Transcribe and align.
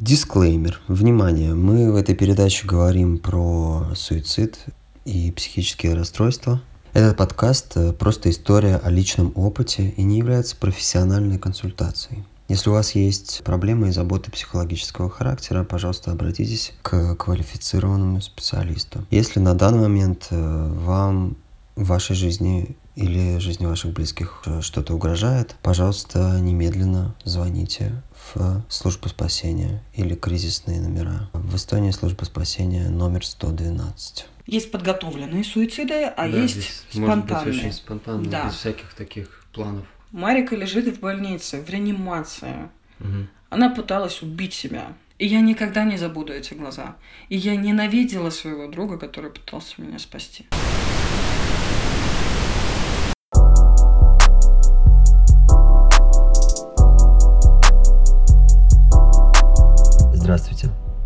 Дисклеймер. 0.00 0.80
Внимание, 0.86 1.54
мы 1.54 1.90
в 1.90 1.96
этой 1.96 2.14
передаче 2.14 2.68
говорим 2.68 3.18
про 3.18 3.88
суицид 3.96 4.56
и 5.04 5.32
психические 5.32 5.94
расстройства. 5.94 6.62
Этот 6.92 7.16
подкаст 7.16 7.76
э, 7.76 7.92
просто 7.92 8.30
история 8.30 8.76
о 8.76 8.90
личном 8.90 9.32
опыте 9.34 9.88
и 9.88 10.04
не 10.04 10.18
является 10.18 10.54
профессиональной 10.54 11.36
консультацией. 11.36 12.22
Если 12.46 12.70
у 12.70 12.74
вас 12.74 12.94
есть 12.94 13.42
проблемы 13.42 13.88
и 13.88 13.90
заботы 13.90 14.30
психологического 14.30 15.10
характера, 15.10 15.64
пожалуйста, 15.64 16.12
обратитесь 16.12 16.74
к 16.82 17.16
квалифицированному 17.16 18.20
специалисту. 18.20 19.04
Если 19.10 19.40
на 19.40 19.54
данный 19.54 19.80
момент 19.80 20.28
э, 20.30 20.72
вам 20.76 21.36
в 21.74 21.86
вашей 21.86 22.14
жизни 22.14 22.76
или 22.94 23.38
жизни 23.38 23.66
ваших 23.66 23.94
близких 23.94 24.44
что-то 24.60 24.94
угрожает, 24.94 25.56
пожалуйста, 25.62 26.38
немедленно 26.40 27.16
звоните 27.24 28.00
в 28.34 28.64
службу 28.68 29.08
спасения 29.08 29.82
или 29.94 30.14
кризисные 30.14 30.80
номера. 30.80 31.30
В 31.32 31.56
Эстонии 31.56 31.90
служба 31.90 32.24
спасения 32.24 32.88
номер 32.88 33.24
112. 33.24 34.26
Есть 34.46 34.70
подготовленные 34.70 35.44
суициды, 35.44 36.04
а 36.04 36.28
Да, 36.28 36.38
есть 36.38 36.54
здесь 36.54 36.82
может 36.94 37.18
быть 37.18 37.26
спонтанные. 37.28 37.58
очень 37.58 37.72
спонтанно, 37.72 38.24
Да. 38.30 38.46
без 38.46 38.54
всяких 38.54 38.94
таких 38.94 39.44
планов. 39.52 39.84
Марика 40.10 40.56
лежит 40.56 40.86
в 40.96 41.00
больнице, 41.00 41.60
в 41.60 41.68
реанимации. 41.68 42.68
Мгм. 42.98 43.28
Она 43.50 43.70
пыталась 43.70 44.22
убить 44.22 44.54
себя. 44.54 44.94
И 45.18 45.26
я 45.26 45.40
никогда 45.40 45.84
не 45.84 45.96
забуду 45.96 46.32
эти 46.32 46.54
глаза. 46.54 46.96
И 47.28 47.36
я 47.36 47.56
ненавидела 47.56 48.30
своего 48.30 48.68
друга, 48.68 48.98
который 48.98 49.30
пытался 49.30 49.74
меня 49.82 49.98
спасти. 49.98 50.46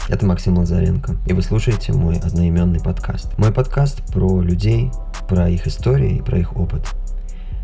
Это 0.08 0.26
Максим 0.26 0.58
Лазаренко, 0.58 1.16
и 1.26 1.32
вы 1.32 1.42
слушаете 1.42 1.92
мой 1.92 2.16
одноименный 2.18 2.80
подкаст. 2.80 3.38
Мой 3.38 3.52
подкаст 3.52 4.02
про 4.12 4.42
людей, 4.42 4.90
про 5.28 5.48
их 5.48 5.66
истории 5.66 6.20
про 6.20 6.38
их 6.38 6.56
опыт. 6.56 6.86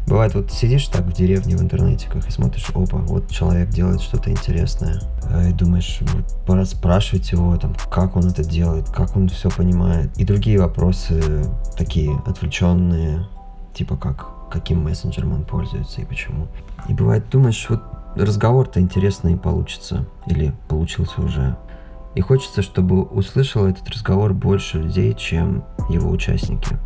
Бывает, 0.06 0.34
вот 0.34 0.50
сидишь 0.52 0.86
так 0.86 1.02
в 1.02 1.12
деревне 1.12 1.56
в 1.56 1.60
интернетиках 1.62 2.26
и 2.26 2.30
смотришь, 2.30 2.70
опа, 2.70 2.96
вот 2.98 3.28
человек 3.28 3.68
делает 3.70 4.00
что-то 4.00 4.30
интересное. 4.30 5.02
э, 5.24 5.50
И 5.50 5.52
думаешь, 5.52 5.98
вот 6.00 6.24
пора 6.46 6.64
спрашивать 6.64 7.30
его, 7.32 7.54
там, 7.58 7.74
как 7.90 8.16
он 8.16 8.28
это 8.28 8.42
делает, 8.42 8.88
как 8.88 9.16
он 9.16 9.28
все 9.28 9.50
понимает. 9.50 10.16
И 10.16 10.24
другие 10.24 10.58
вопросы 10.60 11.44
такие 11.76 12.16
отвлеченные, 12.24 13.26
типа 13.74 13.96
как, 13.96 14.48
каким 14.50 14.84
мессенджером 14.84 15.32
он 15.32 15.44
пользуется 15.44 16.00
и 16.00 16.06
почему. 16.06 16.46
И 16.88 16.94
бывает, 16.94 17.24
думаешь, 17.30 17.66
вот 17.68 17.82
разговор-то 18.16 18.80
интересный 18.80 19.36
получится, 19.36 20.06
или 20.26 20.54
получился 20.68 21.20
уже. 21.20 21.56
И 22.14 22.20
хочется, 22.20 22.62
чтобы 22.62 23.02
услышал 23.02 23.66
этот 23.66 23.88
разговор 23.88 24.32
больше 24.32 24.78
людей, 24.78 25.14
чем 25.14 25.64
его 25.88 26.10
участники. 26.10 26.78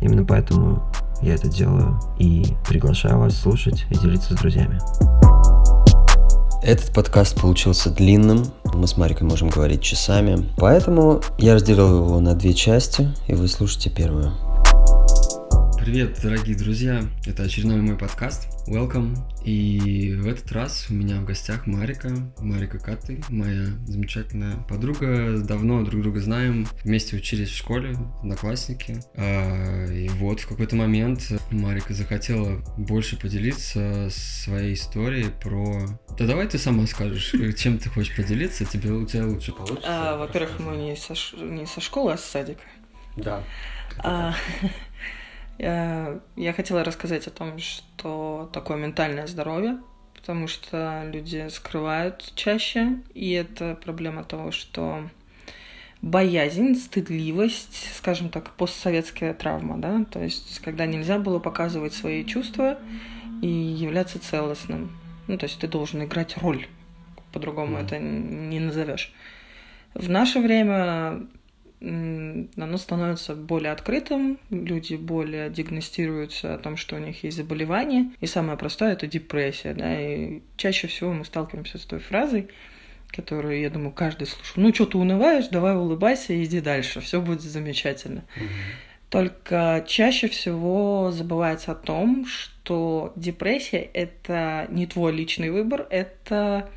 Именно 0.00 0.24
поэтому 0.24 0.82
я 1.22 1.34
это 1.34 1.48
делаю 1.48 1.98
и 2.18 2.54
приглашаю 2.68 3.18
вас 3.18 3.36
слушать 3.36 3.86
и 3.90 3.98
делиться 3.98 4.34
с 4.34 4.36
друзьями. 4.38 4.78
Этот 6.62 6.92
подкаст 6.92 7.40
получился 7.40 7.90
длинным, 7.90 8.44
мы 8.74 8.88
с 8.88 8.96
Марикой 8.96 9.28
можем 9.28 9.50
говорить 9.50 9.82
часами, 9.82 10.48
поэтому 10.56 11.20
я 11.38 11.54
разделил 11.54 12.04
его 12.04 12.18
на 12.18 12.34
две 12.34 12.54
части, 12.54 13.08
и 13.28 13.34
вы 13.34 13.46
слушаете 13.46 13.88
первую. 13.90 14.32
Привет, 15.86 16.18
дорогие 16.20 16.56
друзья! 16.56 17.04
Это 17.26 17.44
очередной 17.44 17.80
мой 17.80 17.96
подкаст. 17.96 18.48
Welcome. 18.68 19.14
И 19.44 20.14
в 20.18 20.26
этот 20.26 20.50
раз 20.50 20.86
у 20.90 20.94
меня 20.94 21.20
в 21.20 21.24
гостях 21.24 21.68
Марика, 21.68 22.10
Марика 22.38 22.80
Каты, 22.80 23.22
моя 23.28 23.66
замечательная 23.86 24.56
подруга. 24.68 25.38
Давно 25.38 25.84
друг 25.84 26.02
друга 26.02 26.18
знаем, 26.18 26.66
вместе 26.82 27.14
учились 27.14 27.50
в 27.50 27.56
школе, 27.56 27.96
одноклассники. 28.20 29.00
А, 29.14 29.86
И 29.86 30.08
вот 30.08 30.40
в 30.40 30.48
какой-то 30.48 30.74
момент 30.74 31.30
Марика 31.52 31.94
захотела 31.94 32.64
больше 32.76 33.16
поделиться 33.16 34.08
своей 34.10 34.74
историей 34.74 35.30
про... 35.40 35.86
Да 36.18 36.26
давай 36.26 36.48
ты 36.48 36.58
сама 36.58 36.84
скажешь, 36.88 37.32
чем 37.56 37.78
ты 37.78 37.90
хочешь 37.90 38.16
поделиться, 38.16 38.64
тебе 38.64 38.90
у 38.90 39.06
тебя 39.06 39.24
лучше 39.26 39.52
получится. 39.52 39.84
А, 39.86 40.16
во-первых, 40.16 40.58
мы 40.58 40.74
не 40.78 40.96
со, 40.96 41.14
ш- 41.14 41.36
не 41.36 41.64
со 41.64 41.80
школы, 41.80 42.14
а 42.14 42.16
с 42.16 42.24
садика. 42.24 42.62
Да. 43.16 43.44
А, 43.98 44.34
я, 45.58 46.20
я 46.36 46.52
хотела 46.52 46.84
рассказать 46.84 47.26
о 47.26 47.30
том, 47.30 47.58
что 47.58 48.50
такое 48.52 48.76
ментальное 48.76 49.26
здоровье, 49.26 49.78
потому 50.14 50.48
что 50.48 51.02
люди 51.12 51.48
скрывают 51.50 52.32
чаще, 52.34 52.98
и 53.14 53.32
это 53.32 53.78
проблема 53.82 54.24
того, 54.24 54.50
что 54.50 55.08
боязнь, 56.02 56.74
стыдливость, 56.74 57.94
скажем 57.96 58.28
так, 58.28 58.50
постсоветская 58.50 59.34
травма, 59.34 59.78
да, 59.78 60.04
то 60.04 60.22
есть 60.22 60.60
когда 60.60 60.86
нельзя 60.86 61.18
было 61.18 61.38
показывать 61.38 61.94
свои 61.94 62.24
чувства 62.24 62.78
и 63.42 63.48
являться 63.48 64.18
целостным. 64.18 64.90
Ну, 65.26 65.38
то 65.38 65.44
есть 65.44 65.58
ты 65.58 65.66
должен 65.66 66.04
играть 66.04 66.36
роль, 66.38 66.66
по-другому 67.32 67.76
Мгм. 67.76 67.84
это 67.84 67.98
не 67.98 68.60
назовешь. 68.60 69.12
В 69.94 70.08
наше 70.08 70.40
время 70.40 71.26
оно 71.80 72.76
становится 72.78 73.34
более 73.34 73.72
открытым, 73.72 74.38
люди 74.50 74.94
более 74.94 75.50
диагностируются 75.50 76.54
о 76.54 76.58
том, 76.58 76.76
что 76.76 76.96
у 76.96 76.98
них 76.98 77.22
есть 77.22 77.36
заболевание, 77.36 78.10
и 78.20 78.26
самое 78.26 78.56
простое 78.58 78.92
это 78.92 79.06
депрессия, 79.06 79.74
да, 79.74 80.00
и 80.00 80.40
чаще 80.56 80.86
всего 80.86 81.12
мы 81.12 81.24
сталкиваемся 81.24 81.78
с 81.78 81.84
той 81.84 81.98
фразой, 81.98 82.48
которую, 83.08 83.60
я 83.60 83.70
думаю, 83.70 83.92
каждый 83.92 84.26
слушал. 84.26 84.62
Ну, 84.62 84.74
что 84.74 84.86
ты 84.86 84.98
унываешь, 84.98 85.48
давай 85.48 85.76
улыбайся 85.76 86.32
и 86.32 86.44
иди 86.44 86.60
дальше, 86.60 87.00
все 87.00 87.20
будет 87.20 87.42
замечательно. 87.42 88.24
Только 89.10 89.84
чаще 89.86 90.28
всего 90.28 91.12
забывается 91.12 91.72
о 91.72 91.76
том, 91.76 92.26
что 92.26 93.12
депрессия– 93.14 93.88
это 93.94 94.66
не 94.70 94.86
твой 94.86 95.12
личный 95.12 95.50
выбор, 95.50 95.86
это 95.90 96.68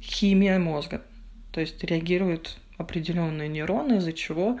химия 0.00 0.58
мозга. 0.58 1.02
То 1.50 1.60
есть 1.60 1.82
реагируют 1.82 2.58
определенные 2.82 3.48
нейроны, 3.48 3.96
из-за 3.96 4.12
чего 4.12 4.58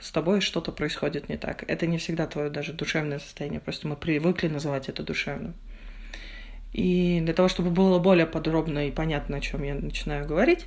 с 0.00 0.10
тобой 0.10 0.40
что-то 0.40 0.72
происходит 0.72 1.28
не 1.28 1.36
так. 1.36 1.64
Это 1.68 1.86
не 1.86 1.98
всегда 1.98 2.26
твое 2.26 2.50
даже 2.50 2.72
душевное 2.72 3.18
состояние, 3.18 3.60
просто 3.60 3.88
мы 3.88 3.96
привыкли 3.96 4.48
называть 4.48 4.88
это 4.88 5.02
душевным. 5.02 5.54
И 6.72 7.20
для 7.22 7.34
того, 7.34 7.48
чтобы 7.48 7.70
было 7.70 7.98
более 8.00 8.26
подробно 8.26 8.88
и 8.88 8.90
понятно, 8.90 9.36
о 9.36 9.40
чем 9.40 9.62
я 9.62 9.74
начинаю 9.74 10.26
говорить, 10.26 10.66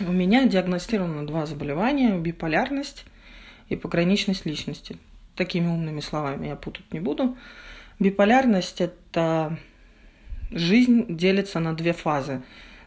у 0.00 0.12
меня 0.12 0.46
диагностировано 0.46 1.26
два 1.26 1.46
заболевания– 1.46 2.18
биполярность 2.18 3.06
и 3.68 3.76
пограничность 3.76 4.44
личности. 4.44 4.98
Такими 5.34 5.66
умными 5.66 6.00
словами 6.00 6.48
я 6.48 6.56
путать 6.56 6.92
не 6.92 7.00
буду. 7.00 7.36
Биполярность– 7.98 8.80
это 8.82 9.56
жизнь 10.50 11.06
делится 11.08 11.60
на 11.60 11.74
две 11.74 11.92
фазы. 11.92 12.42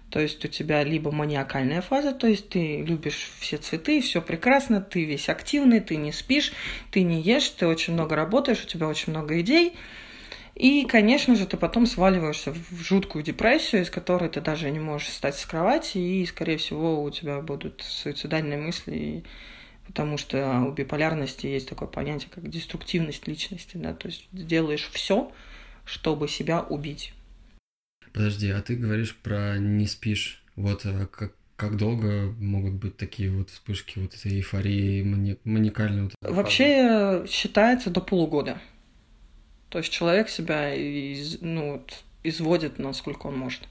То 0.10 0.22
есть 0.22 0.44
у 0.46 0.48
тебя 0.48 0.84
либо 0.84 1.12
маниакальная 1.12 1.82
фаза, 1.82 2.14
то 2.14 2.28
есть 2.28 2.50
ты 2.50 2.82
любишь 2.82 3.30
все 3.40 3.58
цветы, 3.58 4.00
все 4.02 4.22
прекрасно, 4.22 4.80
ты 4.80 5.04
весь 5.04 5.28
активный, 5.28 5.82
ты 5.82 5.98
не 5.98 6.14
спишь, 6.14 6.54
ты 6.92 7.04
не 7.04 7.22
ешь, 7.22 7.50
ты 7.50 7.68
очень 7.68 7.94
много 7.94 8.16
работаешь, 8.16 8.64
у 8.64 8.68
тебя 8.68 8.88
очень 8.88 9.12
много 9.12 9.40
идей. 9.42 9.74
И, 10.56 10.86
конечно 10.86 11.36
же, 11.36 11.46
ты 11.46 11.56
потом 11.58 11.86
сваливаешься 11.86 12.52
в 12.52 12.82
жуткую 12.82 13.24
депрессию, 13.24 13.84
из 13.84 13.92
которой 13.92 14.30
ты 14.30 14.42
даже 14.42 14.72
не 14.72 14.80
можешь 14.80 15.10
встать 15.10 15.38
с 15.38 15.46
кровати, 15.46 15.98
и, 15.98 16.26
скорее 16.26 16.58
всего, 16.58 17.04
у 17.04 17.12
тебя 17.12 17.42
будут 17.42 17.84
суицидальные 17.88 18.58
мысли, 18.58 19.24
потому 19.86 20.18
что 20.18 20.64
у 20.68 20.72
биполярности 20.72 21.46
есть 21.46 21.70
такое 21.70 21.88
понятие, 21.88 22.30
как 22.34 22.50
деструктивность 22.50 23.28
личности, 23.28 23.78
да, 23.78 23.94
то 23.94 24.08
есть 24.08 24.28
делаешь 24.32 24.90
все, 24.94 25.32
чтобы 25.86 26.28
себя 26.28 26.62
убить. 26.62 27.14
Подожди, 28.14 28.50
а 28.50 28.62
ты 28.62 28.76
говоришь 28.76 29.16
про 29.16 29.58
не 29.58 29.88
спишь. 29.88 30.44
Вот 30.56 30.82
а 30.86 31.08
как, 31.08 31.34
как 31.56 31.78
долго 31.78 32.34
могут 32.40 32.74
быть 32.74 32.98
такие 32.98 33.32
вот 33.32 33.50
вспышки 33.50 34.00
вот 34.00 34.14
этой 34.16 34.34
эйфории, 34.34 35.04
мани- 35.04 35.38
маникальной 35.44 36.04
вот 36.04 36.14
фазы? 36.22 36.34
Вообще 36.34 37.26
считается 37.28 37.90
до 37.90 38.02
полугода. 38.02 38.60
То 39.70 39.80
есть 39.80 39.92
человек 39.92 40.30
себя 40.30 40.74
из- 40.74 41.42
ну, 41.42 41.84
изводит, 42.24 42.80
насколько 42.80 43.28
он 43.28 43.38
может. 43.38 43.62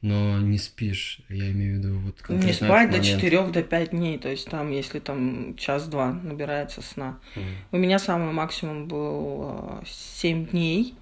Но 0.00 0.40
не 0.40 0.58
спишь, 0.58 1.20
я 1.28 1.48
имею 1.52 1.76
в 1.76 1.78
виду 1.78 1.98
вот 2.00 2.28
Не 2.28 2.52
спать 2.52 2.90
до 2.90 2.98
момент. 2.98 3.20
4 3.20 3.46
до 3.52 3.62
5 3.62 3.90
дней, 3.90 4.18
то 4.18 4.28
есть 4.28 4.48
там, 4.50 4.72
если 4.72 4.98
там 4.98 5.54
час-два 5.56 6.12
набирается 6.12 6.82
сна. 6.82 7.20
Мгм. 7.36 7.46
У 7.70 7.76
меня 7.76 8.00
самый 8.00 8.32
максимум 8.32 8.88
был 8.88 9.80
7 9.86 10.46
дней. 10.46 10.96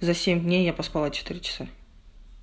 За 0.00 0.14
7 0.14 0.40
дней 0.40 0.64
я 0.64 0.72
поспала 0.72 1.10
4 1.10 1.40
часа. 1.40 1.68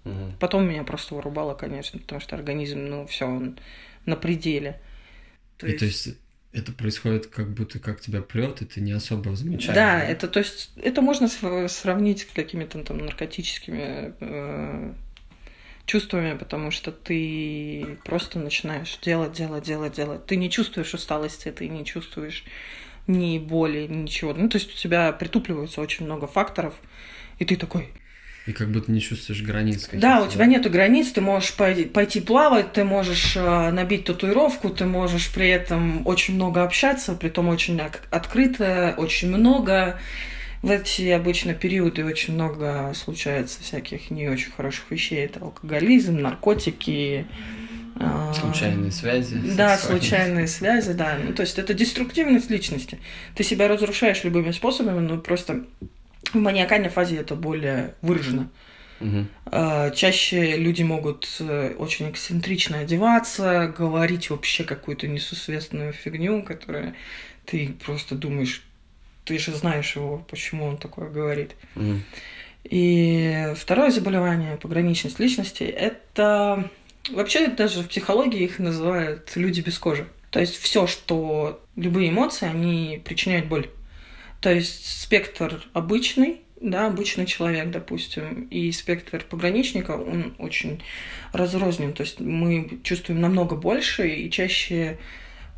Мгм. 0.04 0.34
Потом 0.40 0.68
меня 0.68 0.84
просто 0.84 1.16
вырубало, 1.16 1.54
конечно, 1.54 2.00
потому 2.00 2.22
что 2.22 2.36
организм, 2.36 2.86
ну, 2.86 3.08
все, 3.08 3.26
он 3.26 3.60
на 4.06 4.16
пределе. 4.16 4.80
И 5.62 5.74
то 5.74 5.86
есть 5.86 6.10
это 6.54 6.72
происходит 6.72 7.28
как 7.28 7.50
будто 7.54 7.80
как 7.80 8.00
тебя 8.00 8.22
прет, 8.22 8.62
и 8.62 8.66
ты 8.66 8.82
не 8.82 8.92
особо 8.92 9.36
замечаешь. 9.36 9.76
Да, 9.76 10.02
это 10.02 10.28
то 10.28 10.40
есть 10.40 10.72
это 10.78 11.02
можно 11.02 11.28
сравнить 11.28 12.22
с 12.22 12.26
какими-то 12.26 12.84
там 12.84 13.00
наркотическими 13.00 14.14
э, 14.20 14.94
чувствами, 15.86 16.38
потому 16.38 16.72
что 16.72 16.92
ты 16.92 17.98
просто 18.06 18.40
начинаешь 18.40 18.98
делать, 19.02 19.34
делать, 19.34 19.64
делать, 19.64 19.94
делать. 19.94 20.26
Ты 20.26 20.36
не 20.36 20.50
чувствуешь 20.50 20.94
усталости, 20.94 21.52
ты 21.52 21.68
не 21.68 21.86
чувствуешь 21.86 22.44
ни 23.08 23.40
боли, 23.40 23.88
ничего. 23.88 24.34
Ну, 24.34 24.50
то 24.50 24.58
есть 24.58 24.74
у 24.74 24.78
тебя 24.78 25.12
притупливается 25.14 25.82
очень 25.82 26.06
много 26.06 26.28
факторов, 26.28 26.76
и 27.40 27.46
ты 27.46 27.56
такой, 27.56 27.90
и 28.48 28.54
как 28.54 28.70
будто 28.70 28.90
не 28.94 29.02
чувствуешь 29.02 29.42
границ. 29.42 29.90
Да, 29.92 30.24
у 30.24 30.28
тебя 30.30 30.46
нету 30.46 30.70
границ, 30.70 31.12
ты 31.12 31.20
можешь 31.20 31.54
пойти, 31.54 31.84
пойти 31.84 32.22
плавать, 32.22 32.72
ты 32.72 32.86
можешь 32.86 33.36
э, 33.36 33.72
набить 33.72 34.06
татуировку, 34.06 34.70
ты 34.70 34.86
можешь 34.86 35.30
при 35.34 35.50
этом 35.50 36.08
очень 36.08 36.36
много 36.36 36.64
общаться, 36.64 37.14
при 37.14 37.28
том 37.28 37.50
очень 37.50 37.80
открыто, 38.10 38.96
очень 38.98 39.28
много. 39.28 40.00
В 40.62 40.72
эти 40.72 41.10
обычно 41.10 41.56
периоды 41.56 42.06
очень 42.06 42.36
много 42.36 42.94
случается 42.96 43.62
всяких 43.62 44.12
не 44.12 44.30
очень 44.30 44.52
хороших 44.52 44.90
вещей. 44.92 45.26
Это 45.26 45.42
алкоголизм, 45.42 46.18
наркотики, 46.18 47.28
э, 48.00 48.34
Случайные 48.34 48.94
связи. 48.94 49.42
Да, 49.58 49.78
случайные 49.78 50.48
связи, 50.48 50.94
да. 50.94 51.18
Ну, 51.22 51.34
то 51.34 51.42
есть 51.42 51.60
это 51.60 51.74
деструктивность 51.74 52.50
личности. 52.50 52.98
Ты 53.36 53.44
себя 53.44 53.68
разрушаешь 53.68 54.24
любыми 54.24 54.52
способами, 54.52 55.00
но 55.00 55.18
просто 55.18 55.66
в 56.34 56.36
маниакальной 56.36 56.90
фазе 56.90 57.18
это 57.18 57.36
более 57.36 57.96
выражено. 58.02 58.50
Угу. 59.00 59.26
Чаще 59.96 60.58
люди 60.58 60.82
могут 60.82 61.28
э, 61.40 61.76
очень 61.78 62.10
эксцентрично 62.10 62.80
одеваться, 62.80 63.74
говорить 63.78 64.30
вообще 64.32 64.64
какую-то 64.64 65.08
несусветную 65.08 65.94
фигню, 65.94 66.42
которая 66.42 66.96
ты 67.46 67.76
просто 67.86 68.16
думаешь, 68.16 68.64
ты 69.24 69.38
же 69.38 69.54
знаешь 69.54 69.96
его, 69.96 70.26
почему 70.30 70.66
он 70.66 70.78
такое 70.78 71.10
говорит. 71.10 71.56
Угу. 71.76 72.00
И 72.70 73.54
второе 73.56 73.92
заболевание, 73.92 74.58
пограничность 74.58 75.20
личности, 75.20 75.64
это 75.64 76.70
вообще 77.12 77.48
даже 77.48 77.84
в 77.84 77.88
психологии 77.88 78.42
их 78.42 78.60
называют 78.60 79.32
люди 79.36 79.62
без 79.62 79.78
кожи. 79.78 80.08
То 80.32 80.40
есть 80.40 80.58
все, 80.58 80.88
что 80.88 81.64
любые 81.76 82.10
эмоции, 82.10 82.48
они 82.48 83.02
причиняют 83.06 83.46
боль. 83.46 83.70
То 84.42 84.54
есть 84.54 85.02
спектр 85.02 85.64
обычный, 85.74 86.42
да, 86.62 86.88
обычный 86.88 87.26
человек, 87.26 87.70
допустим, 87.72 88.44
и 88.50 88.72
спектр 88.72 89.24
пограничника, 89.28 89.92
он 89.92 90.36
очень 90.38 90.82
разрознен. 91.34 91.94
То 91.94 92.04
есть 92.04 92.20
мы 92.20 92.80
чувствуем 92.84 93.22
намного 93.22 93.56
больше, 93.56 94.08
и 94.08 94.30
чаще 94.30 94.98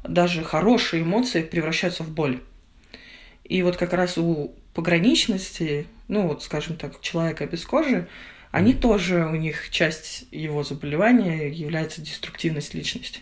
даже 0.04 0.44
хорошие 0.44 1.04
эмоции 1.04 1.42
превращаются 1.42 2.04
в 2.04 2.12
боль. 2.12 2.40
И 3.44 3.62
вот 3.64 3.78
как 3.78 3.94
раз 3.94 4.18
у 4.18 4.54
пограничности, 4.74 5.88
ну 6.08 6.28
вот, 6.28 6.44
скажем 6.44 6.78
так, 6.78 7.02
человека 7.02 7.46
без 7.48 7.66
кожи, 7.66 8.08
они 8.52 8.74
тоже, 8.74 9.26
у 9.26 9.36
них 9.36 9.70
часть 9.70 10.26
его 10.32 10.64
заболевания 10.64 11.50
является 11.50 12.02
деструктивность 12.02 12.74
личности. 12.74 13.22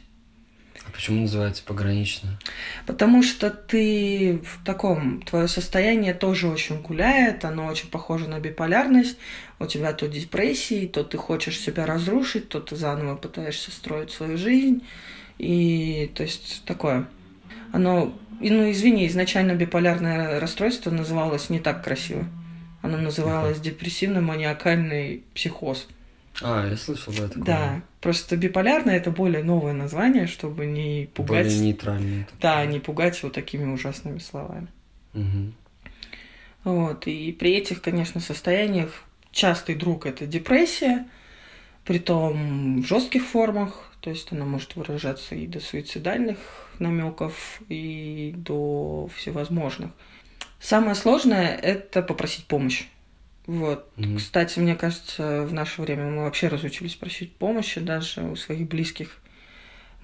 Почему 0.97 1.21
называется 1.21 1.61
погранично? 1.63 2.39
Потому 2.87 3.21
что 3.21 3.51
ты 3.51 4.41
в 4.43 4.65
таком, 4.65 5.21
твое 5.21 5.47
состояние 5.47 6.15
тоже 6.15 6.47
очень 6.47 6.81
гуляет, 6.81 7.45
оно 7.45 7.67
очень 7.67 7.87
похоже 7.89 8.27
на 8.27 8.39
биполярность. 8.39 9.15
У 9.59 9.67
тебя 9.67 9.93
то 9.93 10.07
депрессии, 10.07 10.87
то 10.87 11.03
ты 11.03 11.19
хочешь 11.19 11.59
себя 11.59 11.85
разрушить, 11.85 12.49
то 12.49 12.59
ты 12.59 12.75
заново 12.75 13.15
пытаешься 13.15 13.69
строить 13.69 14.09
свою 14.09 14.39
жизнь. 14.39 14.87
И 15.37 16.09
то 16.15 16.23
есть 16.23 16.63
такое. 16.65 17.07
Оно, 17.71 18.11
ну 18.39 18.71
извини, 18.71 19.05
изначально 19.05 19.53
биполярное 19.53 20.39
расстройство 20.39 20.89
называлось 20.89 21.51
не 21.51 21.59
так 21.59 21.83
красиво. 21.83 22.25
Оно 22.81 22.97
называлось 22.97 23.59
депрессивно-маниакальный 23.59 25.21
психоз. 25.35 25.87
А, 26.41 26.67
я 26.69 26.77
слышал, 26.77 27.13
да, 27.13 27.27
такое. 27.27 27.43
Да, 27.43 27.81
просто 27.99 28.37
биполярное 28.37 28.97
это 28.97 29.09
более 29.11 29.43
новое 29.43 29.73
название, 29.73 30.27
чтобы 30.27 30.65
не 30.65 31.09
пугать... 31.13 31.45
Более 31.47 31.59
нейтральное. 31.59 32.27
Да, 32.39 32.65
не 32.65 32.79
пугать 32.79 33.21
вот 33.23 33.33
такими 33.33 33.71
ужасными 33.71 34.19
словами. 34.19 34.67
Угу. 35.13 35.53
Вот, 36.63 37.07
и 37.07 37.31
при 37.31 37.55
этих, 37.55 37.81
конечно, 37.81 38.21
состояниях 38.21 39.03
частый 39.31 39.75
друг 39.75 40.05
это 40.05 40.25
депрессия, 40.25 41.07
притом 41.85 42.81
в 42.81 42.85
жестких 42.85 43.25
формах, 43.25 43.91
то 44.01 44.09
есть 44.09 44.31
она 44.31 44.45
может 44.45 44.75
выражаться 44.75 45.35
и 45.35 45.47
до 45.47 45.59
суицидальных 45.59 46.37
намеков, 46.79 47.61
и 47.69 48.33
до 48.35 49.09
всевозможных. 49.15 49.91
Самое 50.59 50.95
сложное 50.95 51.55
это 51.55 52.01
попросить 52.01 52.45
помощь. 52.45 52.85
Вот. 53.47 53.89
Мгм. 53.95 54.17
Кстати, 54.17 54.59
мне 54.59 54.75
кажется, 54.75 55.43
в 55.43 55.53
наше 55.53 55.81
время 55.81 56.05
мы 56.11 56.23
вообще 56.23 56.49
разучились 56.49 56.95
просить 56.95 57.33
помощи 57.33 57.79
даже 57.79 58.21
у 58.23 58.35
своих 58.35 58.67
близких. 58.67 59.17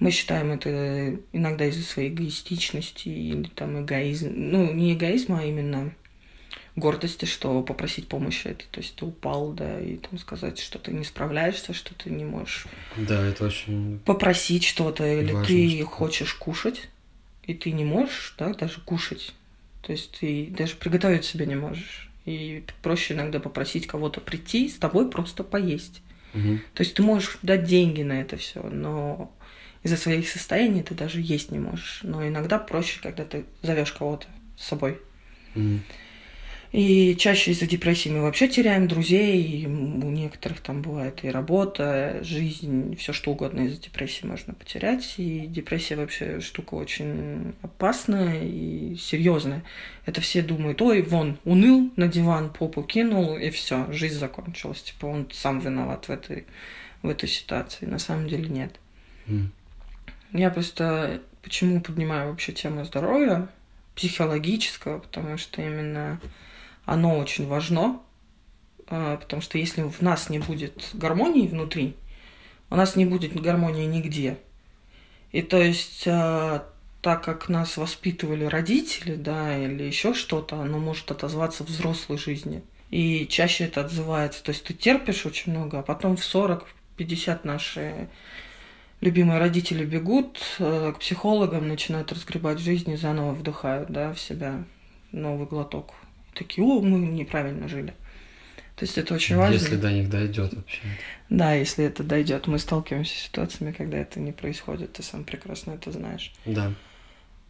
Мы 0.00 0.10
считаем 0.10 0.50
это 0.50 1.16
иногда 1.32 1.66
из-за 1.66 1.84
своей 1.84 2.08
эгоистичности 2.10 3.08
или 3.08 3.48
там 3.54 3.84
эгоизм. 3.84 4.32
Ну, 4.34 4.72
не 4.72 4.94
эгоизма, 4.94 5.40
а 5.40 5.44
именно 5.44 5.92
гордости, 6.74 7.26
что 7.26 7.62
попросить 7.62 8.08
помощи 8.08 8.48
это, 8.48 8.64
то 8.70 8.80
есть 8.80 8.96
ты 8.96 9.04
упал, 9.04 9.52
да, 9.52 9.78
и 9.80 9.96
там 9.96 10.18
сказать, 10.18 10.58
что 10.58 10.78
ты 10.78 10.90
не 10.92 11.04
справляешься, 11.04 11.72
что 11.72 11.94
ты 11.94 12.10
не 12.10 12.24
можешь 12.24 12.66
Да, 12.96 13.24
это 13.24 13.46
очень... 13.46 14.00
попросить 14.00 14.64
что-то, 14.64 15.06
или 15.06 15.32
Важная 15.32 15.46
ты 15.46 15.76
штука. 15.76 15.90
хочешь 15.94 16.34
кушать, 16.34 16.88
и 17.44 17.54
ты 17.54 17.70
не 17.70 17.84
можешь, 17.84 18.34
да, 18.38 18.52
даже 18.54 18.80
кушать. 18.80 19.32
То 19.82 19.92
есть 19.92 20.18
ты 20.18 20.46
даже 20.50 20.74
приготовить 20.76 21.24
себе 21.24 21.46
не 21.46 21.54
можешь. 21.56 22.10
И 22.24 22.64
проще 22.82 23.14
иногда 23.14 23.38
попросить 23.40 23.86
кого-то 23.86 24.20
прийти 24.20 24.68
с 24.68 24.76
тобой 24.76 25.10
просто 25.10 25.44
поесть. 25.44 26.02
Мгм. 26.32 26.60
То 26.74 26.82
есть 26.82 26.94
ты 26.94 27.02
можешь 27.02 27.38
дать 27.42 27.64
деньги 27.64 28.02
на 28.02 28.20
это 28.20 28.36
все, 28.36 28.62
но 28.62 29.32
из-за 29.82 29.96
своих 29.96 30.28
состояний 30.28 30.82
ты 30.82 30.94
даже 30.94 31.20
есть 31.20 31.50
не 31.50 31.58
можешь. 31.58 32.00
Но 32.02 32.26
иногда 32.26 32.58
проще, 32.58 33.00
когда 33.02 33.24
ты 33.24 33.44
зовешь 33.62 33.92
кого-то 33.92 34.26
с 34.58 34.64
собой. 34.66 34.98
Мгм. 35.54 35.82
И 36.74 37.14
чаще 37.16 37.52
из-за 37.52 37.68
депрессии 37.68 38.08
мы 38.08 38.20
вообще 38.22 38.48
теряем 38.48 38.88
друзей, 38.88 39.40
и 39.40 39.64
у 39.64 40.10
некоторых 40.10 40.58
там 40.58 40.82
бывает 40.82 41.20
и 41.22 41.30
работа, 41.30 42.18
жизнь, 42.22 42.96
все 42.96 43.12
что 43.12 43.30
угодно 43.30 43.60
из-за 43.60 43.80
депрессии 43.80 44.26
можно 44.26 44.54
потерять. 44.54 45.14
И 45.18 45.46
депрессия 45.46 45.94
вообще 45.94 46.40
штука 46.40 46.74
очень 46.74 47.54
опасная 47.62 48.42
и 48.42 48.96
серьезная. 48.96 49.62
Это 50.04 50.20
все 50.20 50.42
думают, 50.42 50.82
ой, 50.82 51.02
вон, 51.02 51.38
уныл, 51.44 51.92
на 51.94 52.08
диван 52.08 52.50
попу 52.50 52.82
кинул, 52.82 53.36
и 53.36 53.50
все, 53.50 53.86
жизнь 53.92 54.18
закончилась. 54.18 54.82
Типа 54.82 55.06
он 55.06 55.28
сам 55.32 55.60
виноват 55.60 56.08
в 56.08 56.10
этой, 56.10 56.44
в 57.02 57.08
этой 57.08 57.28
ситуации. 57.28 57.86
На 57.86 58.00
самом 58.00 58.26
деле 58.26 58.48
нет. 58.48 58.80
Мгм. 59.26 59.52
Я 60.32 60.50
просто 60.50 61.22
почему 61.40 61.80
поднимаю 61.80 62.30
вообще 62.30 62.50
тему 62.50 62.84
здоровья 62.84 63.46
психологического, 63.94 64.98
потому 64.98 65.38
что 65.38 65.62
именно 65.62 66.18
оно 66.84 67.18
очень 67.18 67.46
важно, 67.46 68.00
а, 68.86 69.16
потому 69.16 69.42
что 69.42 69.58
если 69.58 69.82
в 69.82 70.00
нас 70.02 70.30
не 70.30 70.38
будет 70.38 70.90
гармонии 70.92 71.46
внутри, 71.46 71.96
у 72.70 72.76
нас 72.76 72.96
не 72.96 73.04
будет 73.04 73.40
гармонии 73.40 73.86
нигде. 73.86 74.38
И 75.32 75.42
то 75.42 75.60
есть, 75.60 76.04
а, 76.06 76.66
так 77.00 77.22
как 77.24 77.48
нас 77.48 77.76
воспитывали 77.76 78.44
родители, 78.44 79.14
да, 79.14 79.56
или 79.58 79.82
еще 79.82 80.14
что-то, 80.14 80.60
оно 80.60 80.78
может 80.78 81.10
отозваться 81.10 81.64
в 81.64 81.68
взрослой 81.68 82.18
жизни. 82.18 82.62
И 82.90 83.26
чаще 83.26 83.64
это 83.64 83.80
отзывается. 83.80 84.42
То 84.42 84.50
есть 84.52 84.64
ты 84.64 84.74
терпишь 84.74 85.26
очень 85.26 85.52
много, 85.52 85.80
а 85.80 85.82
потом 85.82 86.16
в 86.16 86.20
40-50 86.20 87.40
наши 87.44 88.08
любимые 89.00 89.38
родители 89.38 89.84
бегут 89.84 90.40
э, 90.58 90.92
к 90.94 91.00
психологам, 91.00 91.68
начинают 91.68 92.12
разгребать 92.12 92.58
жизнь 92.58 92.90
и 92.90 92.96
заново 92.96 93.32
вдыхают, 93.32 93.90
да, 93.90 94.12
в 94.12 94.20
себя 94.20 94.64
новый 95.12 95.46
глоток. 95.46 95.94
Такие, 96.34 96.66
о, 96.66 96.80
мы 96.80 96.98
неправильно 96.98 97.68
жили. 97.68 97.94
То 98.76 98.84
есть 98.84 98.98
это 98.98 99.14
очень 99.14 99.36
важно. 99.36 99.54
Если 99.54 99.76
до 99.76 99.92
них 99.92 100.10
дойдет 100.10 100.52
вообще. 100.52 100.80
Да, 101.30 101.54
если 101.54 101.84
это 101.84 102.02
дойдет. 102.02 102.46
Мы 102.48 102.58
сталкиваемся 102.58 103.14
с 103.14 103.22
ситуациями, 103.22 103.72
когда 103.72 103.98
это 103.98 104.20
не 104.20 104.32
происходит. 104.32 104.94
Ты 104.94 105.02
сам 105.02 105.24
прекрасно 105.24 105.72
это 105.72 105.92
знаешь. 105.92 106.32
Да. 106.44 106.72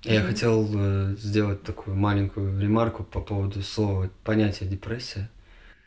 Я 0.04 0.20
Мгм. 0.20 0.28
хотел 0.28 0.70
э, 0.74 1.16
сделать 1.16 1.62
такую 1.62 1.96
маленькую 1.96 2.60
ремарку 2.60 3.04
по 3.04 3.20
поводу 3.20 3.62
слова 3.62 4.10
понятия 4.22 4.66
депрессия, 4.66 5.30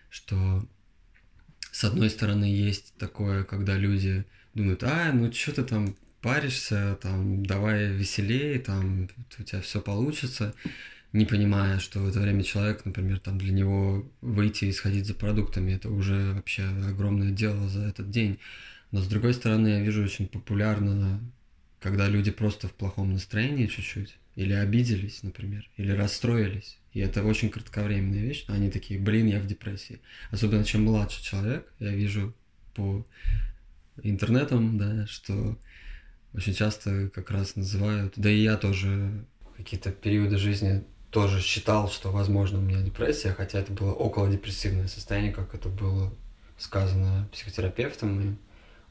что 0.09 0.63
с 1.71 1.83
одной 1.83 2.09
стороны 2.09 2.45
есть 2.45 2.95
такое, 2.97 3.43
когда 3.43 3.75
люди 3.75 4.25
думают, 4.55 4.83
а, 4.83 5.11
ну 5.13 5.31
что 5.31 5.53
ты 5.53 5.63
там 5.63 5.95
паришься, 6.21 6.97
там, 7.01 7.45
давай 7.45 7.87
веселее, 7.91 8.59
там, 8.59 9.07
у 9.39 9.43
тебя 9.43 9.61
все 9.61 9.79
получится, 9.81 10.55
не 11.13 11.25
понимая, 11.25 11.79
что 11.79 11.99
в 11.99 12.07
это 12.07 12.19
время 12.19 12.43
человек, 12.43 12.85
например, 12.85 13.19
там 13.19 13.37
для 13.37 13.51
него 13.51 14.09
выйти 14.21 14.65
и 14.65 14.71
сходить 14.71 15.05
за 15.05 15.13
продуктами, 15.13 15.73
это 15.73 15.89
уже 15.89 16.33
вообще 16.33 16.63
огромное 16.63 17.31
дело 17.31 17.69
за 17.69 17.83
этот 17.83 18.09
день. 18.09 18.39
Но 18.91 19.01
с 19.01 19.07
другой 19.07 19.33
стороны, 19.33 19.67
я 19.67 19.81
вижу 19.81 20.03
очень 20.03 20.27
популярно, 20.27 21.19
когда 21.81 22.07
люди 22.07 22.31
просто 22.31 22.67
в 22.67 22.73
плохом 22.73 23.13
настроении 23.13 23.67
чуть-чуть, 23.67 24.17
или 24.35 24.53
обиделись, 24.53 25.23
например, 25.23 25.69
или 25.77 25.91
расстроились. 25.91 26.77
И 26.93 26.99
это 26.99 27.23
очень 27.23 27.49
кратковременная 27.49 28.21
вещь. 28.21 28.45
Они 28.47 28.69
такие, 28.69 28.99
блин, 28.99 29.27
я 29.27 29.39
в 29.39 29.47
депрессии. 29.47 29.99
Особенно 30.31 30.63
чем 30.63 30.83
младше 30.83 31.23
человек, 31.23 31.71
я 31.79 31.93
вижу 31.93 32.33
по 32.75 33.05
интернетом, 34.03 34.77
да, 34.77 35.07
что 35.07 35.57
очень 36.33 36.53
часто 36.53 37.09
как 37.09 37.31
раз 37.31 37.55
называют, 37.55 38.13
да 38.15 38.29
и 38.29 38.41
я 38.41 38.57
тоже 38.57 39.25
какие-то 39.55 39.91
периоды 39.91 40.37
жизни 40.37 40.83
тоже 41.17 41.41
считал, 41.41 41.89
что, 41.89 42.11
возможно, 42.11 42.59
у 42.59 42.61
меня 42.61 42.79
депрессия, 42.79 43.33
хотя 43.33 43.57
это 43.57 43.71
было 43.73 43.91
около 43.91 44.29
депрессивное 44.29 44.87
состояние, 44.87 45.33
как 45.33 45.55
это 45.55 45.67
было 45.67 46.13
сказано 46.59 47.27
психотерапевтом. 47.31 48.21
И 48.21 48.35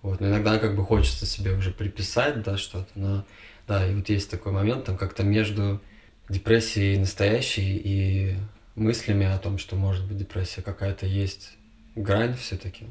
вот, 0.03 0.19
но 0.19 0.31
иногда 0.31 0.59
как 0.59 0.75
бы 0.75 0.85
хочется 0.85 1.25
себе 1.25 1.53
уже 1.53 1.71
приписать, 1.71 2.43
да, 2.43 2.57
что-то, 2.57 2.89
но 2.97 3.25
да, 3.69 3.87
и 3.87 3.95
вот 3.95 4.09
есть 4.09 4.29
такой 4.29 4.51
момент, 4.51 4.87
там 4.87 4.97
как-то 4.97 5.23
между 5.23 5.81
депрессией 6.29 6.99
настоящей 6.99 7.81
и 7.85 8.37
мыслями 8.75 9.27
о 9.27 9.39
том, 9.39 9.59
что 9.59 9.77
может 9.77 10.05
быть 10.05 10.19
депрессия 10.19 10.63
какая-то 10.63 11.07
есть 11.07 11.53
грань 11.95 12.35
все-таки. 12.35 12.87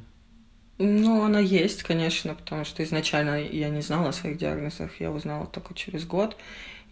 Ну, 0.78 1.26
она 1.26 1.40
есть, 1.40 1.84
конечно, 1.84 2.36
потому 2.36 2.64
что 2.64 2.82
изначально 2.86 3.44
я 3.44 3.68
не 3.68 3.82
знала 3.82 4.10
о 4.10 4.14
своих 4.14 4.38
диагнозах, 4.38 5.02
я 5.02 5.12
узнала 5.12 5.46
только 5.46 5.74
через 5.74 6.06
год. 6.06 6.38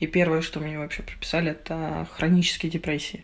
И 0.03 0.07
первое, 0.07 0.41
что 0.41 0.59
мне 0.59 0.77
вообще 0.77 1.01
прописали, 1.01 1.51
это 1.51 2.05
хронические 2.17 2.69
депрессии. 2.69 3.23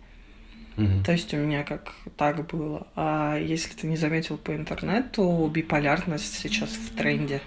Мгм. 0.78 1.04
То 1.04 1.12
есть 1.12 1.34
у 1.34 1.38
меня 1.38 1.64
как 1.64 1.94
так 2.16 2.48
было. 2.48 2.88
А 2.96 3.38
если 3.38 3.74
ты 3.74 3.86
не 3.86 3.98
заметил 3.98 4.38
по 4.38 4.56
интернету, 4.56 5.52
биполярность 5.54 6.40
сейчас 6.40 6.70
в 6.70 6.96
тренде. 6.96 7.42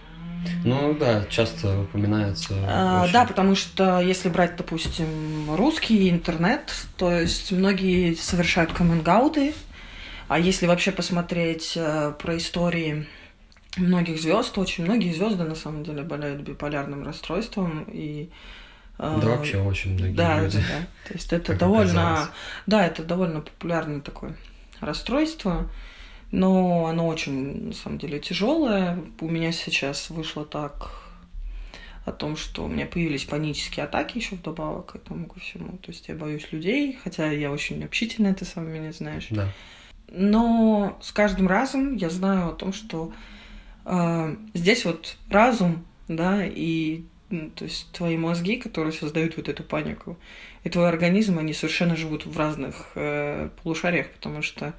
Ну 0.66 0.92
да, 0.92 1.24
часто 1.30 1.80
упоминается. 1.80 2.52
А, 2.68 3.04
очень. 3.04 3.12
да, 3.14 3.24
потому 3.24 3.54
что 3.54 4.00
если 4.00 4.28
брать, 4.28 4.56
допустим, 4.56 5.54
русский 5.56 6.10
интернет, 6.10 6.70
то 6.98 7.10
есть 7.10 7.52
многие 7.52 8.14
совершают 8.14 8.72
каминг 8.74 9.08
а 10.28 10.38
если 10.38 10.66
вообще 10.66 10.92
посмотреть 10.92 11.72
э, 11.76 12.12
про 12.18 12.36
истории 12.36 13.06
многих 13.78 14.20
звезд, 14.20 14.58
очень 14.58 14.84
многие 14.84 15.12
звезды 15.14 15.44
на 15.44 15.54
самом 15.54 15.84
деле 15.84 16.02
болеют 16.02 16.42
биполярным 16.42 17.02
расстройством 17.02 17.86
и 17.90 18.28
Да 18.98 19.16
вообще 19.16 19.58
очень 19.58 19.94
многие 19.94 20.14
да, 20.14 20.40
люди. 20.40 20.58
да, 20.58 20.64
да. 20.68 21.08
То 21.08 21.14
есть 21.14 21.32
это 21.32 21.54
довольно, 21.54 22.12
оказалось. 22.12 22.30
да, 22.66 22.86
это 22.86 23.02
довольно 23.02 23.40
популярное 23.40 24.00
такое 24.00 24.36
расстройство, 24.80 25.68
но 26.30 26.86
оно 26.86 27.08
очень, 27.08 27.68
на 27.68 27.72
самом 27.74 27.98
деле, 27.98 28.20
тяжелое. 28.20 28.98
У 29.20 29.28
меня 29.28 29.52
сейчас 29.52 30.10
вышло 30.10 30.44
так 30.44 30.90
о 32.04 32.12
том, 32.12 32.36
что 32.36 32.64
у 32.64 32.68
меня 32.68 32.86
появились 32.86 33.24
панические 33.24 33.84
атаки 33.84 34.18
еще 34.18 34.36
вдобавок 34.36 34.92
к 34.92 34.96
этому 34.96 35.26
ко 35.26 35.38
всему. 35.40 35.78
То 35.78 35.92
есть 35.92 36.08
я 36.08 36.14
боюсь 36.14 36.50
людей, 36.50 36.98
хотя 37.02 37.30
я 37.30 37.50
очень 37.50 37.84
общительная, 37.84 38.34
ты 38.34 38.44
сам 38.44 38.68
меня 38.68 38.92
знаешь. 38.92 39.28
Да. 39.30 39.48
Но 40.08 40.98
с 41.00 41.12
каждым 41.12 41.48
разом 41.48 41.96
я 41.96 42.10
знаю 42.10 42.48
о 42.48 42.52
том, 42.52 42.72
что 42.72 43.12
э, 43.84 44.36
здесь 44.54 44.84
вот 44.84 45.16
разум, 45.30 45.84
да, 46.08 46.44
и 46.44 47.04
то 47.54 47.64
есть 47.64 47.90
твои 47.92 48.16
мозги, 48.16 48.56
которые 48.56 48.92
создают 48.92 49.36
вот 49.36 49.48
эту 49.48 49.62
панику, 49.62 50.18
и 50.64 50.68
твой 50.68 50.88
организм, 50.88 51.38
они 51.38 51.52
совершенно 51.52 51.96
живут 51.96 52.26
в 52.26 52.38
разных 52.38 52.92
э, 52.94 53.48
полушариях, 53.62 54.10
потому 54.10 54.42
что 54.42 54.74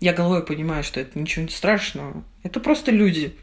я 0.00 0.12
головой 0.12 0.44
понимаю, 0.44 0.82
что 0.82 1.00
это 1.00 1.18
ничего 1.18 1.44
не 1.44 1.50
страшного. 1.50 2.24
Это 2.42 2.58
просто 2.60 2.90
люди. 2.90 3.36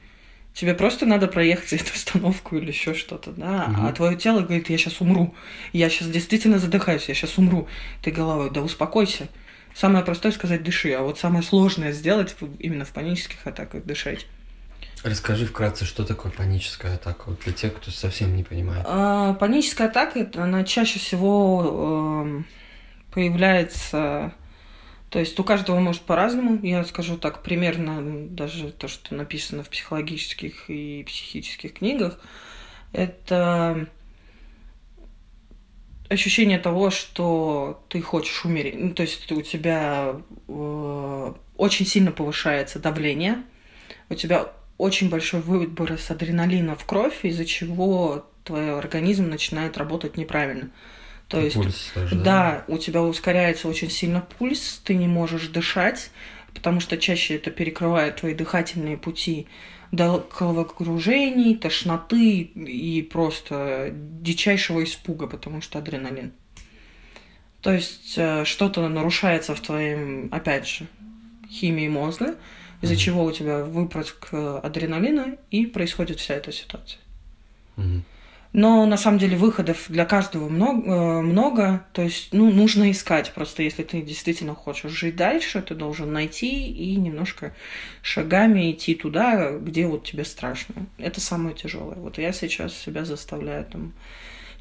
Тебе 0.53 0.73
просто 0.73 1.05
надо 1.05 1.27
проехать 1.27 1.73
эту 1.81 1.93
остановку 1.93 2.57
или 2.57 2.67
еще 2.67 2.93
что-то, 2.93 3.31
да. 3.31 3.67
Мгм. 3.67 3.85
А 3.85 3.93
твое 3.93 4.17
тело 4.17 4.41
говорит, 4.41 4.69
я 4.69 4.77
сейчас 4.77 4.99
умру. 4.99 5.33
Я 5.71 5.89
сейчас 5.89 6.09
действительно 6.09 6.59
задыхаюсь, 6.59 7.07
я 7.07 7.15
сейчас 7.15 7.37
умру. 7.37 7.67
Ты 8.01 8.11
головой, 8.11 8.51
да 8.51 8.61
успокойся. 8.61 9.29
Самое 9.73 10.03
простое 10.03 10.31
сказать 10.31 10.63
дыши, 10.63 10.91
а 10.91 11.01
вот 11.01 11.17
самое 11.19 11.43
сложное 11.43 11.93
сделать 11.93 12.35
именно 12.59 12.83
в 12.83 12.89
панических 12.89 13.47
атаках 13.47 13.85
дышать. 13.85 14.25
Расскажи 15.03 15.46
вкратце, 15.46 15.86
что 15.86 16.03
такое 16.03 16.32
паническая 16.32 16.96
атака, 16.96 17.24
вот 17.27 17.39
для 17.39 17.53
тех, 17.53 17.74
кто 17.75 17.89
совсем 17.89 18.36
не 18.36 18.44
понимает. 18.44 18.86
А, 18.86 19.34
паническая 19.36 19.88
атака, 19.88 20.20
это 20.20 20.44
она 20.44 20.65
чаще 20.65 21.00
всего 21.00 22.24
эм, 22.25 22.46
появляется, 23.12 24.34
то 25.10 25.20
есть 25.20 25.39
у 25.39 25.44
каждого 25.46 25.79
может 25.79 26.01
по-разному. 26.01 26.60
Я 26.65 26.84
скажу 26.84 27.18
так, 27.18 27.44
примерно 27.44 28.27
даже 28.27 28.72
то, 28.72 28.89
что 28.89 29.15
написано 29.15 29.63
в 29.63 29.70
психологических 29.70 30.70
и 30.70 31.03
психических 31.08 31.75
книгах, 31.75 32.20
это 32.91 33.88
ощущение 36.10 36.60
того, 36.60 36.89
что 36.89 37.86
ты 37.88 38.01
хочешь 38.01 38.44
умереть. 38.44 38.75
Ну, 38.77 38.94
то 38.94 39.03
есть 39.03 39.32
у 39.32 39.41
тебя 39.41 40.15
э, 40.48 41.34
очень 41.56 41.86
сильно 41.86 42.12
повышается 42.12 42.79
давление, 42.79 43.44
у 44.10 44.15
тебя 44.15 44.51
очень 44.79 45.09
большой 45.09 45.41
выброс 45.41 46.09
адреналина 46.09 46.75
в 46.75 46.86
кровь, 46.86 47.19
из-за 47.24 47.45
чего 47.45 48.25
твой 48.43 48.75
организм 48.75 49.29
начинает 49.29 49.77
работать 49.77 50.17
неправильно. 50.17 50.71
То 51.27 51.39
есть, 51.39 51.55
Пульс 51.55 51.91
даже, 51.93 52.15
да, 52.15 52.63
у 52.67 52.79
тебя 52.79 53.03
ускоряется 53.03 53.67
очень 53.67 53.91
сильно 53.91 54.25
пульс, 54.39 54.81
ты 54.83 54.95
не 54.95 55.07
можешь 55.07 55.48
дышать, 55.50 56.09
потому 56.55 56.79
что 56.79 56.98
чаще 56.98 57.36
это 57.36 57.51
перекрывает 57.51 58.15
твои 58.15 58.33
дыхательные 58.33 58.98
пути 58.98 59.48
до 59.91 60.27
головокружений, 60.39 61.55
тошноты 61.55 62.39
и 62.41 63.01
просто 63.03 63.91
дичайшего 63.93 64.83
испуга, 64.83 65.27
потому 65.27 65.62
что 65.62 65.77
адреналин. 65.77 66.31
То 67.62 67.74
есть 67.74 68.13
э, 68.15 68.45
что-то 68.45 68.88
нарушается 68.88 69.53
в 69.53 69.59
твоем, 69.59 70.29
опять 70.31 70.67
же, 70.67 70.88
химии 71.50 71.89
мозга, 71.89 72.36
из-за 72.81 72.93
Мгм. 72.93 73.00
чего 73.00 73.24
у 73.25 73.31
тебя 73.31 73.63
выпрыск 73.63 74.29
э, 74.31 74.59
адреналина 74.63 75.36
и 75.51 75.65
происходит 75.65 76.19
вся 76.19 76.36
эта 76.36 76.51
ситуация. 76.51 77.00
Мгм. 77.75 78.03
Но 78.51 78.88
на 78.88 78.98
самом 78.98 79.19
деле 79.19 79.38
выходов 79.38 79.86
для 79.89 80.05
каждого 80.05 80.50
много, 80.50 80.91
э, 80.91 81.21
много. 81.21 81.86
То 81.93 82.01
есть, 82.01 82.29
ну, 82.33 82.51
нужно 82.51 82.89
искать. 82.89 83.31
Просто 83.33 83.62
если 83.62 83.83
ты 83.83 84.01
действительно 84.01 84.55
хочешь 84.55 84.91
жить 84.91 85.15
дальше, 85.15 85.62
ты 85.62 85.75
должен 85.75 86.12
найти 86.12 86.67
и 86.67 86.95
немножко 86.95 87.53
шагами 88.01 88.71
идти 88.71 88.95
туда, 88.95 89.51
где 89.51 89.86
вот 89.86 90.03
тебе 90.03 90.25
страшно. 90.25 90.88
Это 90.98 91.21
самое 91.21 91.55
тяжелое. 91.55 91.98
Вот 91.98 92.17
я 92.17 92.31
сейчас 92.31 92.74
себя 92.75 93.05
заставляю 93.05 93.65
там 93.65 93.93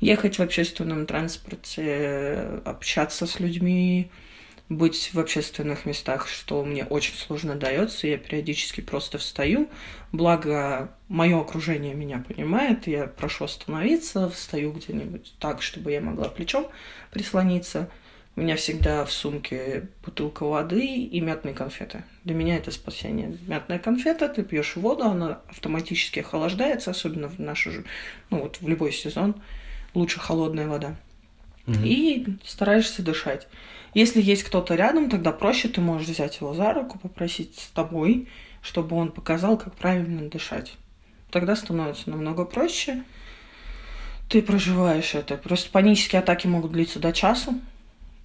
ехать 0.00 0.38
в 0.38 0.42
общественном 0.42 1.06
транспорте, 1.06 2.60
общаться 2.66 3.26
с 3.26 3.40
людьми, 3.40 4.10
быть 4.68 5.14
в 5.14 5.18
общественных 5.18 5.86
местах, 5.86 6.28
что 6.28 6.62
мне 6.64 6.84
очень 6.84 7.16
сложно 7.16 7.54
дается. 7.54 8.06
Я 8.06 8.18
периодически 8.18 8.80
просто 8.80 9.18
встаю. 9.18 9.68
Благо, 10.12 10.90
мое 11.08 11.40
окружение 11.40 11.94
меня 11.94 12.24
понимает. 12.26 12.86
Я 12.86 13.06
прошу 13.06 13.44
остановиться, 13.44 14.28
встаю 14.28 14.72
где-нибудь 14.72 15.34
так, 15.38 15.62
чтобы 15.62 15.92
я 15.92 16.00
могла 16.00 16.28
плечом 16.28 16.68
прислониться. 17.10 17.88
У 18.36 18.40
меня 18.40 18.54
всегда 18.56 19.04
в 19.04 19.12
сумке 19.12 19.88
бутылка 20.04 20.44
воды 20.44 20.86
и 20.86 21.20
мятные 21.20 21.54
конфеты. 21.54 22.04
Для 22.22 22.34
меня 22.34 22.56
это 22.56 22.70
спасение. 22.70 23.36
Мятная 23.46 23.80
конфета, 23.80 24.28
ты 24.28 24.44
пьешь 24.44 24.76
воду, 24.76 25.04
она 25.04 25.40
автоматически 25.48 26.20
охлаждается, 26.20 26.92
особенно 26.92 27.28
в 27.28 27.40
нашу, 27.40 27.84
ну 28.30 28.42
вот 28.42 28.60
в 28.60 28.68
любой 28.68 28.92
сезон. 28.92 29.42
Лучше 29.94 30.20
холодная 30.20 30.68
вода 30.68 30.94
И 31.84 32.26
стараешься 32.44 33.02
дышать. 33.02 33.46
Если 33.94 34.20
есть 34.20 34.42
кто-то 34.42 34.74
рядом, 34.74 35.10
тогда 35.10 35.32
проще 35.32 35.68
ты 35.68 35.80
можешь 35.80 36.08
взять 36.08 36.40
его 36.40 36.54
за 36.54 36.72
руку, 36.72 36.98
попросить 36.98 37.58
с 37.58 37.68
тобой, 37.68 38.28
чтобы 38.62 38.96
он 38.96 39.12
показал, 39.12 39.56
как 39.56 39.74
правильно 39.74 40.28
дышать. 40.28 40.74
Тогда 41.30 41.56
становится 41.56 42.10
намного 42.10 42.44
проще. 42.44 43.02
Ты 44.28 44.42
проживаешь 44.42 45.14
это. 45.14 45.36
Просто 45.36 45.70
панические 45.70 46.20
атаки 46.20 46.46
могут 46.46 46.72
длиться 46.72 46.98
до 46.98 47.12
часа. 47.12 47.54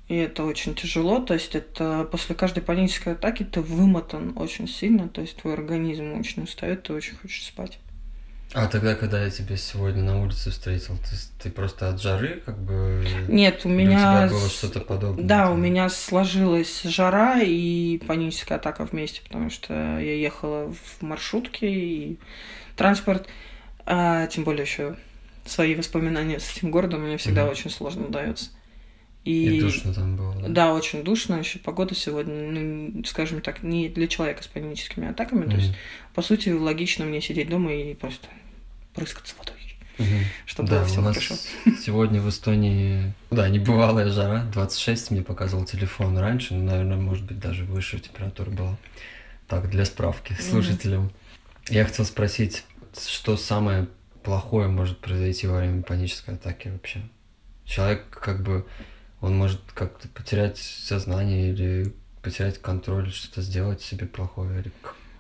И 0.10 0.16
это 0.16 0.44
очень 0.44 0.76
тяжело. 0.76 1.20
То 1.20 1.34
есть 1.34 1.56
это 1.56 2.08
после 2.12 2.36
каждой 2.36 2.62
панической 2.62 3.14
атаки 3.14 3.44
ты 3.44 3.62
вымотан 3.62 4.34
очень 4.38 4.68
сильно. 4.68 5.08
То 5.08 5.22
есть 5.22 5.38
твой 5.38 5.54
организм 5.54 6.20
очень 6.20 6.44
устает, 6.44 6.84
ты 6.84 6.94
очень 6.94 7.16
хочешь 7.16 7.46
спать. 7.46 7.80
А 8.54 8.68
тогда, 8.68 8.94
когда 8.94 9.24
я 9.24 9.32
тебя 9.32 9.58
сегодня 9.58 10.04
на 10.04 10.22
улице 10.22 10.52
встретил, 10.52 10.96
ты, 10.98 11.16
ты 11.42 11.50
просто 11.50 11.90
от 11.90 12.00
жары 12.00 12.42
как 12.46 12.58
бы... 12.60 13.04
Нет, 13.28 13.62
у 13.64 13.70
меня... 13.70 14.26
у 14.26 14.28
тебя 14.30 14.40
было 14.40 14.50
что-то 14.50 14.80
подобное? 14.82 15.26
Да, 15.26 15.50
у 15.50 15.58
меня 15.58 15.90
сложилась 15.90 16.84
жара 16.84 17.42
и 17.42 17.98
паническая 17.98 18.60
атака 18.60 18.86
вместе, 18.86 19.22
потому 19.24 19.50
что 19.50 19.74
я 19.74 20.16
ехала 20.16 20.72
в 20.72 21.02
маршрутке 21.02 21.68
и 21.68 22.20
транспорт, 22.76 23.28
а 23.86 24.28
тем 24.28 24.44
более 24.44 24.64
еще 24.64 24.98
свои 25.46 25.74
воспоминания 25.74 26.40
с 26.40 26.56
этим 26.56 26.70
городом 26.70 27.02
мне 27.02 27.18
всегда 27.18 27.44
Мгм. 27.44 27.52
очень 27.52 27.72
сложно 27.72 28.08
дается. 28.08 28.52
И 29.24 29.62
душно 29.62 29.94
там 29.94 30.16
было, 30.16 30.36
да? 30.36 30.48
Да, 30.50 30.74
очень 30.74 31.02
душно. 31.04 31.36
Еще 31.36 31.58
погода 31.58 31.96
сегодня, 31.96 32.52
ну, 32.52 33.04
скажем 33.06 33.42
так, 33.42 33.64
не 33.64 33.88
для 33.90 34.08
человека 34.08 34.44
с 34.44 34.48
паническими 34.48 35.10
атаками. 35.10 35.50
То 35.50 35.56
есть, 35.56 35.74
по 36.14 36.22
сути, 36.22 36.50
логично 36.50 37.06
мне 37.06 37.22
сидеть 37.22 37.50
дома 37.50 37.74
и 37.74 37.94
просто 37.94 38.28
прыскаться 38.94 39.36
водой, 39.38 39.78
Мгм. 39.98 40.26
чтобы 40.46 40.70
да, 40.70 40.86
все 40.86 41.02
хорошо. 41.02 41.36
сегодня 41.84 42.22
в 42.22 42.30
Эстонии, 42.30 43.14
да, 43.32 43.50
небывалая 43.50 44.10
жара, 44.10 44.44
26 44.54 45.12
мне 45.12 45.22
показывал 45.22 45.66
телефон 45.66 46.18
раньше, 46.18 46.54
но, 46.54 46.72
наверное, 46.72 46.98
может 46.98 47.26
быть, 47.26 47.40
даже 47.40 47.66
выше 47.66 48.00
температура 48.00 48.50
была. 48.50 48.78
Так, 49.48 49.70
для 49.70 49.86
справки 49.86 50.34
слушателям. 50.34 51.12
Я 51.70 51.86
хотел 51.86 52.06
спросить, 52.06 52.64
что 53.08 53.38
самое 53.38 53.88
плохое 54.24 54.68
может 54.68 55.00
произойти 55.00 55.48
во 55.48 55.58
время 55.58 55.84
панической 55.84 56.36
атаки 56.36 56.70
вообще? 56.70 57.02
Человек 57.66 58.10
как 58.10 58.42
бы, 58.44 58.66
он 59.22 59.38
может 59.38 59.62
как-то 59.74 60.08
потерять 60.08 60.58
сознание 60.58 61.52
или 61.52 61.94
потерять 62.22 62.62
контроль, 62.62 63.12
что-то 63.12 63.42
сделать 63.42 63.82
себе 63.82 64.06
плохое, 64.06 64.62
или, 64.62 64.72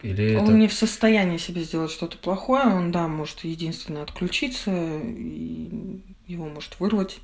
или 0.03 0.35
он 0.35 0.43
это... 0.43 0.53
не 0.53 0.67
в 0.67 0.73
состоянии 0.73 1.37
себе 1.37 1.63
сделать 1.63 1.91
что-то 1.91 2.17
плохое, 2.17 2.65
он, 2.67 2.91
да, 2.91 3.07
может 3.07 3.43
единственное 3.43 4.03
отключиться, 4.03 4.71
и 4.71 5.99
его 6.27 6.45
может 6.49 6.79
вырвать. 6.79 7.19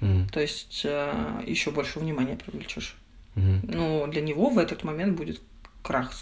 М, 0.00 0.28
То 0.28 0.40
есть 0.40 0.82
э, 0.84 1.42
еще 1.46 1.70
больше 1.70 1.98
внимания 2.00 2.36
привлечешь. 2.36 2.96
мгм. 3.34 3.60
Ну, 3.64 4.06
для 4.08 4.20
него 4.20 4.50
в 4.50 4.58
этот 4.58 4.84
момент 4.84 5.16
будет 5.16 5.40
крах. 5.82 6.12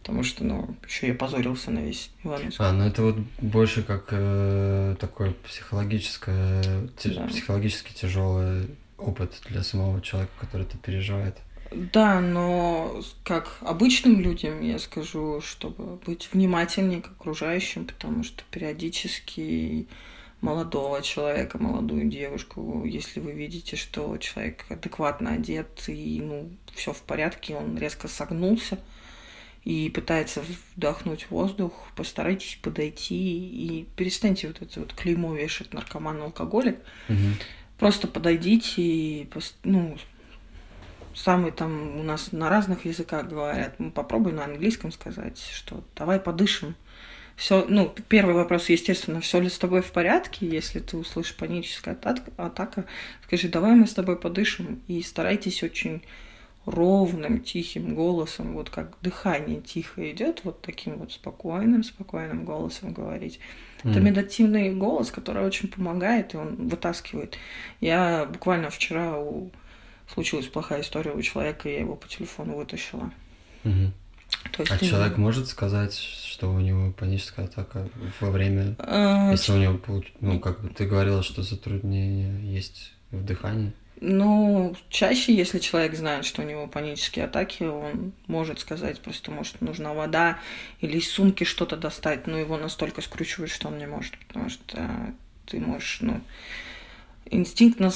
Потому 0.00 0.24
что, 0.24 0.42
ну, 0.42 0.74
еще 0.86 1.06
я 1.06 1.14
позорился 1.14 1.70
на 1.70 1.78
весь 1.78 2.10
Ивановск. 2.24 2.60
А, 2.60 2.72
ну 2.72 2.84
это 2.84 3.02
вот 3.02 3.16
больше 3.40 3.84
как 3.84 4.06
э, 4.10 4.96
такой 4.98 5.30
психологическое, 5.46 6.88
те- 6.98 7.10
Да. 7.10 7.26
психологически 7.28 7.92
тяжелый 7.92 8.68
опыт 8.98 9.40
для 9.48 9.62
самого 9.62 10.00
человека, 10.00 10.32
который 10.40 10.62
это 10.66 10.76
переживает. 10.78 11.36
Да, 11.74 12.20
но 12.20 13.02
как 13.24 13.58
обычным 13.60 14.20
людям 14.20 14.60
я 14.60 14.78
скажу, 14.78 15.40
чтобы 15.40 15.96
быть 16.06 16.28
внимательнее 16.32 17.00
к 17.00 17.08
окружающим, 17.08 17.86
потому 17.86 18.24
что 18.24 18.42
периодически 18.50 19.86
молодого 20.40 21.02
человека, 21.02 21.58
молодую 21.58 22.08
девушку, 22.08 22.84
если 22.84 23.20
вы 23.20 23.32
видите, 23.32 23.76
что 23.76 24.16
человек 24.18 24.64
адекватно 24.68 25.32
одет 25.32 25.84
и 25.88 26.20
ну 26.22 26.50
все 26.74 26.92
в 26.92 27.02
порядке, 27.02 27.54
он 27.54 27.78
резко 27.78 28.08
согнулся 28.08 28.78
и 29.64 29.88
пытается 29.90 30.42
вдохнуть 30.74 31.30
воздух, 31.30 31.72
постарайтесь 31.94 32.58
подойти 32.60 33.14
и 33.14 33.86
перестаньте 33.96 34.48
вот 34.48 34.60
это 34.60 34.80
вот 34.80 34.92
клеймо 34.92 35.34
вешать 35.34 35.72
наркоман, 35.72 36.20
алкоголик, 36.22 36.78
Мгм. 37.08 37.36
Просто 37.82 38.06
подойдите 38.06 38.80
и, 38.80 39.28
ну, 39.64 39.98
самый 41.14 41.52
там 41.52 41.98
у 41.98 42.02
нас 42.02 42.32
на 42.32 42.48
разных 42.48 42.84
языках 42.84 43.28
говорят. 43.28 43.74
Ну, 43.78 43.90
попробуй 43.90 44.32
на 44.32 44.44
английском 44.44 44.92
сказать, 44.92 45.38
что 45.38 45.82
давай 45.96 46.20
подышим. 46.20 46.74
Все, 47.36 47.64
ну, 47.66 47.94
первый 48.08 48.34
вопрос, 48.34 48.68
естественно, 48.68 49.20
все 49.20 49.40
ли 49.40 49.48
с 49.48 49.58
тобой 49.58 49.80
в 49.80 49.90
порядке, 49.90 50.46
если 50.46 50.80
ты 50.80 50.96
услышишь 50.96 51.36
паническая 51.36 51.94
атака, 51.94 52.30
атака, 52.36 52.84
скажи, 53.26 53.48
давай 53.48 53.72
мы 53.74 53.86
с 53.86 53.94
тобой 53.94 54.16
подышим, 54.16 54.82
и 54.86 55.02
старайтесь 55.02 55.62
очень 55.62 56.02
ровным, 56.66 57.40
тихим 57.40 57.94
голосом, 57.94 58.52
вот 58.52 58.70
как 58.70 58.96
дыхание 59.02 59.60
тихо 59.60 60.10
идет, 60.12 60.42
вот 60.44 60.60
таким 60.62 60.98
вот 60.98 61.12
спокойным, 61.12 61.82
спокойным 61.82 62.44
голосом 62.44 62.92
говорить. 62.92 63.40
Это 63.82 63.98
М. 63.98 64.04
медитативный 64.04 64.72
голос, 64.72 65.10
который 65.10 65.44
очень 65.44 65.68
помогает, 65.68 66.34
и 66.34 66.36
он 66.36 66.68
вытаскивает. 66.68 67.36
Я 67.80 68.26
буквально 68.26 68.70
вчера 68.70 69.18
у... 69.18 69.50
случилась 70.12 70.46
плохая 70.46 70.82
история 70.82 71.12
у 71.12 71.22
человека, 71.22 71.68
и 71.68 71.72
я 71.72 71.80
его 71.80 71.96
по 71.96 72.08
телефону 72.08 72.56
вытащила. 72.56 73.10
Мгм. 73.64 73.92
То 74.52 74.62
есть, 74.62 74.72
А 74.72 74.78
человек 74.78 75.18
может 75.18 75.48
сказать, 75.48 75.94
что 75.94 76.50
у 76.52 76.58
него 76.58 76.92
паническая 76.92 77.46
атака 77.46 77.88
во 78.20 78.30
время, 78.30 78.74
э, 78.78 79.28
если 79.32 79.52
у 79.52 79.56
него, 79.56 79.74
получ- 79.78 80.12
ну, 80.20 80.40
как 80.40 80.60
бы 80.62 80.68
ты 80.70 80.86
говорила, 80.86 81.22
что 81.22 81.42
затруднения 81.42 82.40
есть 82.40 82.92
в 83.10 83.24
дыхании? 83.24 83.72
Ну, 84.00 84.74
чаще, 84.88 85.32
если 85.32 85.60
человек 85.60 85.94
знает, 85.94 86.24
что 86.24 86.42
у 86.42 86.44
него 86.44 86.66
панические 86.66 87.26
атаки, 87.26 87.62
он 87.62 88.12
может 88.26 88.58
сказать, 88.58 89.00
просто 89.00 89.30
может 89.30 89.60
нужна 89.60 89.94
вода 89.94 90.38
или 90.80 90.98
из 90.98 91.08
сумки 91.08 91.44
что-то 91.44 91.76
достать, 91.76 92.26
но 92.26 92.36
его 92.36 92.56
настолько 92.56 93.00
скручивает, 93.00 93.50
что 93.52 93.68
он 93.68 93.78
не 93.78 93.86
может, 93.86 94.18
потому 94.26 94.48
что 94.48 95.14
ты 95.46 95.60
можешь, 95.60 95.98
ну, 96.00 96.20
инстинктно 97.26 97.92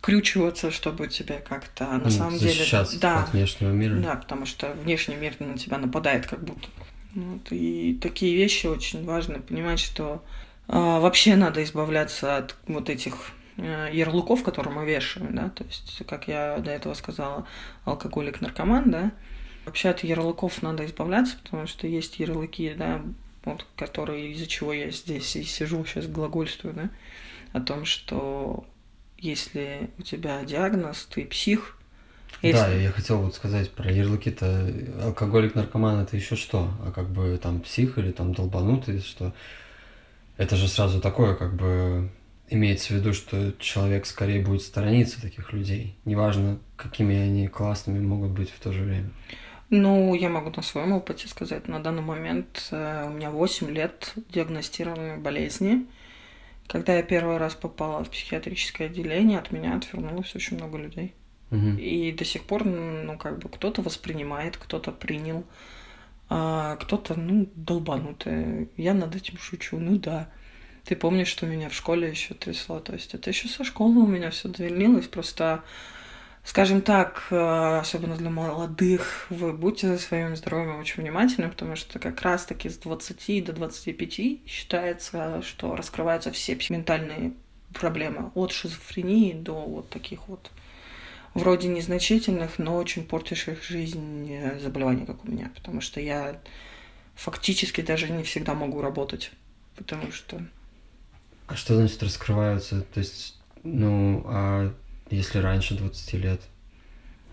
скручиваться, 0.00 0.70
чтобы 0.70 1.08
тебе 1.08 1.42
как-то 1.46 1.84
на 1.86 1.98
Ну, 2.04 2.10
самом 2.10 2.38
деле... 2.38 2.64
Да, 3.00 3.24
от 3.24 3.32
внешнего 3.34 3.70
мира? 3.70 3.96
да, 3.96 4.16
потому 4.16 4.46
что 4.46 4.72
внешний 4.82 5.16
мир 5.16 5.34
на 5.40 5.58
тебя 5.58 5.76
нападает 5.76 6.26
как 6.26 6.42
будто. 6.42 6.68
Вот, 7.14 7.48
и 7.50 7.98
такие 8.00 8.34
вещи 8.36 8.66
очень 8.66 9.04
важно 9.04 9.40
понимать, 9.40 9.78
что 9.80 10.24
а, 10.68 11.00
вообще 11.00 11.36
надо 11.36 11.62
избавляться 11.64 12.36
от 12.38 12.56
вот 12.66 12.88
этих 12.88 13.32
э, 13.56 13.90
ярлыков, 13.92 14.42
которые 14.42 14.72
мы 14.74 14.86
вешаем, 14.86 15.34
да, 15.34 15.50
то 15.50 15.64
есть, 15.64 16.02
как 16.08 16.28
я 16.28 16.58
до 16.58 16.70
этого 16.70 16.94
сказала, 16.94 17.46
алкоголик, 17.84 18.40
наркоман, 18.40 18.90
да, 18.90 19.10
вообще 19.66 19.90
от 19.90 20.02
ярлыков 20.04 20.62
надо 20.62 20.86
избавляться, 20.86 21.36
потому 21.42 21.66
что 21.66 21.86
есть 21.88 22.20
ярлыки, 22.20 22.72
да, 22.78 23.02
вот, 23.44 23.66
которые, 23.76 24.30
из-за 24.32 24.46
чего 24.46 24.72
я 24.72 24.90
здесь 24.90 25.34
и 25.36 25.42
сижу, 25.42 25.84
сейчас 25.84 26.06
глагольствую, 26.06 26.74
да, 26.74 26.90
о 27.52 27.60
том, 27.60 27.84
что 27.84 28.64
если 29.20 29.90
у 29.98 30.02
тебя 30.02 30.42
диагноз, 30.44 31.06
ты 31.12 31.24
псих, 31.24 31.76
Да, 32.42 32.48
если- 32.48 32.82
я 32.82 32.90
хотел 32.90 33.18
вот 33.18 33.34
сказать 33.34 33.70
про 33.70 33.90
ярлыки-то. 33.90 34.72
Алкоголик, 35.02 35.54
наркоман 35.54 36.00
это 36.00 36.16
еще 36.16 36.36
что? 36.36 36.70
А 36.84 36.90
как 36.92 37.08
бы 37.10 37.38
там 37.42 37.60
псих 37.60 37.98
или 37.98 38.12
там 38.12 38.32
долбанутый, 38.34 39.00
что 39.00 39.32
это 40.36 40.56
же 40.56 40.68
сразу 40.68 41.00
такое, 41.00 41.34
как 41.34 41.54
бы 41.54 42.10
имеется 42.48 42.88
в 42.94 42.96
виду, 42.96 43.12
что 43.12 43.52
человек 43.58 44.06
скорее 44.06 44.40
будет 44.42 44.62
сторониться 44.62 45.20
таких 45.20 45.52
людей. 45.52 45.96
Неважно, 46.04 46.58
какими 46.76 47.14
они 47.16 47.46
классными 47.48 48.00
могут 48.04 48.30
быть 48.30 48.50
в 48.50 48.58
то 48.58 48.72
же 48.72 48.82
время. 48.84 49.10
Ну, 49.68 50.14
я 50.14 50.28
могу 50.28 50.50
на 50.50 50.62
своем 50.62 50.92
опыте 50.92 51.28
сказать, 51.28 51.68
на 51.68 51.80
данный 51.80 52.02
момент 52.02 52.68
э, 52.72 53.04
у 53.06 53.10
меня 53.10 53.30
8 53.30 53.70
лет 53.70 54.14
диагностированной 54.30 55.18
болезни. 55.18 55.86
Когда 56.70 56.94
я 56.94 57.02
первый 57.02 57.38
раз 57.38 57.56
попала 57.56 58.04
в 58.04 58.10
психиатрическое 58.10 58.86
отделение, 58.86 59.40
от 59.40 59.50
меня 59.50 59.74
отвернулось 59.74 60.36
очень 60.36 60.56
много 60.56 60.78
людей. 60.78 61.14
И 61.80 62.12
до 62.12 62.24
сих 62.24 62.44
пор, 62.44 62.64
ну, 62.64 63.18
как 63.18 63.40
бы 63.40 63.48
кто-то 63.48 63.82
воспринимает, 63.82 64.56
кто-то 64.56 64.92
принял, 64.92 65.42
а 66.28 66.76
кто-то, 66.76 67.18
ну, 67.18 67.48
долбанутый. 67.56 68.68
Я 68.76 68.94
над 68.94 69.16
этим 69.16 69.36
шучу, 69.36 69.80
ну 69.80 69.96
да. 69.96 70.30
Ты 70.84 70.94
помнишь, 70.94 71.26
что 71.26 71.44
меня 71.44 71.70
в 71.70 71.74
школе 71.74 72.08
еще 72.08 72.34
трясло? 72.34 72.78
То 72.78 72.92
есть 72.92 73.14
это 73.14 73.30
еще 73.30 73.48
со 73.48 73.64
школы 73.64 74.04
у 74.04 74.06
меня 74.06 74.30
все 74.30 74.48
длилось, 74.48 75.08
просто 75.08 75.64
скажем 76.50 76.82
так, 76.82 77.28
э, 77.30 77.78
особенно 77.78 78.16
для 78.16 78.28
молодых, 78.28 79.26
вы 79.30 79.52
будьте 79.52 79.86
за 79.86 79.98
своим 79.98 80.34
здоровьем 80.34 80.80
очень 80.80 81.00
внимательны, 81.00 81.48
потому 81.48 81.76
что 81.76 82.00
как 82.00 82.22
раз-таки 82.22 82.68
с 82.68 82.76
20 82.76 83.44
до 83.44 83.52
25 83.52 84.48
считается, 84.48 85.42
что 85.42 85.76
раскрываются 85.76 86.32
все 86.32 86.58
ментальные 86.68 87.34
проблемы 87.72 88.32
от 88.34 88.50
шизофрении 88.50 89.32
до 89.32 89.64
вот 89.64 89.90
таких 89.90 90.26
вот 90.26 90.50
вроде 91.34 91.68
незначительных, 91.68 92.58
но 92.58 92.74
очень 92.74 93.04
портящих 93.04 93.62
жизнь 93.62 94.28
э, 94.28 94.58
заболеваний, 94.58 95.06
как 95.06 95.24
у 95.24 95.30
меня, 95.30 95.52
потому 95.54 95.80
что 95.80 96.00
я 96.00 96.36
фактически 97.14 97.80
даже 97.80 98.08
не 98.08 98.24
всегда 98.24 98.54
могу 98.54 98.82
работать, 98.82 99.30
потому 99.76 100.10
что 100.10 100.42
А 101.46 101.54
что 101.54 101.76
значит 101.76 102.02
раскрываются? 102.02 102.80
То 102.92 102.98
есть, 102.98 103.38
ну, 103.62 104.24
а 104.26 104.74
если 105.10 105.38
раньше 105.38 105.74
20 105.74 106.16
лет, 106.16 106.40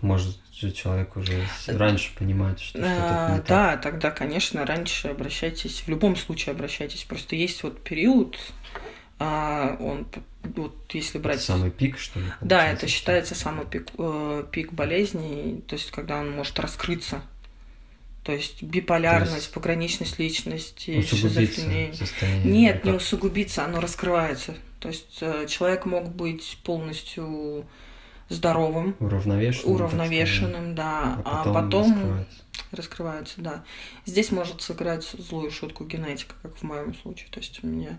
может 0.00 0.36
же 0.54 0.72
человек 0.72 1.16
уже 1.16 1.32
с- 1.60 1.68
раньше 1.68 2.14
понимать, 2.16 2.60
что 2.60 2.78
что-то 2.78 3.26
А, 3.26 3.32
не 3.32 3.38
так? 3.38 3.46
Да, 3.48 3.76
тогда, 3.76 4.10
конечно, 4.10 4.64
раньше 4.66 5.08
обращайтесь, 5.08 5.82
в 5.86 5.88
любом 5.88 6.16
случае 6.16 6.52
обращайтесь. 6.52 7.04
Просто 7.04 7.36
есть 7.36 7.62
вот 7.62 7.82
период, 7.82 8.38
а, 9.18 9.76
он, 9.80 10.06
вот 10.42 10.74
если 10.94 11.18
брать... 11.18 11.36
Это 11.36 11.46
самый 11.46 11.70
пик, 11.70 11.98
что 11.98 12.20
ли? 12.20 12.26
Да, 12.40 12.66
это 12.70 12.86
считается 12.86 13.34
самый 13.34 13.66
пик, 13.66 13.88
э, 13.98 14.44
пик 14.50 14.72
болезни, 14.72 15.60
то 15.66 15.74
есть 15.74 15.90
когда 15.90 16.18
он 16.18 16.30
может 16.30 16.58
раскрыться. 16.60 17.22
То 18.24 18.32
есть 18.32 18.62
биполярность, 18.62 19.30
То 19.32 19.36
есть 19.38 19.52
пограничность 19.52 20.18
личности, 20.18 21.00
шизофрения. 21.02 21.92
Нет, 22.44 22.84
не 22.84 22.92
усугубиться, 22.92 23.64
оно 23.64 23.80
раскрывается. 23.80 24.54
То 24.80 24.88
есть 24.88 25.18
э, 25.20 25.46
человек 25.48 25.86
мог 25.86 26.08
быть 26.14 26.58
полностью 26.64 27.66
здоровым, 28.28 28.94
Уравновешенным. 29.00 29.74
уравновешенным, 29.74 30.74
да, 30.74 31.20
а 31.24 31.42
а 31.42 31.44
потом, 31.44 31.54
потом 31.54 31.92
раскрывается. 31.92 32.44
раскрывается, 32.72 33.34
да. 33.40 33.64
Здесь 34.06 34.30
может 34.30 34.60
сыграть 34.60 35.04
злую 35.04 35.50
шутку 35.50 35.84
генетика, 35.84 36.34
как 36.42 36.56
в 36.56 36.62
моем 36.62 36.94
случае. 36.94 37.28
То 37.30 37.40
есть 37.40 37.62
у 37.64 37.66
меня 37.66 37.98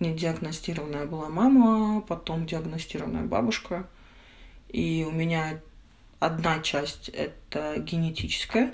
не 0.00 0.14
диагностированная 0.14 1.06
была 1.06 1.28
мама, 1.28 2.00
потом 2.00 2.46
диагностированная 2.46 3.24
бабушка. 3.24 3.86
И 4.68 5.06
у 5.08 5.12
меня 5.12 5.60
одна 6.18 6.60
часть 6.60 7.08
это 7.10 7.78
генетическая, 7.78 8.70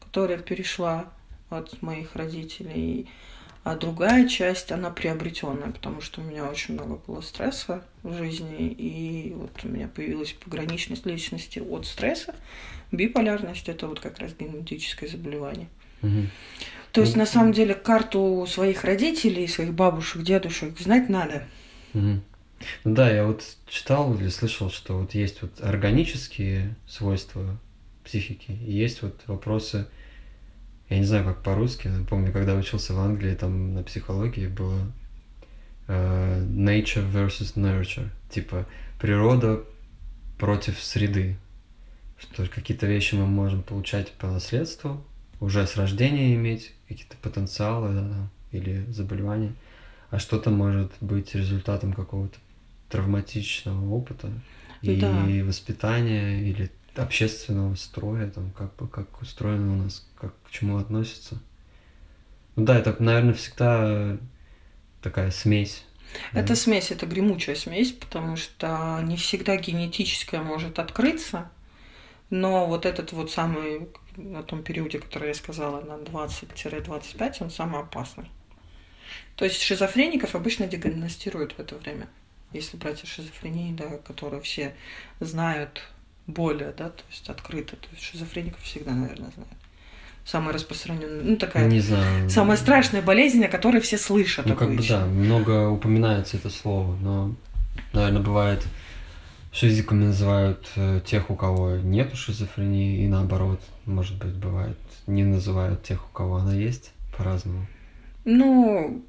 которая 0.00 0.38
перешла 0.38 1.06
от 1.50 1.80
моих 1.82 2.16
родителей, 2.16 3.08
а 3.66 3.74
другая 3.74 4.28
часть, 4.28 4.70
она 4.70 4.90
приобретенная, 4.90 5.72
потому 5.72 6.00
что 6.00 6.20
у 6.20 6.24
меня 6.24 6.44
очень 6.44 6.74
много 6.74 7.00
было 7.04 7.20
стресса 7.20 7.82
в 8.04 8.16
жизни, 8.16 8.68
и 8.68 9.32
вот 9.34 9.50
у 9.64 9.68
меня 9.68 9.88
появилась 9.88 10.34
пограничность 10.34 11.04
личности 11.04 11.58
от 11.58 11.84
стресса. 11.84 12.36
Биполярность 12.92 13.68
это 13.68 13.88
вот 13.88 13.98
как 13.98 14.20
раз 14.20 14.34
генетическое 14.38 15.08
заболевание. 15.08 15.66
Мгм. 16.00 16.30
То 16.92 17.00
есть, 17.00 17.14
Ну, 17.14 17.18
на 17.22 17.26
самом 17.26 17.52
деле, 17.52 17.74
карту 17.74 18.46
своих 18.48 18.84
родителей, 18.84 19.48
своих 19.48 19.74
бабушек, 19.74 20.22
дедушек 20.22 20.78
знать 20.78 21.08
надо. 21.08 21.42
Ну 21.92 22.20
да, 22.84 23.10
я 23.10 23.24
вот 23.24 23.42
читал 23.68 24.14
или 24.14 24.28
слышал, 24.28 24.70
что 24.70 25.00
вот 25.00 25.12
есть 25.16 25.42
вот 25.42 25.60
органические 25.60 26.76
свойства 26.86 27.58
психики, 28.04 28.52
и 28.64 28.70
есть 28.70 29.02
вот 29.02 29.20
вопросы, 29.26 29.88
я 30.88 30.98
не 30.98 31.04
знаю, 31.04 31.24
как 31.24 31.42
по-русски, 31.42 31.88
но 31.88 32.04
помню, 32.04 32.32
когда 32.32 32.54
учился 32.54 32.94
в 32.94 32.98
Англии, 33.00 33.34
там 33.34 33.74
на 33.74 33.82
психологии 33.82 34.46
было 34.46 34.80
э, 35.88 36.44
nature 36.44 37.10
versus 37.12 37.54
nurture, 37.56 38.08
типа 38.30 38.66
природа 39.00 39.64
против 40.38 40.80
среды, 40.80 41.36
что 42.18 42.46
какие-то 42.46 42.86
вещи 42.86 43.14
мы 43.14 43.26
можем 43.26 43.62
получать 43.62 44.12
по 44.12 44.28
наследству, 44.28 45.04
уже 45.40 45.66
с 45.66 45.76
рождения 45.76 46.34
иметь 46.34 46.72
какие-то 46.88 47.16
потенциалы 47.20 47.94
да, 47.94 48.30
или 48.52 48.84
заболевания, 48.90 49.52
а 50.10 50.18
что-то 50.18 50.50
может 50.50 50.92
быть 51.00 51.34
результатом 51.34 51.92
какого-то 51.92 52.38
травматичного 52.88 53.90
опыта 53.90 54.30
и 54.82 55.00
Да. 55.00 55.26
воспитания 55.44 56.40
или 56.42 56.70
общественного 56.98 57.74
строя, 57.74 58.30
там, 58.30 58.50
как 58.52 58.74
бы 58.76 58.88
как 58.88 59.20
устроено 59.20 59.74
у 59.74 59.82
нас, 59.82 60.06
как 60.18 60.34
к 60.44 60.50
чему 60.50 60.78
относится. 60.78 61.38
Ну 62.56 62.64
да, 62.64 62.78
это, 62.78 62.96
наверное, 63.02 63.34
всегда 63.34 64.16
такая 65.02 65.30
смесь. 65.30 65.84
да. 66.32 66.40
Это 66.40 66.56
смесь, 66.56 66.90
это 66.90 67.06
гремучая 67.06 67.54
смесь, 67.56 67.92
потому 67.92 68.36
что 68.36 69.00
не 69.02 69.16
всегда 69.16 69.56
генетическое 69.56 70.40
может 70.40 70.78
открыться, 70.78 71.50
но 72.30 72.66
вот 72.66 72.86
этот 72.86 73.12
вот 73.12 73.30
самый, 73.30 73.88
на 74.16 74.42
том 74.42 74.62
периоде, 74.62 74.98
который 74.98 75.28
я 75.28 75.34
сказала, 75.34 75.80
на 75.80 76.02
20-25, 76.02 77.36
он 77.40 77.50
самый 77.50 77.82
опасный. 77.82 78.30
То 79.36 79.44
есть 79.44 79.60
шизофреников 79.60 80.34
обычно 80.34 80.66
диагностируют 80.66 81.52
в 81.52 81.58
это 81.60 81.76
время. 81.76 82.08
Если 82.52 82.76
брать 82.76 83.06
шизофрении, 83.06 83.74
да, 83.74 83.98
которую 83.98 84.40
все 84.40 84.74
знают 85.20 85.82
более, 86.26 86.72
да, 86.76 86.90
то 86.90 87.02
есть 87.10 87.28
открыто. 87.28 87.76
То 87.76 87.88
есть 87.92 88.02
шизофреников 88.02 88.60
всегда, 88.62 88.92
наверное, 88.92 89.30
знают. 89.30 89.52
Самая 90.24 90.54
распространенная, 90.54 91.22
ну 91.22 91.36
такая, 91.36 91.66
Не 91.68 91.78
знаю. 91.78 92.28
самая 92.28 92.56
страшная 92.56 93.00
болезнь, 93.00 93.44
о 93.44 93.48
которой 93.48 93.80
все 93.80 93.96
слышат 93.96 94.44
Ну, 94.44 94.56
как 94.56 94.74
бы 94.74 94.82
да, 94.82 95.06
много 95.06 95.68
упоминается 95.68 96.36
это 96.36 96.50
слово, 96.50 96.96
но, 96.96 97.34
наверное, 97.92 98.22
бывает, 98.22 98.66
шизиками 99.52 100.06
называют 100.06 100.68
э, 100.74 101.00
тех, 101.06 101.30
у 101.30 101.36
кого 101.36 101.76
нету 101.76 102.16
шизофрении, 102.16 103.04
и 103.04 103.08
наоборот, 103.08 103.60
может 103.84 104.18
быть, 104.18 104.34
бывает, 104.34 104.76
не 105.06 105.22
называют 105.22 105.84
тех, 105.84 106.04
у 106.04 106.12
кого 106.12 106.38
она 106.38 106.54
есть, 106.54 106.90
по-разному. 107.16 107.64
Ну, 108.24 109.04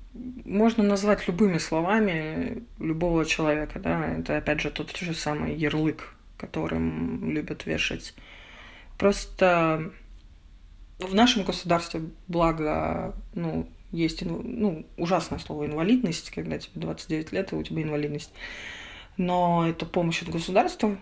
можно 0.45 0.83
назвать 0.83 1.27
любыми 1.27 1.57
словами 1.57 2.63
любого 2.79 3.25
человека, 3.25 3.79
да. 3.79 4.05
Это 4.19 4.37
опять 4.37 4.61
же 4.61 4.69
тот 4.69 4.95
же 4.95 5.15
самый 5.15 5.55
ярлык, 5.55 6.13
которым 6.37 7.31
любят 7.31 7.65
вешать. 7.65 8.13
Просто 8.97 9.91
в 10.99 11.13
нашем 11.13 11.43
государстве, 11.43 12.01
благо, 12.27 13.15
ну, 13.33 13.69
есть 13.91 14.23
ну, 14.23 14.85
ужасное 14.97 15.39
слово 15.39 15.65
инвалидность, 15.65 16.31
когда 16.31 16.57
тебе 16.57 16.81
29 16.81 17.31
лет, 17.31 17.51
и 17.51 17.55
у 17.55 17.63
тебя 17.63 17.83
инвалидность. 17.83 18.31
Но 19.15 19.67
это 19.67 19.85
помощь 19.85 20.21
от 20.21 20.29
государства 20.29 20.97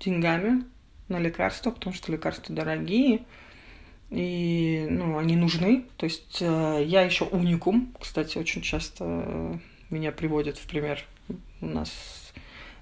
деньгами 0.00 0.64
на 1.08 1.18
лекарства, 1.18 1.70
потому 1.70 1.94
что 1.94 2.12
лекарства 2.12 2.54
дорогие. 2.54 3.24
И, 4.10 4.86
ну, 4.88 5.18
они 5.18 5.36
нужны. 5.36 5.84
То 5.96 6.04
есть 6.04 6.38
э, 6.40 6.82
я 6.86 7.02
еще 7.02 7.24
уникум. 7.24 7.94
Кстати, 8.00 8.38
очень 8.38 8.62
часто 8.62 9.04
э, 9.04 9.54
меня 9.90 10.12
приводят 10.12 10.56
в 10.56 10.66
пример 10.66 11.04
у 11.60 11.66
нас 11.66 11.90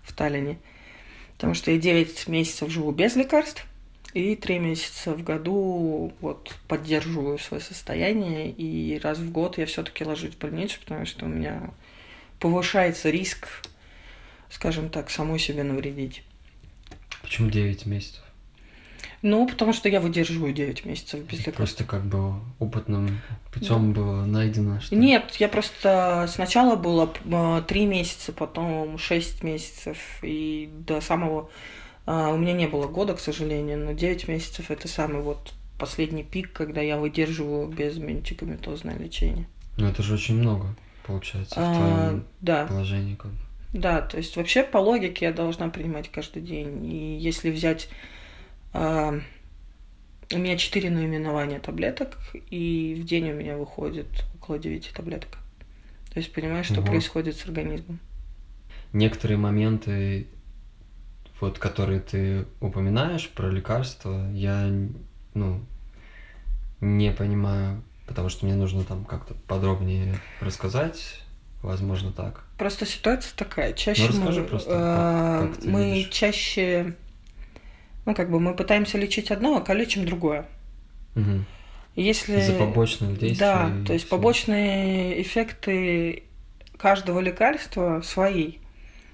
в 0.02 0.12
Таллине. 0.12 0.58
Потому 1.36 1.54
что 1.54 1.70
я 1.70 1.78
9 1.78 2.28
месяцев 2.28 2.70
живу 2.70 2.92
без 2.92 3.14
лекарств. 3.16 3.64
И 4.14 4.34
3 4.34 4.58
месяца 4.58 5.12
в 5.12 5.22
году 5.22 6.12
вот 6.20 6.54
поддерживаю 6.68 7.38
свое 7.38 7.62
состояние. 7.62 8.50
И 8.50 8.98
раз 8.98 9.18
в 9.18 9.30
год 9.30 9.58
я 9.58 9.66
все-таки 9.66 10.04
ложусь 10.04 10.34
в 10.34 10.38
больницу, 10.38 10.78
потому 10.80 11.04
что 11.04 11.26
у 11.26 11.28
меня 11.28 11.70
повышается 12.40 13.10
риск, 13.10 13.46
скажем 14.50 14.88
так, 14.88 15.10
самой 15.10 15.38
себе 15.38 15.62
навредить. 15.62 16.22
Почему 17.22 17.50
9 17.50 17.86
месяцев? 17.86 18.22
Ну, 19.28 19.48
потому 19.48 19.72
что 19.72 19.88
я 19.88 20.00
выдерживаю 20.00 20.52
9 20.52 20.84
месяцев 20.84 21.18
без 21.24 21.38
лекарств. 21.40 21.56
Просто 21.56 21.84
как 21.84 22.04
бы 22.04 22.34
опытным 22.60 23.20
путем 23.52 23.92
было 23.92 24.24
найдено, 24.24 24.80
что... 24.80 24.94
Нет, 24.94 25.34
я 25.40 25.48
просто 25.48 26.26
сначала 26.32 26.76
было 26.76 27.12
э, 27.24 27.62
три 27.66 27.86
месяца, 27.86 28.32
потом 28.32 28.98
шесть 28.98 29.42
месяцев, 29.42 29.98
и 30.22 30.70
до 30.86 31.00
самого... 31.00 31.50
а, 32.06 32.30
У 32.32 32.36
меня 32.36 32.52
не 32.52 32.68
было 32.68 32.86
года, 32.86 33.14
к 33.14 33.20
сожалению, 33.20 33.78
но 33.84 33.92
9 33.94 34.28
месяцев 34.28 34.70
это 34.70 34.86
самый 34.86 35.22
вот 35.22 35.54
последний 35.76 36.22
пик, 36.22 36.52
когда 36.52 36.80
я 36.80 36.96
выдерживаю 36.96 37.66
без 37.66 37.96
медикаментозное 37.98 38.96
лечение. 38.96 39.48
Ну 39.76 39.88
это 39.88 40.04
же 40.04 40.14
очень 40.14 40.36
много, 40.36 40.68
получается, 41.04 41.56
в 41.56 41.62
А, 41.64 41.74
твоем 41.74 42.24
да, 42.40 42.66
положении 42.66 43.16
как 43.16 43.32
бы. 43.32 43.38
да, 43.72 44.02
то 44.02 44.18
есть 44.18 44.36
вообще 44.36 44.62
по 44.62 44.78
логике 44.78 45.24
я 45.24 45.32
должна 45.32 45.68
принимать 45.68 46.12
каждый 46.12 46.42
день. 46.42 46.86
И 46.86 47.18
если 47.18 47.50
взять... 47.50 47.88
а, 48.76 49.20
у 50.32 50.38
меня 50.38 50.56
четыре 50.56 50.90
наименования 50.90 51.60
таблеток, 51.60 52.18
и 52.50 52.96
в 53.00 53.04
день 53.04 53.30
у 53.30 53.34
меня 53.34 53.56
выходит 53.56 54.06
около 54.40 54.58
9 54.58 54.92
таблеток. 54.94 55.38
То 56.12 56.18
есть 56.20 56.32
понимаешь, 56.32 56.66
что 56.66 56.80
Ого. 56.80 56.86
происходит 56.88 57.36
с 57.36 57.44
организмом. 57.44 57.98
некоторые 58.92 59.36
моменты, 59.38 60.26
вот, 61.40 61.58
которые 61.58 62.00
ты 62.00 62.46
упоминаешь 62.60 63.28
про 63.28 63.50
лекарства, 63.50 64.30
я, 64.32 64.70
ну, 65.34 65.60
не 66.80 67.12
понимаю, 67.12 67.82
потому 68.06 68.28
что 68.30 68.46
мне 68.46 68.54
нужно 68.54 68.84
там 68.84 69.04
как-то 69.04 69.34
подробнее 69.46 70.18
рассказать, 70.40 71.20
возможно, 71.62 72.10
так. 72.12 72.44
Просто 72.58 72.86
ситуация 72.86 73.32
такая. 73.36 73.72
Чаще 73.74 74.02
Ну, 74.02 74.08
расскажи 74.08 74.40
мы, 74.42 74.46
просто, 74.48 74.70
э, 74.70 75.46
как- 75.48 75.56
как 75.56 75.64
мы 75.66 75.94
видишь. 75.94 76.10
чаще, 76.14 76.94
ну 78.06 78.14
как 78.14 78.30
бы 78.30 78.40
мы 78.40 78.54
пытаемся 78.54 78.96
лечить 78.98 79.30
одно, 79.30 79.56
а 79.56 79.60
калечим 79.60 80.06
другое. 80.06 80.46
Мгм. 81.14 81.44
Если 81.94 82.38
Из-за 82.40 82.52
побочных 82.54 83.18
действий. 83.18 83.38
да, 83.38 83.70
то 83.86 83.92
есть 83.92 84.04
всего. 84.06 84.18
побочные 84.18 85.20
эффекты 85.22 86.24
каждого 86.78 87.20
лекарства 87.20 88.02
свои. 88.04 88.54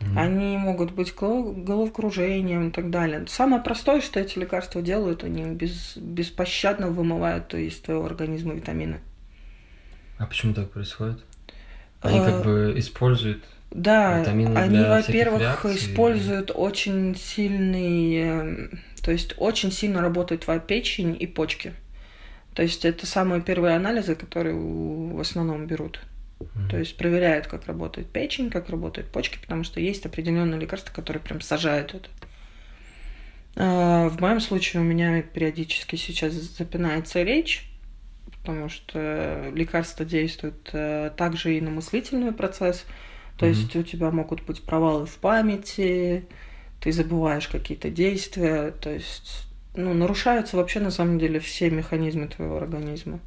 Мгм. 0.00 0.18
Они 0.18 0.56
могут 0.56 0.90
быть 0.90 1.14
голов- 1.14 1.62
головокружением 1.64 2.68
и 2.68 2.70
так 2.72 2.90
далее. 2.90 3.24
Самое 3.28 3.62
простое, 3.62 4.00
что 4.00 4.18
эти 4.18 4.36
лекарства 4.38 4.82
делают, 4.82 5.22
они 5.22 5.44
без, 5.54 5.96
беспощадно 5.96 6.88
вымывают 6.88 7.54
из 7.54 7.78
твоего 7.78 8.04
организма 8.04 8.54
витамины. 8.54 8.98
А 10.18 10.26
почему 10.26 10.52
так 10.54 10.70
происходит? 10.70 11.20
Они 12.00 12.18
Э, 12.18 12.24
как 12.24 12.44
бы 12.44 12.74
используют 12.76 13.44
Да, 13.74 14.20
Витамины 14.20 14.56
они, 14.56 14.78
во-первых, 14.78 15.64
используют 15.66 16.50
очень 16.54 17.16
сильный, 17.16 18.16
эм, 18.16 18.80
то 19.02 19.12
есть 19.12 19.34
очень 19.38 19.72
сильно 19.72 20.00
работает 20.00 20.42
твоя 20.42 20.60
печень 20.60 21.16
и 21.18 21.26
почки. 21.26 21.72
То 22.54 22.62
есть 22.62 22.84
это 22.84 23.06
самые 23.06 23.40
первые 23.40 23.76
анализы, 23.76 24.14
которые 24.14 24.54
в 24.54 25.18
основном 25.20 25.66
берут. 25.66 26.00
Мгм. 26.40 26.68
То 26.68 26.78
есть 26.78 26.96
проверяют, 26.96 27.46
как 27.46 27.66
работает 27.66 28.08
печень, 28.08 28.50
как 28.50 28.68
работают 28.68 29.10
почки, 29.10 29.38
потому 29.40 29.64
что 29.64 29.80
есть 29.80 30.04
определенные 30.04 30.60
лекарства, 30.60 30.92
которые 30.92 31.22
прям 31.22 31.40
сажают 31.40 31.94
это. 31.94 32.08
А, 33.56 34.08
В 34.08 34.20
моем 34.20 34.40
случае 34.40 34.82
у 34.82 34.84
меня 34.84 35.22
периодически 35.22 35.96
сейчас 35.96 36.32
запинается 36.34 37.22
речь, 37.22 37.70
потому 38.38 38.68
что 38.68 39.50
лекарства 39.54 40.04
действуют 40.04 40.70
э, 40.72 41.10
также 41.16 41.56
и 41.56 41.60
на 41.60 41.70
мыслительный 41.70 42.32
процесс. 42.32 42.84
То 43.36 43.46
Мгм. 43.46 43.54
есть 43.54 43.76
у 43.76 43.82
тебя 43.82 44.10
могут 44.10 44.42
быть 44.42 44.62
провалы 44.62 45.06
в 45.06 45.16
памяти, 45.16 46.26
ты 46.80 46.92
забываешь 46.92 47.48
какие-то 47.48 47.90
действия, 47.90 48.72
то 48.72 48.90
есть 48.90 49.46
ну, 49.74 49.94
нарушаются 49.94 50.56
вообще 50.56 50.80
на 50.80 50.90
самом 50.90 51.18
деле 51.18 51.40
все 51.40 51.70
механизмы 51.70 52.28
твоего 52.28 52.56
организма. 52.56 53.20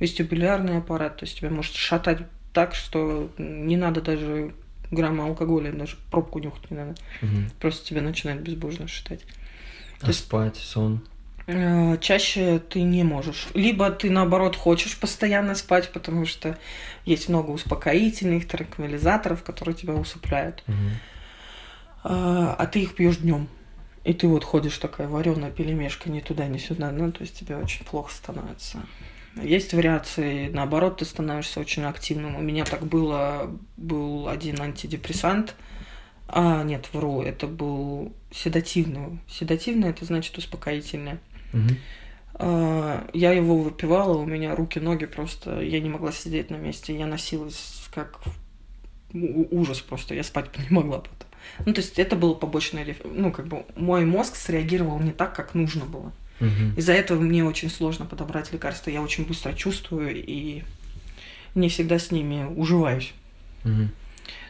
Вестибулярный 0.00 0.78
аппарат, 0.78 1.16
то 1.16 1.24
есть 1.24 1.38
тебя 1.38 1.50
может 1.50 1.74
шатать 1.74 2.20
так, 2.52 2.74
что 2.74 3.30
не 3.38 3.76
надо 3.76 4.00
даже 4.00 4.54
грамма 4.90 5.26
алкоголя, 5.26 5.72
даже 5.72 5.96
пробку 6.10 6.38
нюхать 6.38 6.70
не 6.70 6.76
надо. 6.76 6.94
Мгм. 7.20 7.50
Просто 7.60 7.86
тебя 7.86 8.00
начинает 8.00 8.42
безбожно 8.42 8.88
шатать. 8.88 9.24
А 10.00 10.12
спать, 10.12 10.56
сон. 10.56 11.00
Э, 11.48 11.96
Чаще 12.00 12.58
ты 12.58 12.82
не 12.82 13.02
можешь. 13.04 13.48
Либо 13.54 13.90
ты, 13.90 14.10
наоборот, 14.10 14.54
хочешь 14.54 14.98
постоянно 14.98 15.54
спать, 15.54 15.90
потому 15.92 16.26
что 16.26 16.58
есть 17.06 17.30
много 17.30 17.50
успокоительных, 17.50 18.46
транквилизаторов, 18.46 19.42
которые 19.42 19.74
тебя 19.74 19.94
усыпляют. 19.94 20.62
Мгм. 20.66 20.90
А 22.04 22.54
а 22.58 22.66
ты 22.66 22.82
их 22.82 22.94
пьешь 22.94 23.16
днем. 23.16 23.48
И 24.04 24.12
ты 24.12 24.28
вот 24.28 24.44
ходишь 24.44 24.76
такая 24.76 25.08
вареная 25.08 25.50
пелемешка 25.50 26.10
ни 26.10 26.20
туда, 26.20 26.46
ни 26.46 26.58
сюда, 26.58 26.90
ну, 26.90 27.10
то 27.10 27.22
есть 27.22 27.38
тебе 27.38 27.56
очень 27.56 27.84
плохо 27.84 28.12
становится. 28.12 28.80
Есть 29.42 29.72
вариации, 29.72 30.48
наоборот, 30.48 30.98
ты 30.98 31.04
становишься 31.04 31.60
очень 31.60 31.84
активным. 31.84 32.36
У 32.36 32.40
меня 32.40 32.64
так 32.64 32.86
было, 32.86 33.50
был 33.76 34.28
один 34.28 34.60
антидепрессант, 34.60 35.54
а, 36.28 36.62
нет, 36.62 36.88
вру, 36.92 37.22
это 37.22 37.46
был 37.46 38.12
седативный. 38.30 39.18
Седативный 39.28 39.88
это 39.88 40.04
значит 40.04 40.36
успокоительное. 40.36 41.18
Угу. 41.52 41.74
Я 43.14 43.32
его 43.32 43.58
выпивала, 43.58 44.16
у 44.16 44.24
меня 44.24 44.54
руки, 44.54 44.78
ноги 44.78 45.06
просто, 45.06 45.60
я 45.60 45.80
не 45.80 45.88
могла 45.88 46.12
сидеть 46.12 46.50
на 46.50 46.56
месте, 46.56 46.96
я 46.96 47.06
носилась 47.06 47.88
как 47.92 48.20
ужас 49.12 49.80
просто, 49.80 50.14
я 50.14 50.22
спать 50.22 50.46
не 50.70 50.74
могла 50.74 50.98
потом. 50.98 51.28
Ну, 51.64 51.72
то 51.72 51.80
есть 51.80 51.98
это 51.98 52.14
было 52.14 52.34
побочное, 52.34 52.96
ну, 53.04 53.32
как 53.32 53.46
бы 53.46 53.64
мой 53.76 54.04
мозг 54.04 54.36
среагировал 54.36 55.00
не 55.00 55.12
так, 55.12 55.34
как 55.34 55.54
нужно 55.54 55.84
было. 55.84 56.12
Угу. 56.40 56.76
Из-за 56.76 56.92
этого 56.92 57.20
мне 57.20 57.44
очень 57.44 57.70
сложно 57.70 58.06
подобрать 58.06 58.52
лекарства, 58.52 58.90
я 58.90 59.02
очень 59.02 59.26
быстро 59.26 59.52
чувствую 59.52 60.14
и 60.14 60.62
не 61.54 61.68
всегда 61.68 61.98
с 61.98 62.10
ними 62.10 62.44
уживаюсь. 62.44 63.12
Угу. 63.64 63.88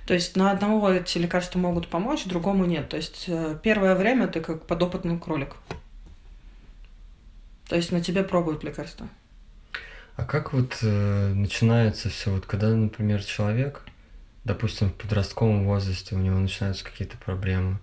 То 0.06 0.14
есть 0.14 0.36
на 0.36 0.50
одного 0.50 0.90
эти 0.90 1.18
лекарства 1.18 1.58
могут 1.58 1.88
помочь, 1.88 2.24
другому 2.24 2.64
нет. 2.64 2.88
То 2.88 2.96
есть 2.96 3.24
э, 3.28 3.58
первое 3.62 3.94
время 3.94 4.26
ты 4.26 4.40
как 4.40 4.66
подопытный 4.66 5.18
кролик. 5.18 5.56
То 7.68 7.76
есть 7.76 7.92
на 7.92 8.00
тебе 8.00 8.24
пробуют 8.24 8.64
лекарства. 8.64 9.08
А 10.16 10.24
как 10.24 10.52
вот 10.52 10.78
э, 10.82 11.32
начинается 11.34 12.08
все, 12.08 12.32
вот 12.32 12.46
когда, 12.46 12.68
например, 12.70 13.22
человек, 13.22 13.82
допустим, 14.44 14.90
в 14.90 14.94
подростковом 14.94 15.64
возрасте 15.64 16.16
у 16.16 16.18
него 16.18 16.38
начинаются 16.38 16.84
какие-то 16.84 17.16
проблемы. 17.18 17.78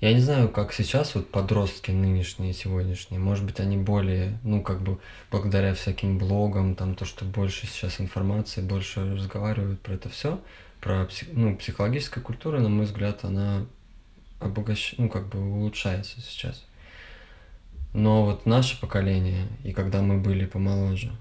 Я 0.00 0.12
не 0.12 0.20
знаю, 0.20 0.48
как 0.48 0.72
сейчас 0.72 1.14
вот 1.14 1.30
подростки 1.30 1.90
нынешние, 1.90 2.52
сегодняшние, 2.52 3.18
может 3.18 3.44
быть, 3.44 3.60
они 3.60 3.76
более, 3.76 4.38
ну, 4.42 4.62
как 4.62 4.82
бы, 4.82 4.98
благодаря 5.30 5.74
всяким 5.74 6.18
блогам, 6.18 6.74
там, 6.74 6.94
то, 6.94 7.04
что 7.04 7.24
больше 7.24 7.66
сейчас 7.66 8.00
информации, 8.00 8.60
больше 8.60 9.14
разговаривают 9.14 9.80
про 9.80 9.94
это 9.94 10.08
все, 10.10 10.40
про 10.80 11.08
ну, 11.32 11.56
психологическая 11.56 12.22
культура, 12.22 12.58
на 12.58 12.68
мой 12.68 12.84
взгляд, 12.84 13.24
она 13.24 13.64
обогащ... 14.40 14.94
ну, 14.98 15.08
как 15.08 15.28
бы 15.28 15.40
улучшается 15.40 16.20
сейчас. 16.20 16.62
Но 17.96 18.26
вот 18.26 18.44
наше 18.44 18.78
поколение, 18.78 19.48
и 19.64 19.72
когда 19.72 20.02
мы 20.02 20.18
были 20.18 20.44
помоложе, 20.44 21.12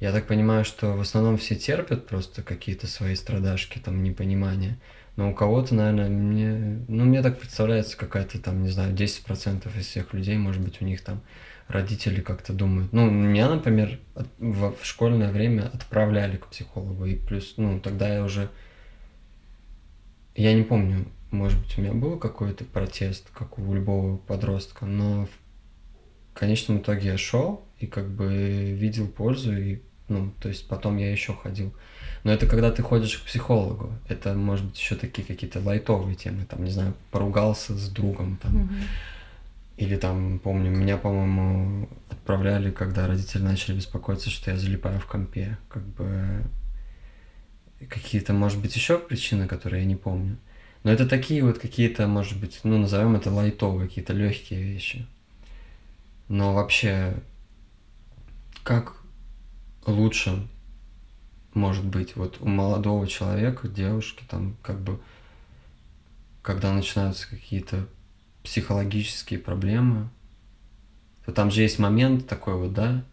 я 0.00 0.10
так 0.10 0.26
понимаю, 0.26 0.64
что 0.64 0.96
в 0.96 1.00
основном 1.00 1.36
все 1.36 1.54
терпят 1.54 2.08
просто 2.08 2.42
какие-то 2.42 2.88
свои 2.88 3.14
страдашки, 3.14 3.78
там, 3.78 4.02
непонимания. 4.02 4.76
Но 5.14 5.30
у 5.30 5.34
кого-то, 5.34 5.72
наверное, 5.76 6.08
мне, 6.08 6.84
ну, 6.88 7.04
мне 7.04 7.22
так 7.22 7.38
представляется 7.38 7.96
какая-то 7.96 8.40
там, 8.40 8.64
не 8.64 8.70
знаю, 8.70 8.92
10% 8.92 9.78
из 9.78 9.86
всех 9.86 10.12
людей, 10.14 10.36
может 10.36 10.60
быть, 10.60 10.82
у 10.82 10.84
них 10.84 11.00
там 11.00 11.20
родители 11.68 12.20
как-то 12.20 12.52
думают. 12.52 12.92
Ну, 12.92 13.08
меня, 13.08 13.48
например, 13.48 14.00
в 14.40 14.74
школьное 14.82 15.30
время 15.30 15.70
отправляли 15.72 16.38
к 16.38 16.48
психологу, 16.48 17.04
и 17.04 17.14
плюс, 17.14 17.54
ну, 17.56 17.78
тогда 17.78 18.12
я 18.12 18.24
уже 18.24 18.50
я 20.34 20.54
не 20.54 20.64
помню, 20.64 21.06
может 21.30 21.60
быть, 21.60 21.78
у 21.78 21.82
меня 21.82 21.92
был 21.92 22.18
какой-то 22.18 22.64
протест, 22.64 23.30
как 23.32 23.60
у 23.60 23.72
любого 23.72 24.16
подростка, 24.16 24.86
но 24.86 25.26
в 25.26 25.43
конечном 26.34 26.78
итоге 26.78 27.08
я 27.10 27.18
шел 27.18 27.64
и 27.78 27.86
как 27.86 28.08
бы 28.10 28.72
видел 28.72 29.08
пользу, 29.08 29.56
и, 29.56 29.80
ну, 30.08 30.32
то 30.40 30.48
есть 30.48 30.68
потом 30.68 30.96
я 30.98 31.10
еще 31.10 31.34
ходил. 31.34 31.72
Но 32.24 32.32
это 32.32 32.46
когда 32.46 32.70
ты 32.70 32.82
ходишь 32.82 33.18
к 33.18 33.26
психологу. 33.26 33.92
Это, 34.08 34.34
может 34.34 34.66
быть, 34.66 34.78
еще 34.78 34.96
такие 34.96 35.26
какие-то 35.26 35.60
лайтовые 35.60 36.16
темы, 36.16 36.46
там, 36.46 36.64
не 36.64 36.70
знаю, 36.70 36.94
поругался 37.10 37.76
с 37.76 37.88
другом, 37.88 38.38
там, 38.42 38.70
или 39.76 39.96
там, 39.96 40.38
помню, 40.38 40.70
меня, 40.70 40.96
по-моему, 40.96 41.88
отправляли, 42.08 42.70
когда 42.70 43.06
родители 43.08 43.42
начали 43.42 43.74
беспокоиться, 43.74 44.30
что 44.30 44.52
я 44.52 44.56
залипаю 44.56 45.00
в 45.00 45.06
компе. 45.06 45.58
Как 45.68 45.82
бы 45.82 46.44
какие-то, 47.88 48.32
может 48.32 48.60
быть, 48.60 48.76
еще 48.76 48.98
причины, 48.98 49.46
которые 49.46 49.82
я 49.82 49.88
не 49.88 49.96
помню. 49.96 50.38
Но 50.84 50.92
это 50.92 51.08
такие 51.08 51.42
вот 51.42 51.58
какие-то, 51.58 52.06
может 52.06 52.38
быть, 52.38 52.60
ну, 52.62 52.78
назовем 52.78 53.16
это 53.16 53.30
лайтовые, 53.30 53.88
какие-то 53.88 54.12
легкие 54.12 54.62
вещи. 54.62 55.06
Но 56.28 56.54
вообще, 56.54 57.22
как 58.62 58.96
лучше 59.86 60.48
может 61.52 61.84
быть 61.84 62.16
вот 62.16 62.38
у 62.40 62.48
молодого 62.48 63.06
человека, 63.06 63.68
девушки, 63.68 64.24
там, 64.28 64.56
как 64.62 64.80
бы, 64.80 65.00
когда 66.42 66.72
начинаются 66.72 67.28
какие-то 67.28 67.86
психологические 68.42 69.38
проблемы, 69.38 70.08
то 71.24 71.32
там 71.32 71.50
же 71.50 71.62
есть 71.62 71.78
момент 71.78 72.26
такой 72.26 72.54
вот, 72.54 72.74
да, 72.74 73.04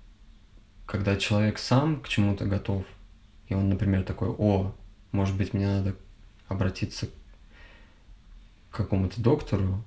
когда 0.86 1.16
человек 1.16 1.60
сам 1.60 2.02
к 2.02 2.10
чему-то 2.10 2.46
готов, 2.46 2.84
и 3.48 3.54
он, 3.54 3.70
например, 3.70 4.04
такой, 4.04 4.30
о, 4.30 4.74
может 5.12 5.38
быть, 5.38 5.54
мне 5.54 5.68
надо 5.68 5.96
обратиться 6.48 7.08
к 8.70 8.76
какому-то 8.78 9.22
доктору, 9.22 9.84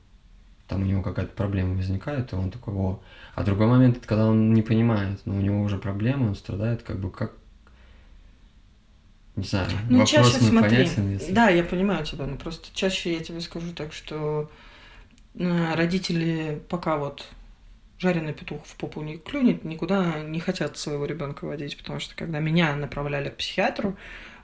там 0.69 0.83
у 0.83 0.85
него 0.85 1.03
какая-то 1.03 1.33
проблема 1.33 1.77
возникает, 1.77 2.33
и 2.33 2.37
он 2.37 2.51
такой, 2.51 2.75
о. 2.75 3.01
А 3.35 3.43
другой 3.43 3.67
момент, 3.67 3.99
это 3.99 4.07
когда 4.07 4.27
он 4.27 4.55
не 4.55 4.63
понимает, 4.63 5.21
но 5.25 5.37
у 5.37 5.41
него 5.41 5.63
уже 5.63 5.79
проблема, 5.79 6.29
он 6.29 6.35
страдает, 6.35 6.83
как 6.83 6.99
бы 6.99 7.11
как... 7.11 7.33
Не 9.37 9.45
знаю, 9.45 9.69
Ну, 9.91 9.99
вопрос 9.99 10.11
чаще 10.11 10.39
смотри. 10.39 10.77
непонятен, 10.77 11.13
если... 11.13 11.33
Да, 11.33 11.49
я 11.49 11.65
понимаю 11.65 12.05
тебя, 12.05 12.27
но 12.27 12.37
просто 12.37 12.69
чаще 12.73 13.13
я 13.13 13.21
тебе 13.21 13.41
скажу 13.41 13.73
так, 13.73 13.93
что 13.93 14.49
э, 15.35 15.75
родители 15.75 16.63
пока 16.69 16.97
вот 16.97 17.27
жареный 17.99 18.33
петух 18.33 18.65
в 18.65 18.77
попу 18.77 19.03
не 19.03 19.17
клюнет, 19.17 19.65
никуда 19.65 20.21
не 20.21 20.39
хотят 20.39 20.79
своего 20.79 21.05
ребенка 21.05 21.47
водить, 21.47 21.77
потому 21.77 21.99
что 21.99 22.15
когда 22.15 22.39
меня 22.39 22.77
направляли 22.77 23.29
к 23.29 23.37
психиатру, 23.37 23.97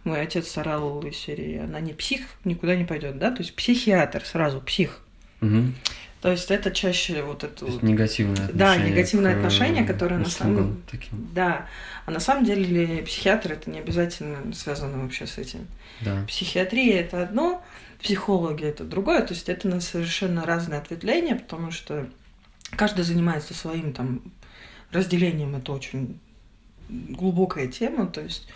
мой 0.02 0.20
отец 0.22 0.56
орал 0.58 1.02
из 1.02 1.16
серии, 1.16 1.58
она 1.58 1.80
не 1.80 1.92
псих, 1.92 2.22
никуда 2.44 2.74
не 2.74 2.84
пойдет, 2.84 3.18
да, 3.18 3.30
то 3.30 3.42
есть 3.42 3.54
психиатр 3.54 4.24
сразу, 4.24 4.60
псих. 4.60 5.00
Мгм. 5.40 5.74
То 6.20 6.30
есть 6.30 6.50
это 6.50 6.70
чаще 6.70 7.22
вот 7.22 7.44
это 7.44 7.64
вот 7.64 7.82
негативное 7.82 8.44
отношение. 8.44 8.58
Да, 8.58 8.76
негативное 8.76 9.34
к, 9.34 9.36
отношение, 9.38 9.84
которое 9.84 10.18
на 10.18 10.28
самом- 10.28 10.82
таким. 10.90 11.28
Да, 11.32 11.66
а 12.04 12.10
на 12.10 12.20
самом 12.20 12.44
деле 12.44 13.02
психиатр 13.02 13.52
это 13.52 13.70
не 13.70 13.78
обязательно 13.78 14.52
связано 14.52 15.02
вообще 15.02 15.26
с 15.26 15.38
этим. 15.38 15.66
Да. 16.02 16.24
Психиатрия 16.28 17.00
это 17.00 17.22
одно, 17.22 17.64
психологи 18.02 18.64
это 18.64 18.84
другое, 18.84 19.22
то 19.22 19.32
есть 19.32 19.48
это 19.48 19.66
на 19.68 19.80
совершенно 19.80 20.44
разные 20.44 20.78
ответвления, 20.78 21.36
потому 21.36 21.70
что 21.70 22.06
каждый 22.76 23.04
занимается 23.04 23.54
своим 23.54 23.94
там 23.94 24.20
разделением, 24.92 25.56
это 25.56 25.72
очень 25.72 26.18
глубокая 26.88 27.66
тема, 27.68 28.06
то 28.06 28.20
есть 28.20 28.46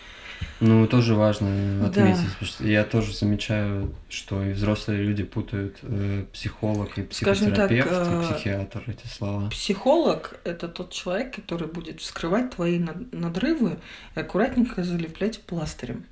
Ну, 0.61 0.87
тоже 0.87 1.15
важно 1.15 1.49
Да. 1.81 1.87
отметить, 1.89 2.25
потому 2.33 2.47
что 2.47 2.67
я 2.67 2.85
тоже 2.85 3.13
замечаю, 3.13 3.93
что 4.09 4.43
и 4.43 4.53
взрослые 4.53 5.03
люди 5.03 5.23
путают 5.25 5.79
э, 5.83 6.25
психолог 6.33 6.97
и 6.99 7.07
Скажем 7.11 7.53
так, 7.53 7.69
психотерапевт 7.69 7.91
и 7.91 8.33
э, 8.33 8.35
психиатр 8.35 8.83
эти 8.87 9.07
слова. 9.07 9.51
психолог 9.51 10.39
это 10.45 10.69
тот 10.69 10.93
человек, 10.93 11.35
который 11.35 11.69
будет 11.69 12.01
вскрывать 12.01 12.51
твои 12.55 12.79
над- 12.79 13.13
надрывы 13.13 13.79
и 14.17 14.21
аккуратненько 14.21 14.85
залеплять 14.85 15.41
пластырем, 15.43 16.05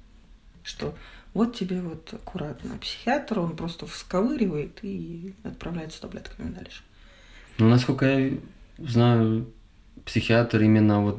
что 0.64 0.94
вот 1.34 1.56
тебе 1.56 1.80
вот 1.80 2.12
аккуратно. 2.12 2.76
Психиатр, 2.78 3.38
он 3.38 3.56
просто 3.56 3.86
всковыривает 3.86 4.80
и 4.82 5.34
отправляет 5.44 5.92
с 5.94 5.98
таблетками 6.00 6.50
дальше. 6.52 6.82
Ну, 7.58 7.68
насколько 7.68 8.06
я 8.06 8.32
знаю, 8.78 9.46
психиатр 10.04 10.60
именно 10.62 11.00
вот 11.02 11.18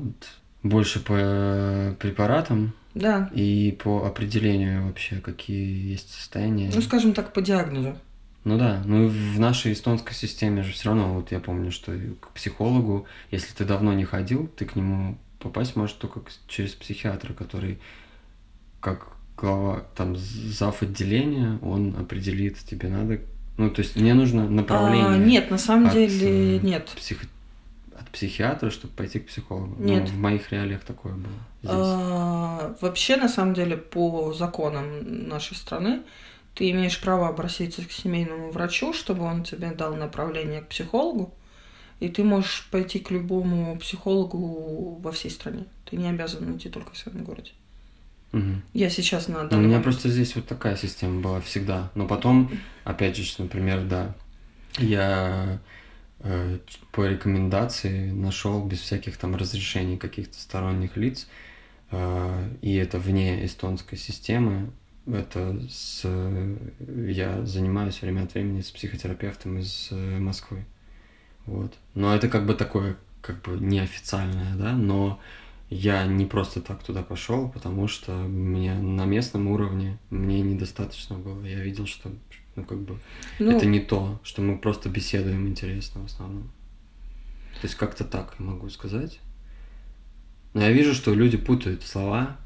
больше 0.62 1.00
по 1.00 1.14
э, 1.18 1.96
препаратам 2.00 2.74
Да, 2.96 3.30
и 3.34 3.78
по 3.84 4.06
определению 4.06 4.86
вообще, 4.88 5.16
какие 5.18 5.92
есть 5.92 6.12
состояния. 6.14 6.72
ну 6.74 6.82
скажем 6.82 7.14
так, 7.14 7.34
по 7.34 7.42
диагнозу. 7.42 7.98
Ну 8.44 8.58
да, 8.58 8.82
ну 8.86 9.06
и 9.06 9.08
в 9.08 9.40
нашей 9.40 9.72
эстонской 9.72 10.14
системе 10.14 10.64
же 10.64 10.74
все 10.74 10.90
равно, 10.90 11.14
вот 11.14 11.32
я 11.32 11.40
помню, 11.40 11.72
что 11.72 11.94
к 12.20 12.30
психологу, 12.34 13.08
если 13.32 13.54
ты 13.54 13.64
давно 13.66 13.94
не 13.94 14.04
ходил, 14.04 14.48
ты 14.48 14.66
к 14.66 14.76
нему 14.76 15.18
попасть 15.40 15.76
можешь 15.76 15.96
только 15.96 16.22
через 16.48 16.72
психиатра, 16.74 17.34
который 17.34 17.80
как 18.82 19.08
глава, 19.38 19.86
там, 19.96 20.16
зав. 20.18 20.82
отделения, 20.84 21.58
он 21.62 21.96
определит, 21.98 22.58
тебе 22.60 22.90
надо, 22.90 23.22
ну 23.58 23.70
то 23.70 23.82
есть 23.82 23.96
мне 23.96 24.14
нужно 24.14 24.50
направление 24.50 25.08
А, 25.08 25.18
нет, 25.18 25.50
на 25.50 25.58
самом 25.58 25.90
деле 25.92 26.58
э, 26.58 26.60
нет. 26.62 26.90
псих- 26.96 27.26
психиатра, 28.14 28.70
чтобы 28.70 28.94
пойти 28.94 29.20
к 29.20 29.28
психологу. 29.28 29.76
Ну, 29.78 29.86
Нет. 29.86 30.10
в 30.10 30.18
моих 30.18 30.52
реалиях 30.52 30.84
такое 30.86 31.14
было 31.14 31.34
здесь. 31.64 31.72
А, 31.74 32.76
вообще, 32.80 33.18
на 33.18 33.28
самом 33.28 33.54
деле, 33.54 33.76
по 33.76 34.34
законам 34.34 35.28
нашей 35.28 35.56
страны, 35.58 36.02
ты 36.56 36.70
имеешь 36.72 37.02
право 37.02 37.28
обратиться 37.28 37.84
к 37.84 37.92
семейному 37.92 38.52
врачу, 38.52 38.94
чтобы 38.94 39.24
он 39.24 39.44
тебе 39.44 39.72
дал 39.72 39.96
направление 39.96 40.62
к 40.62 40.68
психологу, 40.68 41.34
и 42.00 42.08
ты 42.10 42.24
можешь 42.24 42.68
пойти 42.72 43.00
к 43.00 43.12
любому 43.12 43.78
психологу 43.80 45.00
во 45.02 45.12
всей 45.12 45.32
стране. 45.32 45.66
Ты 45.90 45.98
не 45.98 46.08
обязан 46.10 46.56
идти 46.56 46.70
только 46.70 46.94
в 46.94 46.98
своем 46.98 47.24
городе. 47.24 47.52
Мгм. 48.32 48.62
Я 48.74 48.90
сейчас 48.90 49.28
на 49.28 49.40
Ну, 49.42 49.46
У 49.46 49.50
данный 49.50 49.58
меня 49.64 49.68
момент- 49.78 49.84
просто 49.84 50.10
здесь 50.10 50.36
вот 50.36 50.48
такая 50.48 50.76
система 50.76 51.22
была 51.22 51.40
всегда. 51.42 51.92
Но 51.96 52.08
потом, 52.08 52.52
опять 52.84 53.16
же, 53.16 53.24
например, 53.38 53.84
да, 53.84 54.14
я 54.80 55.60
по 56.92 57.06
рекомендации 57.06 58.12
нашел 58.12 58.64
без 58.66 58.80
всяких 58.80 59.18
там 59.18 59.36
разрешений 59.36 59.98
каких-то 59.98 60.40
сторонних 60.40 60.96
лиц, 60.96 61.28
э, 61.92 62.50
и 62.62 62.76
это 62.76 62.98
вне 62.98 63.46
эстонской 63.46 63.98
системы. 63.98 64.72
Это 65.06 65.60
с... 65.70 66.08
я 66.80 67.46
занимаюсь 67.46 68.02
время 68.02 68.24
от 68.24 68.34
времени 68.34 68.62
с 68.62 68.72
психотерапевтом 68.72 69.58
из 69.60 69.90
э, 69.92 70.20
Москвы. 70.20 70.66
Вот. 71.46 71.74
Но 71.94 72.16
это 72.16 72.30
как 72.30 72.46
бы 72.46 72.54
такое, 72.54 72.96
как 73.22 73.42
бы 73.42 73.58
неофициальное, 73.60 74.56
да, 74.56 74.72
но 74.72 75.20
я 75.70 76.06
не 76.06 76.26
просто 76.26 76.62
так 76.62 76.84
туда 76.84 77.04
пошел, 77.04 77.50
потому 77.50 77.90
что 77.90 78.14
мне 78.14 78.76
на 78.76 79.06
местном 79.06 79.48
уровне 79.48 79.98
мне 80.10 80.40
недостаточно 80.42 81.18
было. 81.18 81.44
Я 81.44 81.60
видел, 81.60 81.86
что 81.86 82.12
ну 82.56 82.64
как 82.64 82.80
бы 82.80 83.00
ну, 83.40 83.56
это 83.56 83.66
не 83.66 83.80
то, 83.80 84.20
что 84.24 84.42
мы 84.42 84.58
просто 84.58 84.90
беседуем 84.90 85.48
интересно 85.48 86.02
в 86.02 86.06
основном. 86.06 86.52
То 87.62 87.68
есть 87.68 87.76
как-то 87.76 88.04
так 88.04 88.36
я 88.40 88.46
могу 88.46 88.70
сказать. 88.70 89.20
Но 90.54 90.62
я 90.62 90.72
вижу, 90.72 90.94
что 90.94 91.14
люди 91.14 91.38
путают 91.38 91.84
слова 91.84 92.38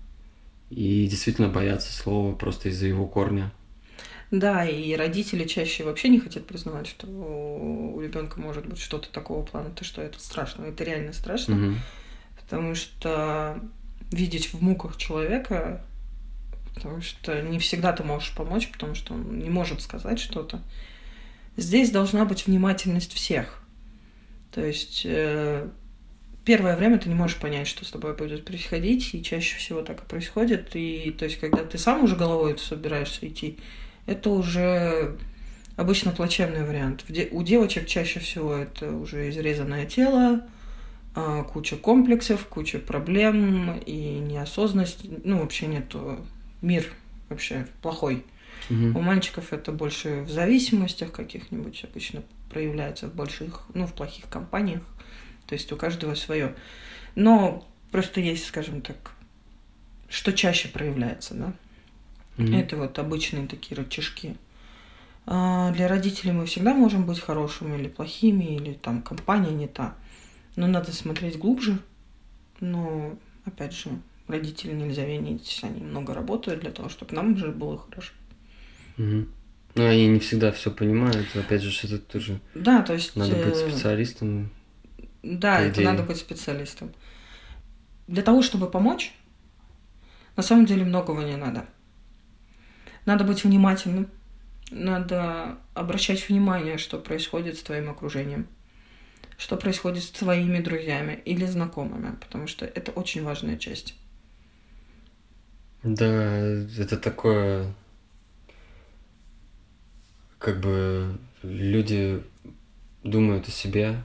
и 0.69 1.07
действительно 1.07 1.49
боятся 1.49 1.91
слова 1.91 2.35
просто 2.35 2.69
из-за 2.69 2.87
его 2.87 3.05
корня. 3.05 3.51
Да, 4.31 4.65
и 4.65 4.93
родители 4.95 5.45
чаще 5.45 5.85
вообще 5.85 6.09
не 6.09 6.19
хотят 6.19 6.45
признавать, 6.45 6.87
что 6.87 7.07
у 7.07 8.01
ребенка 8.01 8.39
может 8.39 8.67
быть 8.67 8.79
что-то 8.79 9.09
такого 9.09 9.45
плана, 9.45 9.69
то 9.69 9.85
что 9.85 10.01
это 10.01 10.19
страшно, 10.19 10.65
это 10.65 10.83
реально 10.83 11.13
страшно. 11.13 11.55
Угу 11.55 11.75
потому 12.47 12.75
что 12.75 13.59
видеть 14.09 14.53
в 14.53 14.61
муках 14.61 14.95
человека, 14.95 15.81
потому 16.77 17.01
что 17.01 17.41
не 17.41 17.57
всегда 17.57 17.91
ты 17.91 18.03
можешь 18.03 18.33
помочь, 18.35 18.69
потому 18.71 18.93
что 18.93 19.15
он 19.15 19.39
не 19.39 19.49
может 19.49 19.81
сказать 19.81 20.19
что-то. 20.19 20.61
Здесь 21.57 21.89
должна 21.89 22.23
быть 22.23 22.45
внимательность 22.45 23.13
всех. 23.13 23.63
То 24.51 24.63
есть 24.63 25.01
э, 25.05 25.67
первое 26.45 26.77
время 26.77 26.99
ты 26.99 27.09
не 27.09 27.15
можешь 27.15 27.37
понять, 27.37 27.67
что 27.67 27.83
с 27.83 27.89
тобой 27.89 28.15
будет 28.15 28.45
происходить, 28.45 29.15
и 29.15 29.23
чаще 29.23 29.57
всего 29.57 29.81
так 29.81 30.03
и 30.03 30.05
происходит. 30.05 30.75
И 30.75 31.15
то 31.17 31.25
есть, 31.25 31.39
когда 31.39 31.63
ты 31.63 31.79
сам 31.79 32.03
уже 32.03 32.15
головой 32.15 32.55
собираешься 32.59 33.27
идти, 33.27 33.57
это 34.05 34.29
уже 34.29 35.17
обычно 35.77 36.11
плачевный 36.11 36.63
вариант. 36.63 37.05
У 37.31 37.41
девочек 37.41 37.87
чаще 37.87 38.19
всего 38.19 38.53
это 38.53 38.91
уже 38.91 39.29
изрезанное 39.31 39.87
тело, 39.87 40.45
а, 41.15 41.43
куча 41.43 41.75
комплексов, 41.75 42.45
куча 42.45 42.77
проблем 42.77 43.79
и 43.87 44.19
неосознанность. 44.19 44.99
Ну, 45.23 45.39
вообще 45.39 45.65
нет 45.65 45.95
мир 46.61 46.85
вообще 47.29 47.67
плохой. 47.81 48.25
Угу. 48.69 48.97
У 48.97 49.01
мальчиков 49.01 49.53
это 49.53 49.71
больше 49.71 50.21
в 50.21 50.29
зависимостях 50.29 51.11
каких-нибудь 51.11 51.83
обычно 51.83 52.23
проявляется 52.49 53.07
в 53.07 53.15
больших, 53.15 53.63
ну, 53.73 53.85
в 53.85 53.93
плохих 53.93 54.29
компаниях. 54.29 54.81
То 55.45 55.53
есть 55.53 55.71
у 55.71 55.77
каждого 55.77 56.15
свое. 56.15 56.55
Но 57.15 57.67
просто 57.91 58.19
есть, 58.19 58.45
скажем 58.45 58.81
так, 58.81 59.11
что 60.09 60.33
чаще 60.33 60.69
проявляется, 60.69 61.33
да? 61.33 61.53
Угу. 62.37 62.53
Это 62.53 62.77
вот 62.77 62.99
обычные 62.99 63.47
такие 63.47 63.75
рычажки. 63.75 64.35
А 65.25 65.71
для 65.71 65.87
родителей 65.87 66.31
мы 66.31 66.45
всегда 66.45 66.73
можем 66.73 67.05
быть 67.05 67.19
хорошими 67.19 67.77
или 67.77 67.89
плохими, 67.89 68.55
или 68.55 68.73
там 68.73 69.01
компания 69.01 69.51
не 69.51 69.67
та. 69.67 69.95
Но 70.55 70.67
надо 70.67 70.93
смотреть 70.93 71.37
глубже. 71.37 71.79
Но, 72.59 73.17
опять 73.45 73.73
же, 73.73 73.89
родители 74.27 74.73
нельзя 74.73 75.05
винить, 75.05 75.59
они 75.63 75.81
много 75.81 76.13
работают 76.13 76.61
для 76.61 76.71
того, 76.71 76.89
чтобы 76.89 77.15
нам 77.15 77.37
же 77.37 77.51
было 77.51 77.77
хорошо. 77.77 78.13
Угу. 78.97 79.25
Ну, 79.75 79.85
они 79.85 80.07
не 80.07 80.19
всегда 80.19 80.51
все 80.51 80.71
понимают, 80.71 81.27
опять 81.35 81.61
же, 81.61 81.87
это 81.87 81.99
тоже... 81.99 82.39
Да, 82.55 82.81
то 82.81 82.93
есть... 82.93 83.15
Надо 83.15 83.35
быть 83.35 83.55
э, 83.55 83.69
специалистом. 83.69 84.49
Да, 85.21 85.61
это 85.61 85.81
надо 85.81 86.03
быть 86.03 86.17
специалистом. 86.17 86.93
Для 88.07 88.23
того, 88.23 88.41
чтобы 88.41 88.69
помочь, 88.69 89.13
на 90.35 90.43
самом 90.43 90.65
деле 90.65 90.83
многого 90.83 91.23
не 91.23 91.35
надо. 91.35 91.65
Надо 93.05 93.23
быть 93.23 93.43
внимательным, 93.43 94.09
надо 94.71 95.57
обращать 95.73 96.27
внимание, 96.27 96.77
что 96.77 96.97
происходит 96.97 97.57
с 97.57 97.63
твоим 97.63 97.89
окружением 97.89 98.47
что 99.37 99.55
происходит 99.55 100.03
с 100.03 100.09
твоими 100.09 100.59
друзьями 100.59 101.21
или 101.23 101.45
знакомыми, 101.45 102.15
потому 102.15 102.47
что 102.47 102.65
это 102.65 102.91
очень 102.91 103.23
важная 103.23 103.57
часть. 103.57 103.95
Да, 105.83 106.37
это 106.77 106.97
такое, 106.97 107.73
как 110.39 110.59
бы 110.59 111.17
люди 111.43 112.23
думают 113.03 113.47
о 113.47 113.51
себе, 113.51 114.03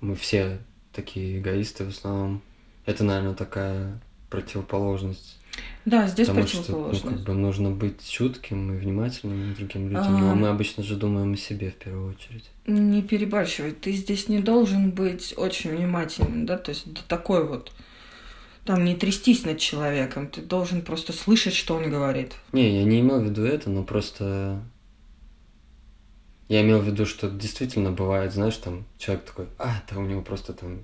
мы 0.00 0.14
все 0.14 0.58
такие 0.92 1.38
эгоисты 1.38 1.84
в 1.84 1.88
основном. 1.88 2.42
Это, 2.84 3.04
наверное, 3.04 3.34
такая 3.34 4.00
противоположность 4.30 5.38
да, 5.84 6.06
здесь 6.06 6.26
Потому 6.26 6.44
противоположность. 6.44 7.00
Что, 7.00 7.10
ну, 7.10 7.16
как 7.16 7.26
бы 7.26 7.34
нужно 7.34 7.70
быть 7.70 8.08
чутким 8.08 8.74
и 8.74 8.76
внимательным 8.76 9.54
к 9.54 9.56
другим 9.56 9.88
людям. 9.88 10.16
А... 10.16 10.20
Но 10.20 10.34
мы 10.34 10.48
обычно 10.48 10.82
же 10.82 10.96
думаем 10.96 11.32
о 11.32 11.36
себе 11.36 11.70
в 11.70 11.74
первую 11.74 12.10
очередь. 12.10 12.44
Не 12.66 13.02
перебарщивай. 13.02 13.72
Ты 13.72 13.92
здесь 13.92 14.28
не 14.28 14.40
должен 14.40 14.90
быть 14.90 15.34
очень 15.36 15.74
внимательным, 15.74 16.44
да, 16.46 16.58
то 16.58 16.70
есть 16.70 16.92
до 16.92 17.00
такой 17.08 17.46
вот 17.46 17.72
там 18.68 18.84
не 18.84 18.94
трястись 18.94 19.46
над 19.46 19.56
человеком, 19.56 20.28
ты 20.28 20.42
должен 20.42 20.82
просто 20.82 21.14
слышать, 21.14 21.54
что 21.54 21.74
он 21.74 21.88
говорит. 21.88 22.34
Не, 22.52 22.80
я 22.80 22.84
не 22.84 23.00
имел 23.00 23.18
в 23.18 23.24
виду 23.24 23.42
это, 23.42 23.70
но 23.70 23.82
просто 23.82 24.62
я 26.48 26.60
имел 26.60 26.80
в 26.80 26.84
виду, 26.84 27.06
что 27.06 27.30
действительно 27.30 27.92
бывает, 27.92 28.34
знаешь, 28.34 28.58
там 28.58 28.84
человек 28.98 29.24
такой, 29.24 29.46
а, 29.58 29.82
да 29.90 29.98
у 29.98 30.04
него 30.04 30.20
просто 30.20 30.52
там 30.52 30.82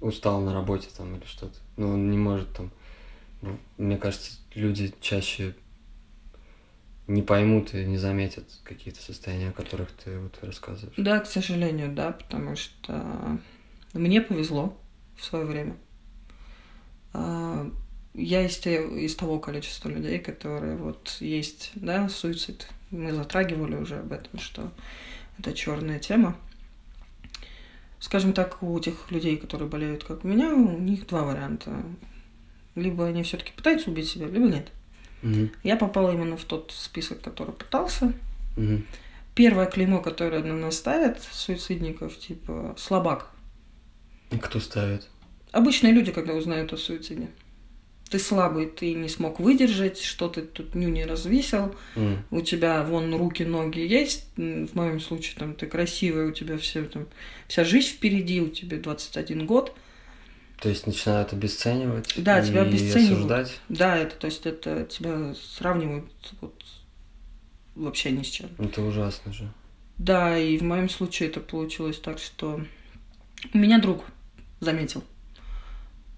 устал 0.00 0.40
на 0.40 0.54
работе 0.54 0.88
там 0.96 1.14
или 1.14 1.26
что-то. 1.26 1.58
Но 1.76 1.90
он 1.90 2.10
не 2.10 2.16
может 2.16 2.50
там 2.54 2.70
ну, 3.42 3.58
мне 3.76 3.98
кажется, 3.98 4.32
люди 4.54 4.94
чаще 5.02 5.54
не 7.06 7.20
поймут 7.20 7.74
и 7.74 7.84
не 7.84 7.98
заметят 7.98 8.46
какие-то 8.64 9.02
состояния, 9.02 9.50
о 9.50 9.52
которых 9.52 9.92
ты 9.92 10.18
вот 10.18 10.38
рассказываешь. 10.42 10.94
Да, 10.96 11.20
к 11.20 11.26
сожалению, 11.26 11.92
да, 11.92 12.12
потому 12.12 12.56
что 12.56 13.38
мне 13.92 14.22
повезло 14.22 14.74
в 15.16 15.22
свое 15.22 15.44
время. 15.44 15.76
А, 17.12 17.70
я 18.14 18.46
из, 18.46 18.64
из 18.66 19.14
того 19.16 19.38
количества 19.38 19.88
людей, 19.88 20.18
которые 20.18 20.76
вот 20.76 21.16
есть, 21.20 21.72
да, 21.74 22.08
суицид. 22.08 22.68
Мы 22.90 23.12
затрагивали 23.12 23.76
уже 23.76 23.98
об 23.98 24.12
этом, 24.12 24.38
что 24.38 24.70
это 25.38 25.52
черная 25.52 25.98
тема. 25.98 26.36
Скажем 27.98 28.32
так, 28.32 28.62
у 28.62 28.78
тех 28.78 29.10
людей, 29.10 29.36
которые 29.36 29.68
болеют, 29.68 30.04
как 30.04 30.24
у 30.24 30.28
меня, 30.28 30.54
у 30.54 30.78
них 30.78 31.06
два 31.06 31.24
варианта. 31.24 31.82
Либо 32.74 33.06
они 33.06 33.22
все-таки 33.22 33.52
пытаются 33.52 33.90
убить 33.90 34.08
себя, 34.08 34.28
либо 34.28 34.46
нет. 34.46 34.70
Угу. 35.22 35.50
Я 35.62 35.76
попала 35.76 36.12
именно 36.12 36.36
в 36.36 36.44
тот 36.44 36.72
список, 36.72 37.20
который 37.20 37.52
пытался. 37.54 38.12
Угу. 38.56 38.82
Первое 39.34 39.66
клеймо, 39.66 40.00
которое 40.00 40.42
на 40.42 40.56
нас 40.56 40.76
ставят, 40.76 41.22
суицидников, 41.22 42.18
типа 42.18 42.74
слабак. 42.78 43.30
И 44.30 44.38
кто 44.38 44.60
ставит? 44.60 45.08
Обычные 45.56 45.94
люди, 45.94 46.12
когда 46.12 46.34
узнают 46.34 46.74
о 46.74 46.76
суициде. 46.76 47.28
Ты 48.10 48.18
слабый, 48.18 48.66
ты 48.66 48.92
не 48.92 49.08
смог 49.08 49.40
выдержать, 49.40 49.98
что 49.98 50.28
ты 50.28 50.42
тут 50.42 50.74
ню 50.74 50.90
не 50.90 51.06
развесил, 51.06 51.74
mm. 51.96 52.18
у 52.30 52.40
тебя 52.42 52.82
вон 52.82 53.14
руки, 53.14 53.42
ноги 53.42 53.80
есть, 53.80 54.26
в 54.36 54.74
моем 54.74 55.00
случае 55.00 55.36
там 55.38 55.54
ты 55.54 55.66
красивый, 55.66 56.26
у 56.26 56.32
тебя 56.32 56.58
все 56.58 56.84
там 56.84 57.06
вся 57.48 57.64
жизнь 57.64 57.88
впереди, 57.88 58.42
у 58.42 58.48
тебя 58.48 58.76
21 58.76 59.46
год, 59.46 59.74
то 60.60 60.68
есть 60.68 60.86
начинают 60.86 61.32
обесценивать 61.32 62.12
да, 62.18 62.40
и 62.40 62.46
тебя 62.46 62.62
обесценивают. 62.62 63.12
осуждать? 63.12 63.60
Да, 63.70 63.96
это, 63.96 64.14
то 64.14 64.26
есть 64.26 64.44
это 64.44 64.84
тебя 64.84 65.34
сравнивают 65.34 66.12
вот 66.42 66.62
вообще 67.74 68.10
ни 68.10 68.22
с 68.22 68.26
чем. 68.26 68.50
Это 68.58 68.82
ужасно 68.82 69.32
же. 69.32 69.50
Да, 69.96 70.36
и 70.38 70.58
в 70.58 70.62
моем 70.62 70.90
случае 70.90 71.30
это 71.30 71.40
получилось 71.40 71.98
так, 71.98 72.18
что 72.18 72.60
меня 73.54 73.80
друг 73.80 74.04
заметил. 74.60 75.02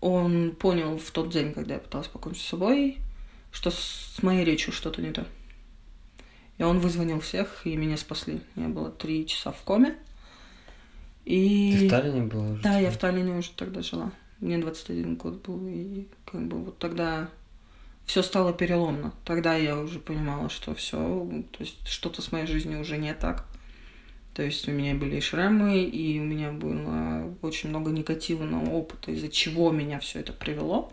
Он 0.01 0.53
понял 0.53 0.99
в 0.99 1.11
тот 1.11 1.31
день, 1.31 1.53
когда 1.53 1.75
я 1.75 1.81
пыталась 1.81 2.09
покончить 2.09 2.43
с 2.43 2.49
собой, 2.49 2.99
что 3.51 3.71
с 3.71 4.19
моей 4.23 4.45
речью 4.45 4.73
что-то 4.73 5.03
не 5.03 5.13
то. 5.13 5.27
И 6.59 6.63
он 6.63 6.79
вызвонил 6.81 7.21
всех, 7.21 7.63
и 7.65 7.77
меня 7.77 7.97
спасли. 7.97 8.41
Я 8.57 8.69
была 8.69 8.91
три 8.91 9.27
часа 9.27 9.53
в 9.53 9.61
коме. 9.63 9.97
И... 11.25 11.77
Ты 11.79 11.87
в 11.87 11.91
Таллине 11.91 12.23
была 12.23 12.49
уже? 12.49 12.63
Да, 12.63 12.79
я 12.79 12.91
в 12.91 12.97
Таллине 12.97 13.33
уже 13.37 13.51
тогда 13.53 13.83
жила. 13.83 14.13
Мне 14.41 14.59
21 14.59 15.17
год 15.17 15.43
был, 15.43 15.67
и 15.67 16.07
как 16.25 16.47
бы 16.47 16.59
вот 16.65 16.79
тогда 16.79 17.29
все 18.07 18.23
стало 18.23 18.53
переломно. 18.53 19.13
Тогда 19.25 19.57
я 19.57 19.77
уже 19.79 19.99
понимала, 19.99 20.49
что 20.49 20.75
все, 20.75 20.97
то 21.53 21.63
есть 21.63 21.87
что-то 21.87 22.23
с 22.23 22.33
моей 22.33 22.47
жизнью 22.47 22.81
уже 22.81 22.97
не 22.97 23.13
так. 23.15 23.48
То 24.39 24.45
есть 24.45 24.69
у 24.69 24.71
меня 24.71 24.95
были 24.95 25.17
и 25.17 25.21
шрамы, 25.21 25.83
и 25.83 26.21
у 26.21 26.23
меня 26.23 26.53
было 26.53 27.35
очень 27.43 27.71
много 27.71 27.91
негативного 27.91 28.71
опыта, 28.71 29.11
из-за 29.11 29.29
чего 29.29 29.73
меня 29.73 29.99
все 29.99 30.21
это 30.21 30.33
привело, 30.33 30.93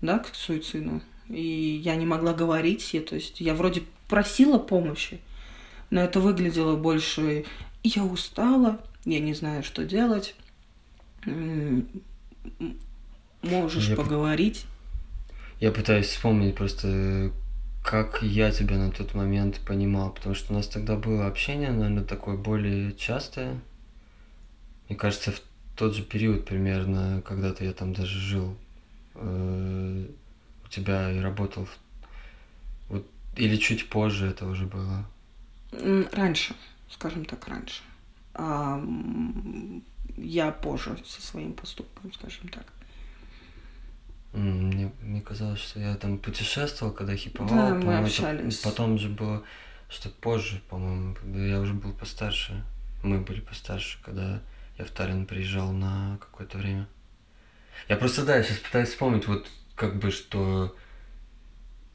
да, 0.00 0.18
к 0.18 0.34
суициду. 0.34 1.02
И 1.28 1.78
я 1.84 1.94
не 1.96 2.06
могла 2.06 2.32
говорить, 2.32 2.94
я, 2.94 3.02
то 3.02 3.16
есть 3.16 3.38
я 3.42 3.52
вроде 3.52 3.82
просила 4.08 4.56
помощи, 4.56 5.20
но 5.90 6.00
это 6.00 6.20
выглядело 6.20 6.74
больше 6.74 7.44
я 7.82 8.02
устала, 8.02 8.80
я 9.04 9.20
не 9.20 9.34
знаю, 9.34 9.62
что 9.62 9.84
делать. 9.84 10.34
Можешь 13.42 13.90
Я 13.90 13.96
по- 13.96 14.04
поговорить. 14.04 14.64
Я 15.60 15.70
пытаюсь 15.70 16.06
вспомнить 16.06 16.54
просто, 16.54 17.30
как 17.82 18.22
я 18.22 18.50
тебя 18.50 18.76
на 18.76 18.90
тот 18.90 19.14
момент 19.14 19.60
понимал, 19.66 20.10
потому 20.10 20.34
что 20.34 20.52
у 20.52 20.56
нас 20.56 20.68
тогда 20.68 20.96
было 20.96 21.26
общение, 21.26 21.70
наверное, 21.70 22.04
такое 22.04 22.36
более 22.36 22.92
частое. 22.94 23.58
Мне 24.88 24.98
кажется, 24.98 25.32
в 25.32 25.40
тот 25.76 25.94
же 25.94 26.02
период 26.02 26.44
примерно, 26.44 27.22
когда-то 27.24 27.64
я 27.64 27.72
там 27.72 27.94
даже 27.94 28.18
жил 28.18 28.54
э, 29.14 30.06
у 30.64 30.68
тебя 30.68 31.10
и 31.10 31.20
работал. 31.20 31.66
Вот, 32.88 33.06
или 33.36 33.56
чуть 33.56 33.88
позже 33.88 34.26
это 34.26 34.46
уже 34.46 34.66
было. 34.66 35.06
Раньше, 36.12 36.54
скажем 36.90 37.24
так, 37.24 37.46
раньше. 37.48 37.82
А, 38.34 38.82
я 40.16 40.50
позже 40.50 40.98
со 41.06 41.22
своим 41.22 41.54
поступком, 41.54 42.12
скажем 42.12 42.48
так. 42.48 42.66
Мне, 45.00 45.20
казалось, 45.20 45.60
что 45.60 45.80
я 45.80 45.94
там 45.96 46.18
путешествовал, 46.18 46.92
когда 46.92 47.16
хиповал. 47.16 47.48
Да, 47.48 47.74
мы 47.74 47.80
по-моему, 47.80 48.06
это 48.06 48.22
общались. 48.22 48.58
потом 48.58 48.98
же 48.98 49.08
было, 49.08 49.42
что 49.88 50.08
позже, 50.08 50.60
по-моему, 50.68 51.14
когда 51.14 51.40
я 51.44 51.60
уже 51.60 51.74
был 51.74 51.92
постарше. 51.92 52.64
Мы 53.02 53.18
были 53.18 53.40
постарше, 53.40 53.98
когда 54.04 54.42
я 54.78 54.84
в 54.84 54.90
Таллин 54.90 55.26
приезжал 55.26 55.72
на 55.72 56.18
какое-то 56.20 56.58
время. 56.58 56.86
Я 57.88 57.96
просто, 57.96 58.24
да, 58.24 58.42
сейчас 58.42 58.58
пытаюсь 58.58 58.90
вспомнить, 58.90 59.26
вот 59.26 59.46
как 59.74 59.98
бы, 59.98 60.10
что 60.10 60.74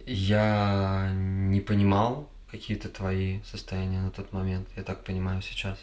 я 0.06 1.12
не 1.14 1.62
понимал 1.62 2.30
какие-то 2.50 2.90
твои 2.90 3.42
состояния 3.44 4.02
на 4.02 4.12
тот 4.12 4.32
момент. 4.34 4.68
Я 4.76 4.84
так 4.84 5.04
понимаю 5.04 5.42
сейчас. 5.42 5.78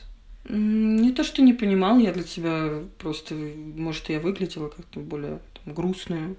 Не 0.49 1.13
то, 1.13 1.23
что 1.23 1.43
не 1.43 1.53
понимал, 1.53 1.99
я 1.99 2.13
для 2.13 2.25
тебя 2.25 2.83
просто, 2.99 3.35
может, 3.35 4.09
я 4.09 4.19
выглядела 4.19 4.69
как-то 4.69 5.01
более 5.01 5.41
там, 5.65 5.75
грустную. 5.75 6.37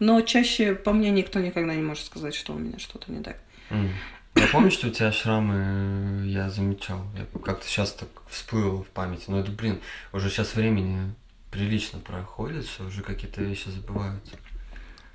Но 0.00 0.22
чаще 0.22 0.74
по 0.74 0.92
мне 0.92 1.10
никто 1.10 1.38
никогда 1.38 1.74
не 1.74 1.82
может 1.82 2.04
сказать, 2.04 2.34
что 2.34 2.54
у 2.54 2.58
меня 2.58 2.78
что-то 2.78 3.12
не 3.12 3.22
так. 3.22 3.36
М. 3.68 3.90
Я 4.34 4.46
помню, 4.46 4.70
что 4.70 4.88
у 4.88 4.90
тебя 4.90 5.12
шрамы 5.12 6.24
э, 6.24 6.26
я 6.26 6.48
замечал. 6.48 7.04
Я 7.16 7.26
как-то 7.40 7.66
сейчас 7.66 7.92
так 7.92 8.08
всплыл 8.28 8.82
в 8.82 8.88
памяти. 8.88 9.24
Но 9.28 9.38
это, 9.40 9.50
блин, 9.50 9.80
уже 10.12 10.30
сейчас 10.30 10.54
времени 10.54 11.14
прилично 11.50 11.98
проходит, 11.98 12.66
что 12.66 12.84
уже 12.84 13.02
какие-то 13.02 13.42
вещи 13.42 13.68
забываются. 13.68 14.36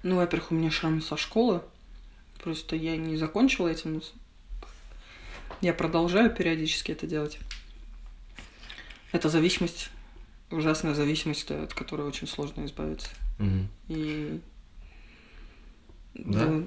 Ну, 0.04 0.18
во-первых, 0.18 0.52
у 0.52 0.56
меня 0.56 0.70
шрам 0.70 1.02
со 1.02 1.18
школы. 1.18 1.62
Просто 2.44 2.76
я 2.76 2.96
не 2.96 3.18
закончила 3.18 3.70
этим. 3.70 4.04
Я 5.62 5.74
продолжаю 5.74 6.30
периодически 6.30 6.92
это 6.92 7.08
делать. 7.08 7.40
Это 9.12 9.30
зависимость, 9.30 9.90
ужасная 10.52 10.94
зависимость, 10.94 11.50
от 11.50 11.74
которой 11.74 12.06
очень 12.06 12.28
сложно 12.28 12.66
избавиться. 12.66 13.10
Мгм. 13.40 13.70
И... 13.88 14.42
Да? 16.16 16.64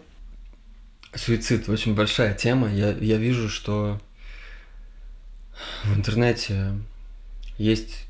Суицид 1.15 1.69
очень 1.69 1.95
большая 1.95 2.35
тема. 2.35 2.73
Я, 2.73 2.91
я 2.91 3.17
вижу, 3.17 3.49
что 3.49 4.01
в 5.85 5.97
интернете 5.97 6.73
есть 7.57 8.07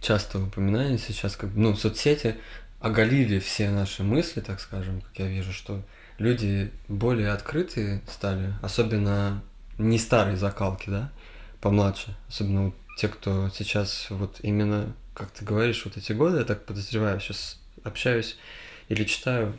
часто 0.00 0.38
упоминание 0.38 0.98
сейчас, 0.98 1.36
как 1.36 1.50
ну, 1.54 1.74
соцсети 1.74 2.36
оголили 2.80 3.38
все 3.40 3.70
наши 3.70 4.02
мысли, 4.02 4.40
так 4.40 4.60
скажем, 4.60 5.00
как 5.00 5.18
я 5.18 5.26
вижу, 5.26 5.52
что 5.52 5.82
люди 6.18 6.70
более 6.88 7.32
открытые 7.32 8.02
стали, 8.08 8.54
особенно 8.62 9.42
не 9.78 9.98
старые 9.98 10.36
закалки, 10.36 10.88
да, 10.88 11.10
помладше, 11.60 12.16
особенно 12.28 12.66
вот 12.66 12.74
те, 12.98 13.08
кто 13.08 13.50
сейчас 13.50 14.06
вот 14.10 14.38
именно, 14.42 14.94
как 15.14 15.30
ты 15.30 15.44
говоришь, 15.44 15.84
вот 15.84 15.96
эти 15.96 16.12
годы, 16.12 16.38
я 16.38 16.44
так 16.44 16.64
подозреваю, 16.64 17.20
сейчас 17.20 17.60
общаюсь 17.82 18.38
или 18.88 19.04
читаю, 19.04 19.56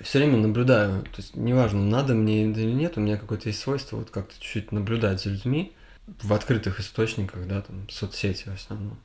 все 0.00 0.18
время 0.18 0.38
наблюдаю, 0.38 1.02
то 1.02 1.16
есть 1.18 1.36
неважно, 1.36 1.82
надо 1.82 2.14
мне 2.14 2.44
или 2.44 2.72
нет, 2.72 2.96
у 2.96 3.00
меня 3.00 3.16
какое-то 3.16 3.48
есть 3.48 3.60
свойство 3.60 3.96
вот 3.96 4.10
как-то 4.10 4.34
чуть-чуть 4.34 4.72
наблюдать 4.72 5.22
за 5.22 5.30
людьми 5.30 5.74
в 6.22 6.32
открытых 6.32 6.80
источниках, 6.80 7.46
да, 7.46 7.62
там, 7.62 7.88
соцсети 7.88 8.48
в 8.48 8.54
основном. 8.54 8.98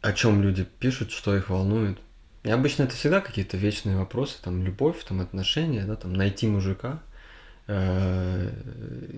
О 0.00 0.12
чем 0.12 0.42
люди 0.42 0.64
пишут, 0.64 1.10
что 1.10 1.36
их 1.36 1.50
волнует. 1.50 1.98
И 2.44 2.50
обычно 2.50 2.84
это 2.84 2.94
всегда 2.94 3.20
какие-то 3.20 3.56
вечные 3.56 3.96
вопросы, 3.96 4.38
там, 4.42 4.62
любовь, 4.62 5.02
там, 5.04 5.20
отношения, 5.20 5.84
да, 5.84 5.96
там, 5.96 6.14
найти 6.14 6.46
мужика, 6.46 7.00
э, 7.66 8.50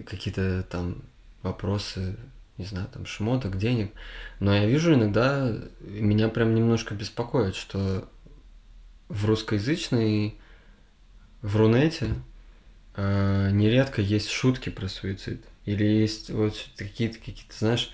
какие-то 0.07 0.64
там 0.68 1.03
вопросы, 1.43 2.16
не 2.59 2.64
знаю, 2.64 2.88
там, 2.93 3.07
шмоток, 3.07 3.57
денег. 3.57 3.93
Но 4.41 4.55
я 4.55 4.66
вижу 4.66 4.95
иногда, 4.95 5.55
меня 5.80 6.28
прям 6.28 6.55
немножко 6.55 6.95
беспокоит, 6.95 7.55
что 7.55 8.09
в 9.09 9.26
русскоязычной, 9.26 10.36
в 11.43 11.57
Рунете 11.57 12.14
э, 12.97 13.51
нередко 13.53 14.03
есть 14.03 14.30
шутки 14.30 14.68
про 14.68 14.88
суицид. 14.88 15.45
Или 15.64 15.84
есть 15.84 16.30
вот 16.30 16.55
какие-то, 16.76 17.18
какие-то, 17.18 17.55
знаешь, 17.57 17.93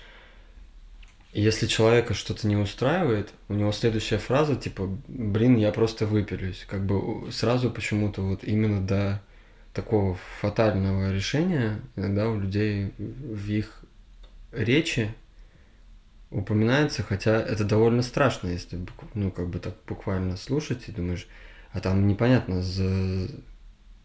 если 1.33 1.67
человека 1.67 2.13
что-то 2.13 2.47
не 2.47 2.55
устраивает, 2.55 3.29
у 3.49 3.53
него 3.53 3.71
следующая 3.71 4.17
фраза 4.17 4.55
типа, 4.55 4.89
блин, 5.07 5.55
я 5.57 5.71
просто 5.71 6.05
выпилюсь. 6.05 6.65
Как 6.67 6.85
бы 6.85 7.31
сразу 7.31 7.69
почему-то 7.69 8.21
вот 8.21 8.43
именно 8.43 8.81
до 8.81 9.21
такого 9.73 10.17
фатального 10.41 11.13
решения 11.13 11.79
иногда 11.95 12.29
у 12.29 12.39
людей 12.39 12.93
в 12.97 13.47
их 13.51 13.83
речи 14.51 15.13
упоминается, 16.31 17.03
хотя 17.03 17.39
это 17.39 17.63
довольно 17.63 18.01
страшно, 18.01 18.47
если 18.47 18.79
ну 19.13 19.31
как 19.31 19.49
бы 19.49 19.59
так 19.59 19.75
буквально 19.87 20.35
слушать 20.35 20.85
и 20.87 20.91
думаешь, 20.91 21.27
а 21.77 21.79
там 21.79 22.07
непонятно 22.07 22.63
за, 22.63 23.27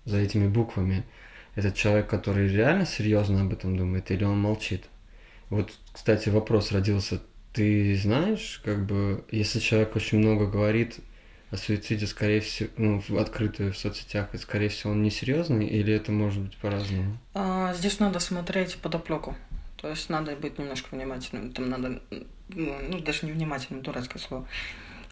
за 0.05 0.19
этими 0.19 0.47
буквами 0.47 1.05
этот 1.55 1.75
человек, 1.75 2.07
который 2.07 2.49
реально 2.49 2.85
серьезно 2.85 3.41
об 3.41 3.53
этом 3.53 3.79
думает, 3.79 4.11
или 4.11 4.25
он 4.25 4.39
молчит. 4.39 4.85
Вот, 5.49 5.73
кстати, 5.91 6.29
вопрос 6.29 6.71
родился. 6.73 7.21
Ты 7.55 7.97
знаешь, 7.97 8.61
как 8.63 8.85
бы, 8.85 9.25
если 9.31 9.59
человек 9.59 9.97
очень 9.97 10.19
много 10.19 10.47
говорит 10.47 10.99
о 11.51 11.57
суициде, 11.57 12.07
скорее 12.07 12.41
всего, 12.41 12.69
ну, 12.77 13.01
в 13.01 13.17
открытую 13.17 13.73
в 13.73 13.79
соцсетях, 13.79 14.35
и, 14.35 14.39
скорее 14.39 14.69
всего, 14.69 14.93
он 14.93 15.03
несерьезный, 15.03 15.67
или 15.67 15.95
это 15.95 16.13
может 16.13 16.43
быть 16.43 16.57
по-разному? 16.59 17.17
А, 17.33 17.73
здесь 17.73 18.01
надо 18.01 18.19
смотреть 18.21 18.77
подоплеку. 18.77 19.35
То 19.79 19.89
есть 19.89 20.11
надо 20.11 20.37
быть 20.37 20.59
немножко 20.59 20.95
внимательным. 20.95 21.53
Там 21.53 21.71
надо, 21.71 22.03
ну, 22.51 22.99
даже 23.01 23.25
не 23.25 23.33
внимательным, 23.33 23.83
дурацкое 23.83 24.23
слово. 24.23 24.47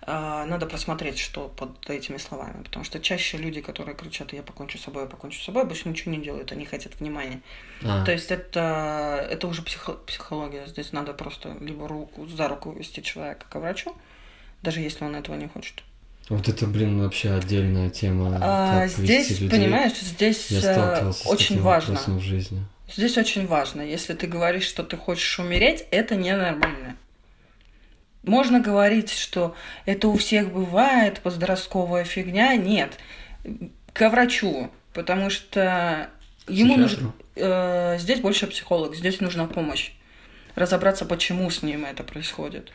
А, 0.03 0.47
надо 0.47 0.67
просмотреть, 0.67 1.19
что 1.19 1.49
под 1.49 1.89
этими 1.91 2.17
словами. 2.17 2.63
Потому 2.63 2.85
что 2.85 3.01
чаще 3.01 3.37
люди, 3.37 3.61
которые 3.61 3.95
кричат 3.95 4.33
«я 4.33 4.43
покончу 4.43 4.79
с 4.79 4.83
собой, 4.83 5.03
я 5.03 5.09
покончу 5.09 5.39
с 5.41 5.45
собой», 5.45 5.63
обычно 5.63 5.91
ничего 5.91 6.13
не 6.15 6.23
делают, 6.23 6.53
они 6.53 6.65
хотят 6.65 6.99
внимания. 7.01 7.41
А, 7.85 8.05
То 8.05 8.13
есть 8.13 8.31
это, 8.31 9.27
это 9.31 9.47
уже 9.47 9.63
психо- 9.63 9.99
психология. 10.07 10.67
Здесь 10.67 10.93
надо 10.93 11.13
просто 11.13 11.57
либо 11.61 11.87
руку 11.87 12.27
за 12.27 12.49
руку 12.49 12.73
вести 12.73 13.03
человека 13.03 13.45
к 13.49 13.55
врачу, 13.57 13.95
даже 14.63 14.81
если 14.81 15.05
он 15.05 15.15
этого 15.17 15.37
не 15.37 15.49
хочет. 15.49 15.83
вот 16.31 16.49
это, 16.49 16.67
блин, 16.67 17.03
вообще 17.03 17.33
отдельная 17.33 17.91
тема. 17.91 18.39
А, 18.41 18.87
здесь, 18.87 19.31
людей. 19.41 19.51
понимаешь, 19.51 19.99
здесь 20.01 20.51
Я 20.51 21.01
э, 21.03 21.13
очень 21.27 21.61
важно. 21.61 21.99
в 22.07 22.21
жизни. 22.21 22.65
Здесь 22.91 23.19
очень 23.19 23.47
важно. 23.47 23.83
Если 23.83 24.15
ты 24.15 24.27
говоришь, 24.27 24.65
что 24.65 24.83
ты 24.83 24.97
хочешь 24.97 25.39
умереть, 25.39 25.85
это 25.91 26.17
ненормально. 26.17 26.97
Можно 28.23 28.61
говорить, 28.61 29.11
что 29.11 29.55
это 29.87 30.09
у 30.09 30.16
всех 30.16 30.53
бывает, 30.53 31.21
подростковая 31.21 32.05
фигня. 32.05 32.55
Нет. 32.57 32.99
К 33.93 34.11
врачу. 34.11 34.71
Потому 34.93 35.31
что 35.31 36.11
ему. 36.49 36.75
Психиатру? 36.75 37.14
э, 37.37 37.99
здесь 37.99 38.21
больше 38.21 38.47
психолог. 38.47 38.95
Здесь 38.95 39.21
нужна 39.21 39.47
помощь. 39.47 39.93
Разобраться, 40.55 41.05
почему 41.05 41.49
с 41.51 41.62
ним 41.62 41.85
это 41.85 42.03
происходит. 42.03 42.73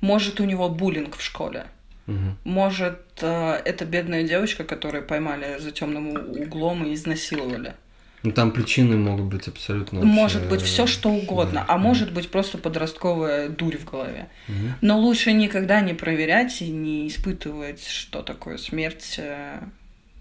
Может, 0.00 0.40
у 0.40 0.44
него 0.44 0.68
буллинг 0.68 1.16
в 1.16 1.22
школе. 1.22 1.66
Мгм. 2.06 2.38
Может, 2.44 3.00
э, 3.20 3.60
это 3.64 3.84
бедная 3.84 4.24
девочка, 4.24 4.64
которую 4.64 5.06
поймали 5.06 5.58
за 5.58 5.70
темным 5.70 6.16
углом 6.16 6.84
и 6.84 6.94
изнасиловали. 6.94 7.74
Ну, 8.22 8.32
там 8.32 8.50
причины 8.52 8.96
могут 8.98 9.26
быть 9.26 9.48
абсолютно 9.48 10.04
Может 10.04 10.42
вообще, 10.42 10.50
быть 10.50 10.62
все 10.62 10.86
что 10.86 11.08
угодно, 11.10 11.64
да. 11.66 11.74
а 11.74 11.78
может 11.78 12.12
быть 12.12 12.30
просто 12.30 12.58
подростковая 12.58 13.48
дурь 13.48 13.78
в 13.78 13.84
голове. 13.90 14.28
Мгм. 14.46 14.74
Но 14.82 14.98
лучше 14.98 15.32
никогда 15.32 15.80
не 15.80 15.94
проверять 15.94 16.60
и 16.60 16.68
не 16.68 17.08
испытывать, 17.08 17.86
что 17.86 18.22
такое 18.22 18.58
смерть 18.58 19.14
э, 19.18 19.62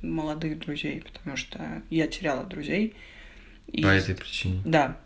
молодых 0.01 0.59
друзей, 0.59 1.03
потому 1.11 1.35
что 1.35 1.81
я 1.89 2.07
теряла 2.07 2.45
друзей. 2.45 2.95
И- 3.67 3.83
По 3.83 3.87
этой 3.87 4.15
причине. 4.15 4.61
Да. 4.65 4.97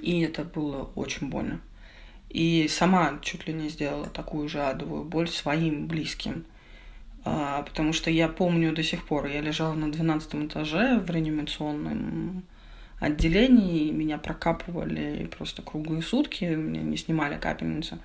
И 0.00 0.20
это 0.20 0.44
было 0.44 0.90
очень 0.94 1.28
больно. 1.28 1.60
И 2.30 2.68
сама 2.68 3.18
чуть 3.22 3.46
ли 3.48 3.52
не 3.52 3.68
сделала 3.68 4.06
такую 4.06 4.48
же 4.48 4.60
адовую 4.62 5.04
боль 5.04 5.28
своим 5.28 5.86
близким. 5.86 6.44
А, 7.28 7.62
потому 7.62 7.92
что 7.92 8.08
я 8.08 8.28
помню 8.28 8.72
до 8.72 8.84
сих 8.84 9.04
пор, 9.04 9.26
я 9.26 9.40
лежала 9.40 9.74
на 9.74 9.90
12 9.90 10.46
этаже 10.46 11.00
в 11.00 11.10
реанимационном 11.10 12.44
отделении, 13.00 13.90
меня 13.90 14.16
прокапывали 14.16 15.28
просто 15.36 15.60
круглые 15.60 16.02
сутки, 16.02 16.44
меня 16.44 16.82
не 16.82 16.96
снимали 16.96 17.36
капельницу. 17.36 17.98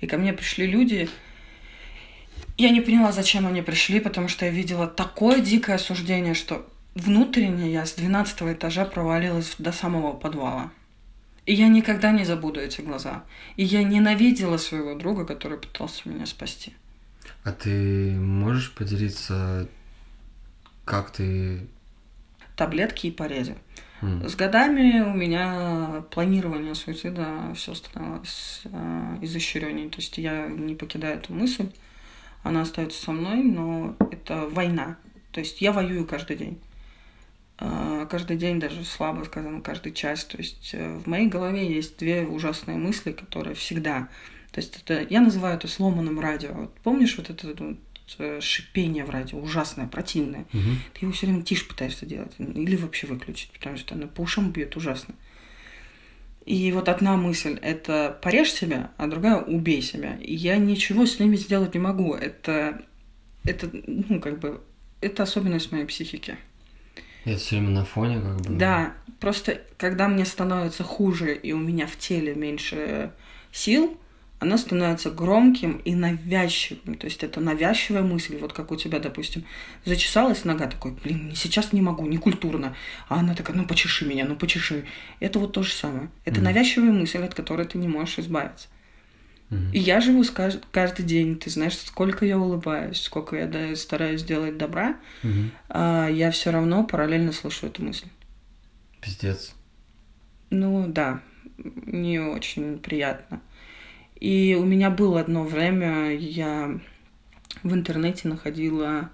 И 0.00 0.06
ко 0.06 0.16
мне 0.16 0.32
пришли 0.32 0.64
люди, 0.68 1.08
я 2.56 2.70
не 2.70 2.80
поняла, 2.80 3.10
зачем 3.10 3.48
они 3.48 3.62
пришли, 3.62 3.98
потому 3.98 4.28
что 4.28 4.44
я 4.44 4.52
видела 4.52 4.86
такое 4.86 5.40
дикое 5.40 5.74
осуждение, 5.74 6.34
что 6.34 6.64
внутренне 6.94 7.72
я 7.72 7.84
с 7.84 7.94
12 7.94 8.42
этажа 8.42 8.84
провалилась 8.84 9.56
до 9.58 9.72
самого 9.72 10.12
подвала. 10.12 10.70
И 11.46 11.52
я 11.52 11.66
никогда 11.66 12.12
не 12.12 12.24
забуду 12.24 12.60
эти 12.60 12.80
глаза. 12.80 13.24
И 13.56 13.64
я 13.64 13.82
ненавидела 13.82 14.56
своего 14.56 14.94
друга, 14.94 15.24
который 15.24 15.58
пытался 15.58 16.08
меня 16.08 16.26
спасти. 16.26 16.74
А 17.48 17.52
ты 17.52 18.10
можешь 18.20 18.74
поделиться, 18.74 19.66
как 20.84 21.10
ты... 21.12 21.66
Таблетки 22.56 23.06
и 23.06 23.10
порезы. 23.10 23.56
С 24.02 24.36
годами 24.36 25.00
у 25.00 25.14
меня 25.14 26.04
планирование 26.10 26.74
суицида 26.74 27.54
все 27.54 27.74
становилось 27.74 28.60
э, 28.64 29.18
изощреннее. 29.22 29.88
То 29.88 29.96
есть 29.96 30.18
я 30.18 30.46
не 30.46 30.74
покидаю 30.74 31.16
эту 31.16 31.32
мысль, 31.32 31.70
она 32.42 32.60
остается 32.60 33.02
со 33.02 33.12
мной, 33.12 33.42
но 33.42 33.96
это 34.10 34.46
война. 34.46 34.98
То 35.32 35.40
есть 35.40 35.62
я 35.62 35.72
воюю 35.72 36.06
каждый 36.06 36.36
день. 36.36 36.60
Э, 37.60 38.06
каждый 38.10 38.36
день, 38.36 38.60
даже 38.60 38.84
слабо 38.84 39.24
сказано, 39.24 39.62
каждый 39.62 39.92
час. 39.92 40.24
То 40.26 40.36
есть 40.36 40.70
э, 40.74 40.98
в 40.98 41.06
моей 41.06 41.28
голове 41.28 41.66
есть 41.66 41.98
две 41.98 42.26
ужасные 42.26 42.76
мысли, 42.76 43.12
которые 43.12 43.54
всегда. 43.54 44.08
То 44.50 44.60
есть 44.60 44.76
это, 44.82 45.06
я 45.08 45.20
называю 45.20 45.56
это 45.56 45.68
сломанным 45.68 46.20
радио. 46.20 46.52
Вот 46.52 46.74
помнишь 46.80 47.16
вот 47.18 47.30
это 47.30 47.48
вот, 47.48 47.78
Э, 48.18 48.40
шипение 48.40 49.04
в 49.04 49.10
радио, 49.10 49.38
ужасное, 49.38 49.86
противное. 49.86 50.46
Угу. 50.54 50.70
Ты 50.94 51.00
его 51.02 51.12
все 51.12 51.26
время 51.26 51.42
тише 51.42 51.68
пытаешься 51.68 52.06
делать. 52.06 52.32
Или 52.38 52.76
вообще 52.76 53.06
выключить, 53.06 53.50
потому 53.50 53.76
что 53.76 53.94
оно 53.94 54.06
по 54.06 54.22
ушам 54.22 54.50
бьет 54.50 54.76
ужасно. 54.76 55.14
И 56.46 56.72
вот 56.72 56.88
одна 56.88 57.16
мысль– 57.16 57.58
это 57.62 58.18
порежь 58.22 58.52
себя, 58.52 58.92
а 58.96 59.06
другая– 59.08 59.36
убей 59.46 59.82
себя. 59.82 60.16
И 60.16 60.34
я 60.34 60.56
ничего 60.56 61.04
с 61.04 61.20
ними 61.20 61.36
сделать 61.36 61.74
не 61.74 61.80
могу. 61.80 62.14
Это, 62.14 62.80
это 63.44 63.68
ну, 63.86 64.20
как 64.20 64.38
бы, 64.38 64.62
это 65.02 65.24
особенность 65.24 65.70
моей 65.70 65.84
психики. 65.84 66.38
И 67.26 67.30
это 67.30 67.38
все 67.38 67.56
время 67.56 67.70
на 67.70 67.84
фоне, 67.84 68.22
как 68.22 68.40
бы. 68.40 68.54
Да, 68.54 68.94
просто 69.20 69.60
когда 69.76 70.08
мне 70.08 70.24
становится 70.24 70.82
хуже 70.82 71.34
и 71.34 71.52
у 71.52 71.58
меня 71.58 71.86
в 71.86 71.98
теле 71.98 72.34
меньше 72.34 73.12
сил, 73.52 73.98
оно 74.40 74.56
становится 74.56 75.10
громким 75.10 75.78
и 75.84 75.94
навязчивым. 75.94 76.94
То 76.94 77.06
есть 77.06 77.24
это 77.24 77.40
навязчивая 77.40 78.02
мысль. 78.02 78.38
Вот 78.38 78.52
как 78.52 78.70
у 78.70 78.76
тебя, 78.76 79.00
допустим, 79.00 79.44
зачесалась 79.84 80.44
нога, 80.44 80.66
такой, 80.66 80.92
блин, 80.92 81.32
сейчас 81.34 81.72
не 81.72 81.80
могу, 81.80 82.06
не 82.06 82.18
культурно. 82.18 82.76
А 83.08 83.18
она 83.18 83.34
такая, 83.34 83.56
ну 83.56 83.66
почеши 83.66 84.06
меня, 84.06 84.24
ну 84.24 84.36
почеши. 84.36 84.84
Это 85.18 85.38
вот 85.38 85.52
то 85.52 85.62
же 85.62 85.72
самое. 85.72 86.10
Это 86.24 86.40
mm-hmm. 86.40 86.44
навязчивая 86.44 86.92
мысль, 86.92 87.22
от 87.22 87.34
которой 87.34 87.66
ты 87.66 87.78
не 87.78 87.88
можешь 87.88 88.20
избавиться. 88.20 88.68
Mm-hmm. 89.50 89.72
И 89.72 89.78
я 89.78 90.00
живу 90.00 90.22
кажд- 90.22 90.62
каждый 90.70 91.04
день, 91.04 91.36
ты 91.36 91.50
знаешь, 91.50 91.76
сколько 91.76 92.24
я 92.24 92.38
улыбаюсь, 92.38 93.00
сколько 93.00 93.34
я 93.34 93.46
да, 93.46 93.74
стараюсь 93.74 94.20
сделать 94.20 94.56
добра, 94.56 94.96
mm-hmm. 95.22 95.50
а 95.70 96.08
я 96.08 96.30
все 96.30 96.52
равно 96.52 96.84
параллельно 96.84 97.32
слышу 97.32 97.66
эту 97.66 97.82
мысль. 97.82 98.06
Пиздец. 99.00 99.54
Ну 100.50 100.86
да, 100.86 101.22
не 101.56 102.20
очень 102.20 102.78
приятно. 102.78 103.40
И 104.18 104.56
у 104.58 104.64
меня 104.64 104.90
было 104.90 105.20
одно 105.20 105.44
время, 105.44 106.16
я 106.16 106.78
в 107.62 107.72
интернете 107.72 108.28
находила 108.28 109.10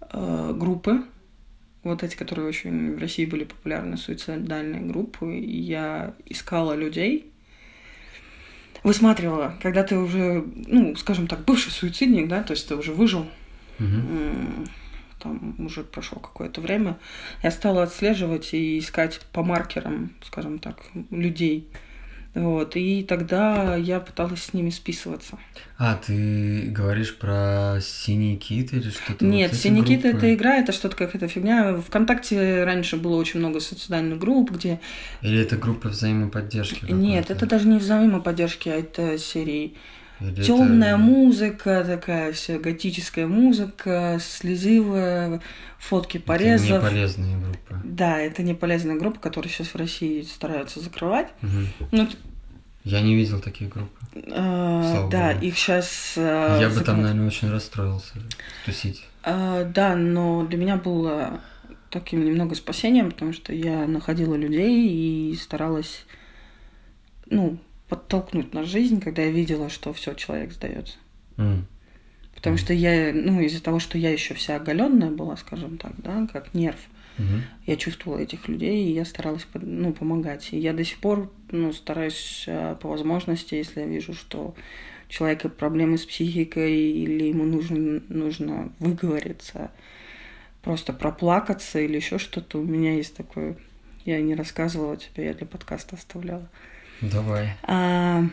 э, 0.00 0.54
группы, 0.56 1.04
вот 1.82 2.02
эти, 2.02 2.16
которые 2.16 2.48
очень 2.48 2.96
в 2.96 2.98
России 2.98 3.26
были 3.26 3.44
популярны, 3.44 3.96
суицидальные 3.96 4.82
группы, 4.82 5.36
и 5.38 5.60
я 5.60 6.14
искала 6.24 6.74
людей, 6.74 7.30
высматривала, 8.82 9.54
когда 9.62 9.82
ты 9.82 9.98
уже, 9.98 10.44
ну, 10.66 10.96
скажем 10.96 11.26
так, 11.26 11.44
бывший 11.44 11.70
суицидник, 11.70 12.28
да, 12.28 12.42
то 12.42 12.52
есть 12.52 12.68
ты 12.68 12.74
уже 12.74 12.92
выжил, 12.92 13.26
угу. 13.78 14.66
там 15.20 15.56
уже 15.58 15.84
прошло 15.84 16.20
какое-то 16.20 16.60
время, 16.60 16.98
я 17.42 17.50
стала 17.50 17.82
отслеживать 17.82 18.54
и 18.54 18.78
искать 18.78 19.20
по 19.32 19.42
маркерам, 19.42 20.12
скажем 20.22 20.58
так, 20.58 20.82
людей, 21.10 21.68
вот, 22.36 22.76
и 22.76 23.02
тогда 23.02 23.76
я 23.76 23.98
пыталась 23.98 24.42
с 24.42 24.52
ними 24.52 24.68
списываться. 24.68 25.38
А, 25.78 25.96
ты 25.96 26.66
говоришь 26.68 27.16
про 27.16 27.78
синий 27.80 28.36
кит 28.36 28.74
или 28.74 28.90
что-то? 28.90 29.24
Нет, 29.24 29.52
вот 29.52 29.60
синий 29.60 29.82
кит 29.82 30.04
это 30.04 30.34
игра, 30.34 30.56
это 30.56 30.72
что-то 30.72 30.96
какая-то 30.96 31.28
фигня. 31.28 31.78
Вконтакте 31.78 32.64
раньше 32.64 32.98
было 32.98 33.16
очень 33.16 33.40
много 33.40 33.60
социальных 33.60 34.18
групп, 34.18 34.50
где. 34.50 34.80
Или 35.22 35.40
это 35.40 35.56
группа 35.56 35.88
взаимоподдержки? 35.88 36.84
Нет, 36.92 37.30
это 37.30 37.46
даже 37.46 37.68
не 37.68 37.78
взаимоподдержки, 37.78 38.68
а 38.68 38.74
это 38.74 39.16
серии 39.16 39.72
Темная 40.18 40.94
это... 40.94 40.98
музыка, 40.98 41.84
такая 41.86 42.32
вся 42.32 42.58
готическая 42.58 43.26
музыка, 43.26 44.18
слезивая, 44.20 45.40
фотки 45.78 46.18
порезов. 46.18 46.70
Это 46.70 46.84
не 46.84 46.90
полезные 46.90 47.36
группы. 47.38 47.80
Да, 47.84 48.18
это 48.18 48.42
не 48.42 48.54
полезная 48.54 48.96
группа, 48.96 49.20
которую 49.20 49.52
сейчас 49.52 49.68
в 49.68 49.76
России 49.76 50.22
стараются 50.22 50.80
закрывать. 50.80 51.28
Угу. 51.42 51.88
Ну, 51.92 52.08
Я 52.84 53.02
не 53.02 53.14
видел 53.14 53.40
такие 53.40 53.68
группы. 53.68 53.90
А, 54.32 55.08
да, 55.10 55.34
Богу. 55.34 55.44
их 55.44 55.58
сейчас. 55.58 56.14
А, 56.16 56.58
Я 56.60 56.70
закрывают. 56.70 56.78
бы 56.78 56.84
там, 56.84 57.02
наверное, 57.02 57.26
очень 57.26 57.50
расстроился 57.50 58.14
тусить. 58.64 59.04
А, 59.22 59.64
да, 59.64 59.96
но 59.96 60.46
для 60.46 60.56
меня 60.56 60.76
было 60.76 61.40
таким 61.90 62.24
немного 62.24 62.54
спасением, 62.54 63.10
потому 63.10 63.32
что 63.32 63.52
я 63.52 63.86
находила 63.86 64.34
людей 64.34 64.88
и 64.88 65.36
старалась, 65.36 66.04
ну, 67.28 67.58
подтолкнуть 67.88 68.52
на 68.54 68.64
жизнь, 68.64 69.00
когда 69.00 69.22
я 69.22 69.30
видела, 69.30 69.68
что 69.68 69.92
все, 69.92 70.14
человек 70.14 70.52
сдается. 70.52 70.96
Mm. 71.36 71.62
Потому 72.34 72.56
mm. 72.56 72.58
что 72.58 72.72
я, 72.72 73.12
ну, 73.14 73.40
из-за 73.40 73.62
того, 73.62 73.78
что 73.78 73.98
я 73.98 74.10
еще 74.10 74.34
вся 74.34 74.56
оголенная 74.56 75.10
была, 75.10 75.36
скажем 75.36 75.78
так, 75.78 75.92
да, 75.98 76.28
как 76.32 76.52
нерв, 76.54 76.78
mm-hmm. 77.18 77.40
я 77.66 77.76
чувствовала 77.76 78.18
этих 78.18 78.48
людей, 78.48 78.86
и 78.86 78.92
я 78.92 79.04
старалась, 79.04 79.46
ну, 79.54 79.92
помогать. 79.92 80.52
И 80.52 80.58
я 80.58 80.72
до 80.72 80.84
сих 80.84 80.98
пор, 80.98 81.32
ну, 81.50 81.72
стараюсь 81.72 82.44
а, 82.48 82.74
по 82.76 82.88
возможности, 82.88 83.54
если 83.54 83.80
я 83.80 83.86
вижу, 83.86 84.14
что 84.14 84.54
у 85.08 85.12
человека 85.12 85.48
проблемы 85.48 85.98
с 85.98 86.04
психикой 86.04 86.74
или 86.74 87.24
ему 87.24 87.44
нужно, 87.44 88.02
нужно 88.08 88.72
выговориться, 88.80 89.70
просто 90.62 90.92
проплакаться 90.92 91.80
или 91.80 91.96
еще 91.96 92.18
что-то. 92.18 92.58
У 92.58 92.64
меня 92.64 92.94
есть 92.94 93.16
такое, 93.16 93.56
я 94.04 94.20
не 94.20 94.34
рассказывала 94.34 94.96
тебе, 94.96 95.26
я 95.26 95.34
для 95.34 95.46
подкаста 95.46 95.96
оставляла. 95.96 96.48
Давай. 97.00 97.54
А, 97.62 98.24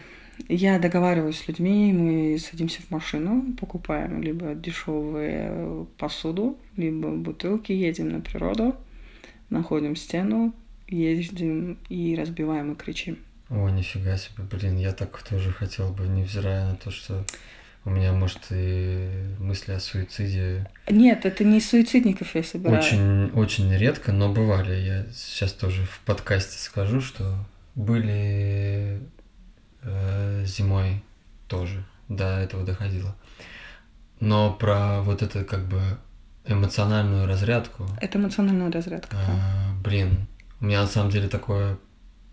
я 0.47 0.79
договариваюсь 0.79 1.39
с 1.39 1.47
людьми, 1.47 1.93
мы 1.93 2.37
садимся 2.39 2.81
в 2.81 2.91
машину, 2.91 3.53
покупаем 3.59 4.21
либо 4.21 4.53
дешевую 4.55 5.87
посуду, 5.97 6.57
либо 6.75 7.09
бутылки, 7.11 7.71
едем 7.71 8.09
на 8.09 8.21
природу, 8.21 8.75
находим 9.49 9.95
стену, 9.95 10.53
ездим 10.87 11.77
и 11.89 12.15
разбиваем 12.15 12.73
и 12.73 12.75
кричим. 12.75 13.19
О, 13.49 13.69
нифига 13.69 14.17
себе, 14.17 14.43
блин, 14.49 14.77
я 14.77 14.93
так 14.93 15.21
тоже 15.23 15.51
хотел 15.51 15.89
бы, 15.89 16.07
невзирая 16.07 16.71
на 16.71 16.75
то, 16.75 16.91
что 16.91 17.23
у 17.85 17.89
меня, 17.89 18.13
может, 18.13 18.39
и 18.49 19.09
мысли 19.39 19.73
о 19.73 19.79
суициде. 19.79 20.69
Нет, 20.89 21.25
это 21.25 21.43
не 21.43 21.59
суицидников 21.59 22.33
я 22.33 22.43
собираю. 22.43 22.79
Очень, 22.79 23.25
очень 23.33 23.75
редко, 23.75 24.13
но 24.13 24.31
бывали. 24.31 24.73
Я 24.73 25.05
сейчас 25.13 25.51
тоже 25.51 25.83
в 25.85 25.99
подкасте 26.05 26.57
скажу, 26.57 27.01
что 27.01 27.35
были 27.75 29.01
э, 29.81 30.45
зимой 30.45 31.03
тоже, 31.47 31.83
до 32.09 32.39
этого 32.39 32.63
доходило. 32.63 33.15
Но 34.19 34.53
про 34.53 35.01
вот 35.01 35.21
это 35.21 35.43
как 35.43 35.67
бы 35.67 35.81
эмоциональную 36.45 37.27
разрядку. 37.27 37.87
Это 38.01 38.17
эмоциональная 38.17 38.71
разрядка. 38.71 39.15
Э, 39.15 39.73
блин, 39.83 40.27
у 40.59 40.65
меня 40.65 40.81
на 40.81 40.87
самом 40.87 41.11
деле 41.11 41.27
такое 41.27 41.77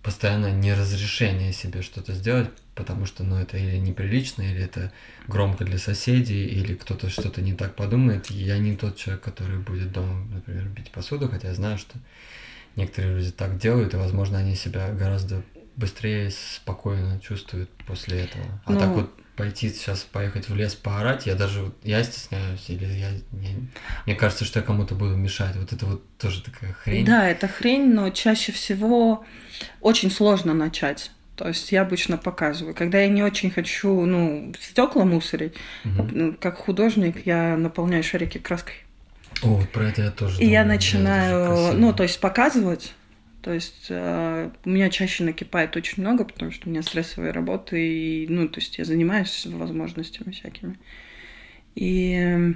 постоянное 0.02 0.52
неразрешение 0.52 1.52
себе 1.52 1.82
что-то 1.82 2.14
сделать, 2.14 2.48
потому 2.74 3.04
что, 3.04 3.22
ну, 3.22 3.36
это 3.36 3.58
или 3.58 3.76
неприлично, 3.76 4.42
или 4.42 4.62
это 4.62 4.92
громко 5.28 5.64
для 5.64 5.78
соседей, 5.78 6.46
или 6.46 6.74
кто-то 6.74 7.10
что-то 7.10 7.42
не 7.42 7.54
так 7.54 7.74
подумает. 7.76 8.30
Я 8.30 8.58
не 8.58 8.76
тот 8.76 8.96
человек, 8.96 9.22
который 9.22 9.58
будет 9.58 9.92
дома, 9.92 10.24
например, 10.32 10.64
бить 10.68 10.90
посуду, 10.90 11.28
хотя 11.28 11.48
я 11.48 11.54
знаю, 11.54 11.76
что 11.76 11.98
некоторые 12.76 13.16
люди 13.16 13.30
так 13.30 13.58
делают, 13.58 13.94
и, 13.94 13.96
возможно, 13.96 14.38
они 14.38 14.54
себя 14.54 14.90
гораздо 14.90 15.42
быстрее, 15.76 16.30
спокойно 16.30 17.20
чувствуют 17.20 17.70
после 17.86 18.22
этого. 18.22 18.44
А 18.64 18.72
ну, 18.72 18.78
так 18.78 18.88
вот 18.90 19.10
пойти 19.36 19.70
сейчас 19.70 20.00
поехать 20.00 20.50
в 20.50 20.54
лес 20.54 20.74
поорать, 20.74 21.26
я 21.26 21.34
даже 21.34 21.72
я 21.82 22.04
стесняюсь, 22.04 22.68
или 22.68 22.84
я 22.84 23.10
не, 23.32 23.70
мне 24.04 24.14
кажется, 24.14 24.44
что 24.44 24.60
я 24.60 24.66
кому-то 24.66 24.94
буду 24.94 25.16
мешать. 25.16 25.56
Вот 25.56 25.72
это 25.72 25.86
вот 25.86 26.02
тоже 26.18 26.42
такая 26.42 26.74
хрень. 26.74 27.06
Да, 27.06 27.26
это 27.26 27.48
хрень, 27.48 27.94
но 27.94 28.10
чаще 28.10 28.52
всего 28.52 29.24
очень 29.80 30.10
сложно 30.10 30.52
начать. 30.52 31.10
То 31.36 31.48
есть 31.48 31.72
я 31.72 31.80
обычно 31.80 32.18
показываю. 32.18 32.74
Когда 32.74 33.00
я 33.00 33.08
не 33.08 33.22
очень 33.22 33.50
хочу, 33.50 34.04
ну, 34.04 34.52
стекла 34.60 35.06
мусорить, 35.06 35.54
угу. 35.86 36.34
как 36.38 36.58
художник 36.58 37.24
я 37.24 37.56
наполняю 37.56 38.04
шарики 38.04 38.36
краской. 38.36 38.74
О, 39.42 39.48
вот 39.48 39.68
про 39.70 39.88
это 39.88 40.02
я 40.02 40.10
тоже. 40.10 40.36
И 40.36 40.38
думаю, 40.38 40.52
я 40.52 40.64
начинаю, 40.64 41.74
ну, 41.78 41.92
то 41.92 42.02
есть 42.02 42.20
показывать, 42.20 42.94
То 43.42 43.52
есть 43.52 43.86
э, 43.88 44.50
у 44.64 44.68
меня 44.68 44.90
чаще 44.90 45.24
накипает 45.24 45.76
очень 45.76 46.02
много, 46.02 46.24
потому 46.24 46.50
что 46.50 46.68
у 46.68 46.70
меня 46.70 46.82
стрессовые 46.82 47.32
работы, 47.32 47.80
и, 47.80 48.26
ну, 48.28 48.48
то 48.48 48.60
есть 48.60 48.78
я 48.78 48.84
занимаюсь 48.84 49.46
возможностями 49.46 50.32
всякими. 50.32 50.78
И 51.74 52.54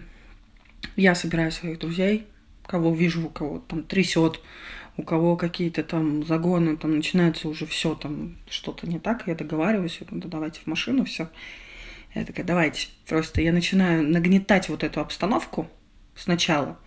я 0.96 1.14
собираю 1.14 1.52
своих 1.52 1.78
друзей, 1.78 2.26
кого 2.66 2.94
вижу, 2.94 3.26
у 3.26 3.30
кого 3.30 3.60
там 3.60 3.82
трясет, 3.82 4.40
у 4.96 5.02
кого 5.02 5.36
какие-то 5.36 5.82
там 5.82 6.24
загоны, 6.24 6.76
там 6.76 6.96
начинается 6.96 7.48
уже 7.48 7.66
все, 7.66 7.94
там 7.94 8.36
что-то 8.48 8.86
не 8.86 8.98
так, 8.98 9.26
я 9.26 9.34
договариваюсь, 9.34 9.98
я 10.00 10.06
говорю, 10.06 10.28
давайте 10.28 10.60
в 10.60 10.66
машину, 10.66 11.04
все. 11.04 11.28
Я 12.14 12.24
такая, 12.24 12.46
давайте. 12.46 12.88
Просто 13.08 13.40
я 13.40 13.52
начинаю 13.52 14.08
нагнетать 14.08 14.68
вот 14.68 14.84
эту 14.84 15.00
обстановку 15.00 15.68
сначала. 16.16 16.78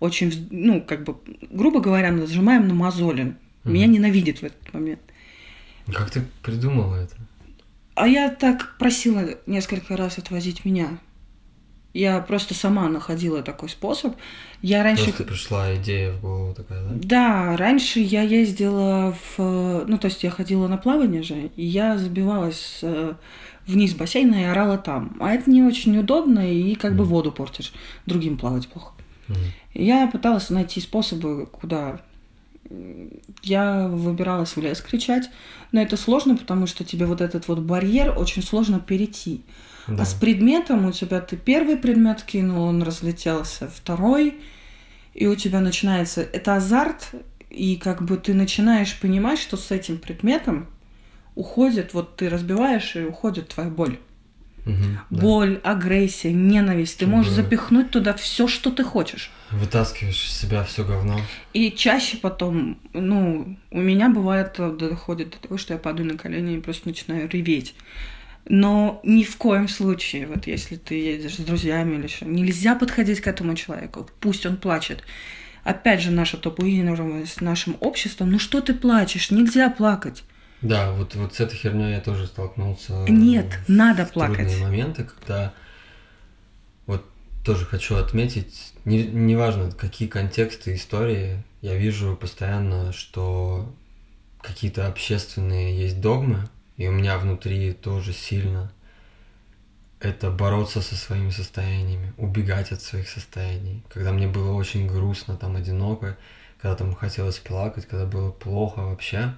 Очень, 0.00 0.48
ну, 0.50 0.82
как 0.82 1.04
бы, 1.04 1.16
грубо 1.50 1.80
говоря, 1.80 2.10
нажимаем 2.10 2.68
на 2.68 2.74
мозоли. 2.74 3.36
Меня 3.64 3.86
ненавидит 3.86 4.40
в 4.40 4.42
этот 4.44 4.74
момент. 4.74 5.00
Как 5.92 6.10
ты 6.10 6.22
придумала 6.42 6.96
это? 6.96 7.16
А 7.94 8.08
я 8.08 8.28
так 8.28 8.76
просила 8.78 9.38
несколько 9.46 9.96
раз 9.96 10.18
отвозить 10.18 10.64
меня. 10.64 10.98
Я 11.94 12.18
просто 12.20 12.54
сама 12.54 12.88
находила 12.88 13.40
такой 13.42 13.68
способ. 13.68 14.16
Я 14.62 14.82
раньше... 14.82 15.04
Просто 15.04 15.24
пришла 15.24 15.76
идея 15.76 16.12
в 16.12 16.20
голову 16.20 16.52
такая, 16.52 16.84
да? 16.84 16.94
Да, 16.94 17.56
раньше 17.56 18.00
я 18.00 18.22
ездила 18.22 19.16
в... 19.36 19.84
Ну, 19.86 19.96
то 19.98 20.08
есть 20.08 20.24
я 20.24 20.30
ходила 20.30 20.66
на 20.66 20.76
плавание 20.76 21.22
же, 21.22 21.52
и 21.54 21.64
я 21.64 21.96
забивалась 21.96 22.80
э, 22.82 23.14
вниз 23.66 23.94
бассейна 23.94 24.42
и 24.42 24.44
орала 24.44 24.78
там. 24.78 25.16
А 25.20 25.32
это 25.32 25.50
не 25.50 25.62
очень 25.62 25.96
удобно, 25.98 26.50
и 26.50 26.74
как 26.74 26.96
бы 26.96 27.04
воду 27.04 27.32
портишь. 27.32 27.72
Другим 28.06 28.36
плавать 28.36 28.68
плохо. 28.68 28.92
Я 29.72 30.06
пыталась 30.06 30.50
найти 30.50 30.80
способы, 30.80 31.46
куда 31.46 32.00
я 33.42 33.88
выбиралась 33.88 34.56
в 34.56 34.60
лес 34.60 34.80
кричать, 34.80 35.30
но 35.72 35.80
это 35.80 35.96
сложно, 35.96 36.36
потому 36.36 36.66
что 36.66 36.84
тебе 36.84 37.06
вот 37.06 37.20
этот 37.20 37.48
вот 37.48 37.58
барьер 37.60 38.16
очень 38.18 38.42
сложно 38.42 38.80
перейти. 38.80 39.42
Да. 39.86 40.02
А 40.02 40.06
с 40.06 40.14
предметом 40.14 40.86
у 40.86 40.92
тебя 40.92 41.20
ты 41.20 41.36
первый 41.36 41.76
предмет 41.76 42.22
кинул, 42.22 42.62
он 42.64 42.82
разлетелся, 42.82 43.68
второй, 43.68 44.38
и 45.12 45.26
у 45.26 45.34
тебя 45.36 45.60
начинается 45.60 46.22
это 46.22 46.56
азарт, 46.56 47.12
и 47.50 47.76
как 47.76 48.02
бы 48.02 48.16
ты 48.16 48.34
начинаешь 48.34 48.98
понимать, 48.98 49.38
что 49.38 49.56
с 49.56 49.70
этим 49.70 49.98
предметом 49.98 50.66
уходит, 51.34 51.94
вот 51.94 52.16
ты 52.16 52.28
разбиваешь, 52.28 52.96
и 52.96 53.04
уходит 53.04 53.48
твоя 53.48 53.70
боль. 53.70 53.98
Да. 54.66 54.72
Боль, 55.10 55.60
агрессия, 55.62 56.32
ненависть. 56.32 56.98
Ты 56.98 57.06
можешь 57.06 57.32
Чтобы- 57.32 57.42
запихнуть 57.42 57.90
туда 57.90 58.14
все, 58.14 58.48
что 58.48 58.70
ты 58.70 58.82
хочешь. 58.82 59.30
Вытаскиваешь 59.50 60.24
из 60.24 60.32
себя 60.32 60.64
все 60.64 60.84
говно. 60.84 61.20
И 61.52 61.70
чаще 61.70 62.16
потом, 62.16 62.78
ну, 62.94 63.58
у 63.70 63.80
меня 63.80 64.08
бывает, 64.08 64.54
э, 64.58 64.70
доходит 64.70 65.30
до 65.30 65.36
того, 65.48 65.58
что 65.58 65.74
я 65.74 65.78
падаю 65.78 66.08
на 66.08 66.16
колени 66.16 66.56
и 66.56 66.60
просто 66.60 66.88
начинаю 66.88 67.28
реветь. 67.28 67.74
Но 68.46 69.00
ни 69.04 69.22
в 69.24 69.36
коем 69.36 69.68
случае, 69.68 70.26
вот 70.26 70.46
если 70.46 70.76
ты 70.76 70.94
едешь 70.94 71.36
с 71.36 71.40
друзьями 71.40 71.96
или 71.96 72.06
что, 72.06 72.24
нельзя 72.26 72.74
подходить 72.74 73.20
к 73.20 73.26
этому 73.26 73.54
человеку. 73.54 74.08
Пусть 74.20 74.46
он 74.46 74.56
плачет. 74.56 75.02
Опять 75.62 76.00
же, 76.00 76.10
наша 76.10 76.36
табуированность 76.36 77.34
с 77.34 77.40
нашим 77.40 77.76
обществом. 77.80 78.30
Ну 78.30 78.38
что 78.38 78.60
ты 78.60 78.74
плачешь? 78.74 79.30
Нельзя 79.30 79.70
плакать. 79.70 80.24
Да, 80.64 80.92
вот, 80.92 81.14
вот 81.14 81.34
с 81.34 81.40
этой 81.40 81.56
херней 81.56 81.92
я 81.92 82.00
тоже 82.00 82.26
столкнулся. 82.26 82.92
Нет, 83.06 83.46
в 83.66 83.68
надо 83.68 84.06
трудные 84.06 84.36
плакать. 84.36 84.60
моменты, 84.60 85.04
когда 85.04 85.52
вот 86.86 87.04
тоже 87.44 87.66
хочу 87.66 87.96
отметить, 87.96 88.72
не- 88.86 89.06
неважно, 89.06 89.70
какие 89.70 90.08
контексты 90.08 90.74
истории, 90.74 91.42
я 91.60 91.74
вижу 91.76 92.16
постоянно, 92.16 92.92
что 92.92 93.72
какие-то 94.40 94.86
общественные 94.86 95.78
есть 95.78 96.00
догмы, 96.00 96.48
и 96.78 96.88
у 96.88 96.92
меня 96.92 97.18
внутри 97.18 97.72
тоже 97.74 98.14
сильно 98.14 98.72
это 100.00 100.30
бороться 100.30 100.80
со 100.80 100.96
своими 100.96 101.30
состояниями, 101.30 102.12
убегать 102.16 102.72
от 102.72 102.80
своих 102.82 103.08
состояний. 103.08 103.82
Когда 103.92 104.12
мне 104.12 104.28
было 104.28 104.52
очень 104.52 104.86
грустно, 104.86 105.36
там, 105.36 105.56
одиноко, 105.56 106.16
когда 106.60 106.74
там 106.74 106.94
хотелось 106.94 107.38
плакать, 107.38 107.86
когда 107.86 108.06
было 108.06 108.30
плохо 108.30 108.80
вообще, 108.80 109.34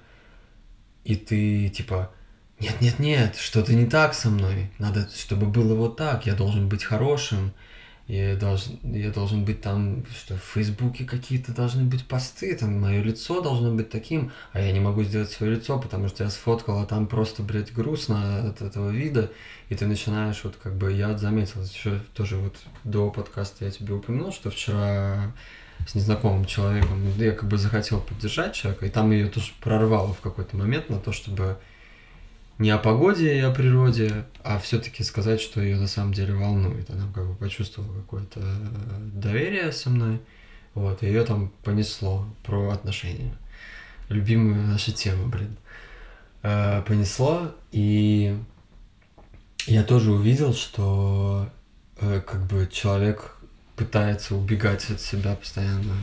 и 1.07 1.15
ты 1.15 1.69
типа, 1.69 2.11
нет-нет-нет, 2.59 3.37
что-то 3.37 3.73
не 3.73 3.85
так 3.85 4.13
со 4.13 4.29
мной, 4.29 4.71
надо, 4.77 5.09
чтобы 5.15 5.45
было 5.45 5.73
вот 5.73 5.95
так, 5.95 6.25
я 6.25 6.35
должен 6.35 6.67
быть 6.67 6.83
хорошим, 6.83 7.53
я 8.07 8.35
должен, 8.35 8.77
я 8.83 9.09
должен 9.11 9.45
быть 9.45 9.61
там, 9.61 10.05
что 10.13 10.35
в 10.35 10.43
Фейсбуке 10.53 11.05
какие-то 11.05 11.53
должны 11.53 11.83
быть 11.83 12.05
посты, 12.05 12.53
там 12.57 12.81
мое 12.81 13.01
лицо 13.01 13.39
должно 13.39 13.73
быть 13.73 13.89
таким, 13.89 14.33
а 14.51 14.59
я 14.59 14.73
не 14.73 14.81
могу 14.81 15.03
сделать 15.03 15.31
свое 15.31 15.55
лицо, 15.55 15.79
потому 15.79 16.09
что 16.09 16.25
я 16.25 16.29
сфоткала 16.29 16.85
там 16.85 17.07
просто, 17.07 17.41
блядь, 17.41 17.71
грустно 17.71 18.49
от 18.49 18.61
этого 18.61 18.89
вида, 18.89 19.31
и 19.69 19.75
ты 19.75 19.87
начинаешь 19.87 20.43
вот 20.43 20.57
как 20.61 20.75
бы, 20.75 20.91
я 20.91 21.17
заметил, 21.17 21.63
еще 21.63 22.01
тоже 22.13 22.35
вот 22.35 22.57
до 22.83 23.09
подкаста 23.11 23.63
я 23.63 23.71
тебе 23.71 23.93
упомянул, 23.93 24.33
что 24.33 24.49
вчера 24.49 25.31
с 25.85 25.95
незнакомым 25.95 26.45
человеком, 26.45 27.01
я 27.17 27.31
как 27.31 27.47
бы 27.47 27.57
захотел 27.57 27.99
поддержать 27.99 28.53
человека, 28.53 28.85
и 28.85 28.89
там 28.89 29.11
ее 29.11 29.27
тоже 29.27 29.51
прорвало 29.61 30.13
в 30.13 30.21
какой-то 30.21 30.57
момент 30.57 30.89
на 30.89 30.99
то, 30.99 31.11
чтобы 31.11 31.57
не 32.59 32.71
о 32.71 32.77
погоде 32.77 33.37
и 33.37 33.39
о 33.39 33.51
природе, 33.51 34.25
а 34.43 34.57
все-таки 34.59 35.03
сказать, 35.03 35.39
что 35.39 35.61
ее 35.61 35.77
на 35.77 35.87
самом 35.87 36.13
деле 36.13 36.33
волнует. 36.33 36.89
Она 36.89 37.07
как 37.13 37.27
бы 37.27 37.35
почувствовала 37.35 37.93
какое-то 37.93 38.39
э, 38.39 38.99
доверие 39.13 39.71
со 39.71 39.89
мной, 39.89 40.19
вот, 40.73 41.03
ее 41.03 41.23
там 41.23 41.51
понесло 41.63 42.27
про 42.43 42.71
отношения. 42.71 43.35
Любимая 44.09 44.65
наша 44.65 44.91
тема, 44.91 45.27
блин. 45.27 45.55
Э, 46.41 46.81
понесло, 46.81 47.51
и 47.71 48.37
я 49.67 49.83
тоже 49.83 50.11
увидел, 50.11 50.53
что 50.53 51.49
э, 51.99 52.21
как 52.21 52.45
бы 52.47 52.67
человек 52.71 53.36
пытается 53.77 54.35
убегать 54.35 54.89
от 54.89 54.99
себя 54.99 55.35
постоянно. 55.35 55.95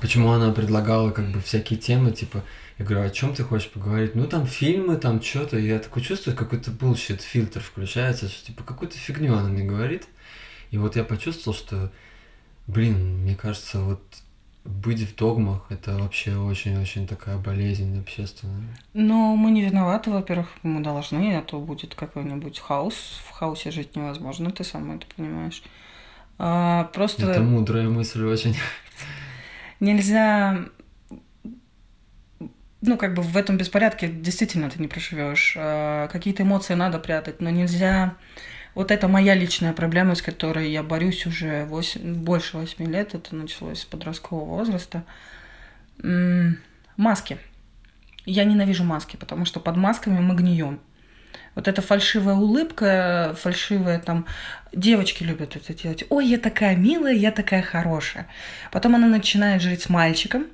Почему 0.00 0.30
она 0.30 0.52
предлагала 0.52 1.10
как 1.10 1.30
бы 1.30 1.40
всякие 1.40 1.78
темы, 1.78 2.10
типа, 2.10 2.42
я 2.78 2.84
говорю, 2.84 3.06
о 3.06 3.10
чем 3.10 3.34
ты 3.34 3.44
хочешь 3.44 3.70
поговорить? 3.70 4.14
Ну, 4.14 4.26
там 4.26 4.46
фильмы, 4.46 4.96
там 4.96 5.22
что-то. 5.22 5.56
Я 5.58 5.78
такой 5.78 6.02
чувствую, 6.02 6.36
какой-то 6.36 6.72
bullshit 6.72 7.22
фильтр 7.22 7.60
включается, 7.60 8.28
что 8.28 8.46
типа 8.46 8.64
какую-то 8.64 8.96
фигню 8.96 9.34
она 9.34 9.48
мне 9.48 9.62
говорит. 9.62 10.08
И 10.70 10.78
вот 10.78 10.96
я 10.96 11.04
почувствовал, 11.04 11.56
что, 11.56 11.92
блин, 12.66 13.22
мне 13.22 13.36
кажется, 13.36 13.80
вот 13.80 14.02
быть 14.64 15.00
в 15.02 15.14
догмах 15.14 15.66
это 15.68 15.96
вообще 15.98 16.36
очень-очень 16.36 17.06
такая 17.06 17.36
болезнь 17.36 18.00
общественная. 18.00 18.76
Но 18.94 19.36
мы 19.36 19.50
не 19.50 19.62
виноваты, 19.62 20.10
во-первых, 20.10 20.48
мы 20.62 20.82
должны, 20.82 21.36
а 21.36 21.42
то 21.42 21.60
будет 21.60 21.94
какой-нибудь 21.94 22.58
хаос. 22.58 23.20
В 23.28 23.30
хаосе 23.30 23.70
жить 23.70 23.94
невозможно, 23.94 24.50
ты 24.50 24.64
сам 24.64 24.96
это 24.96 25.06
понимаешь. 25.14 25.62
А, 26.38 26.84
просто 26.92 27.30
Это 27.30 27.42
мудрая 27.42 27.88
мысль 27.88 28.24
очень. 28.24 28.56
нельзя 29.80 30.66
ну, 32.86 32.98
как 32.98 33.14
бы 33.14 33.22
в 33.22 33.36
этом 33.36 33.56
беспорядке 33.56 34.08
действительно 34.08 34.68
ты 34.68 34.80
не 34.80 34.88
проживешь. 34.88 35.54
А, 35.58 36.08
Какие-то 36.08 36.42
эмоции 36.42 36.74
надо 36.74 36.98
прятать, 36.98 37.40
но 37.40 37.50
нельзя... 37.50 38.14
Вот 38.74 38.90
это 38.90 39.06
моя 39.06 39.34
личная 39.34 39.72
проблема, 39.72 40.16
с 40.16 40.22
которой 40.22 40.70
я 40.70 40.82
борюсь 40.82 41.26
уже 41.26 41.64
8, 41.66 42.14
больше 42.14 42.56
8 42.58 42.84
лет. 42.90 43.14
Это 43.14 43.34
началось 43.36 43.82
с 43.82 43.84
подросткового 43.84 44.56
возраста. 44.56 45.04
М, 46.02 46.58
Маски. 46.96 47.38
Я 48.26 48.44
ненавижу 48.44 48.84
маски, 48.84 49.16
потому 49.16 49.44
что 49.44 49.60
под 49.60 49.76
масками 49.76 50.18
мы 50.18 50.34
гнием. 50.34 50.80
Вот 51.54 51.68
эта 51.68 51.82
фальшивая 51.82 52.34
улыбка, 52.34 53.36
фальшивая 53.40 53.98
там... 53.98 54.26
Девочки 54.72 55.22
любят 55.22 55.54
это 55.54 55.72
делать. 55.72 56.04
Ой, 56.10 56.26
я 56.26 56.38
такая 56.38 56.74
милая, 56.74 57.14
я 57.14 57.30
такая 57.30 57.62
хорошая. 57.62 58.26
Потом 58.72 58.96
она 58.96 59.06
начинает 59.06 59.62
жить 59.62 59.82
с 59.82 59.88
мальчиком, 59.88 60.46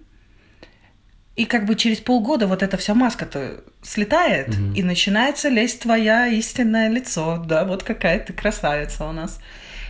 и 1.36 1.46
как 1.46 1.64
бы 1.64 1.74
через 1.74 2.00
полгода 2.00 2.46
вот 2.46 2.62
эта 2.62 2.76
вся 2.76 2.94
маска-то 2.94 3.64
слетает, 3.82 4.48
Мгм. 4.48 4.74
и 4.74 4.82
начинается 4.82 5.48
лезть 5.48 5.80
твоя 5.80 6.26
истинное 6.26 6.90
лицо. 6.90 7.42
Да, 7.46 7.64
вот 7.64 7.82
какая 7.82 8.18
ты 8.20 8.34
красавица 8.34 9.06
у 9.06 9.12
нас. 9.12 9.40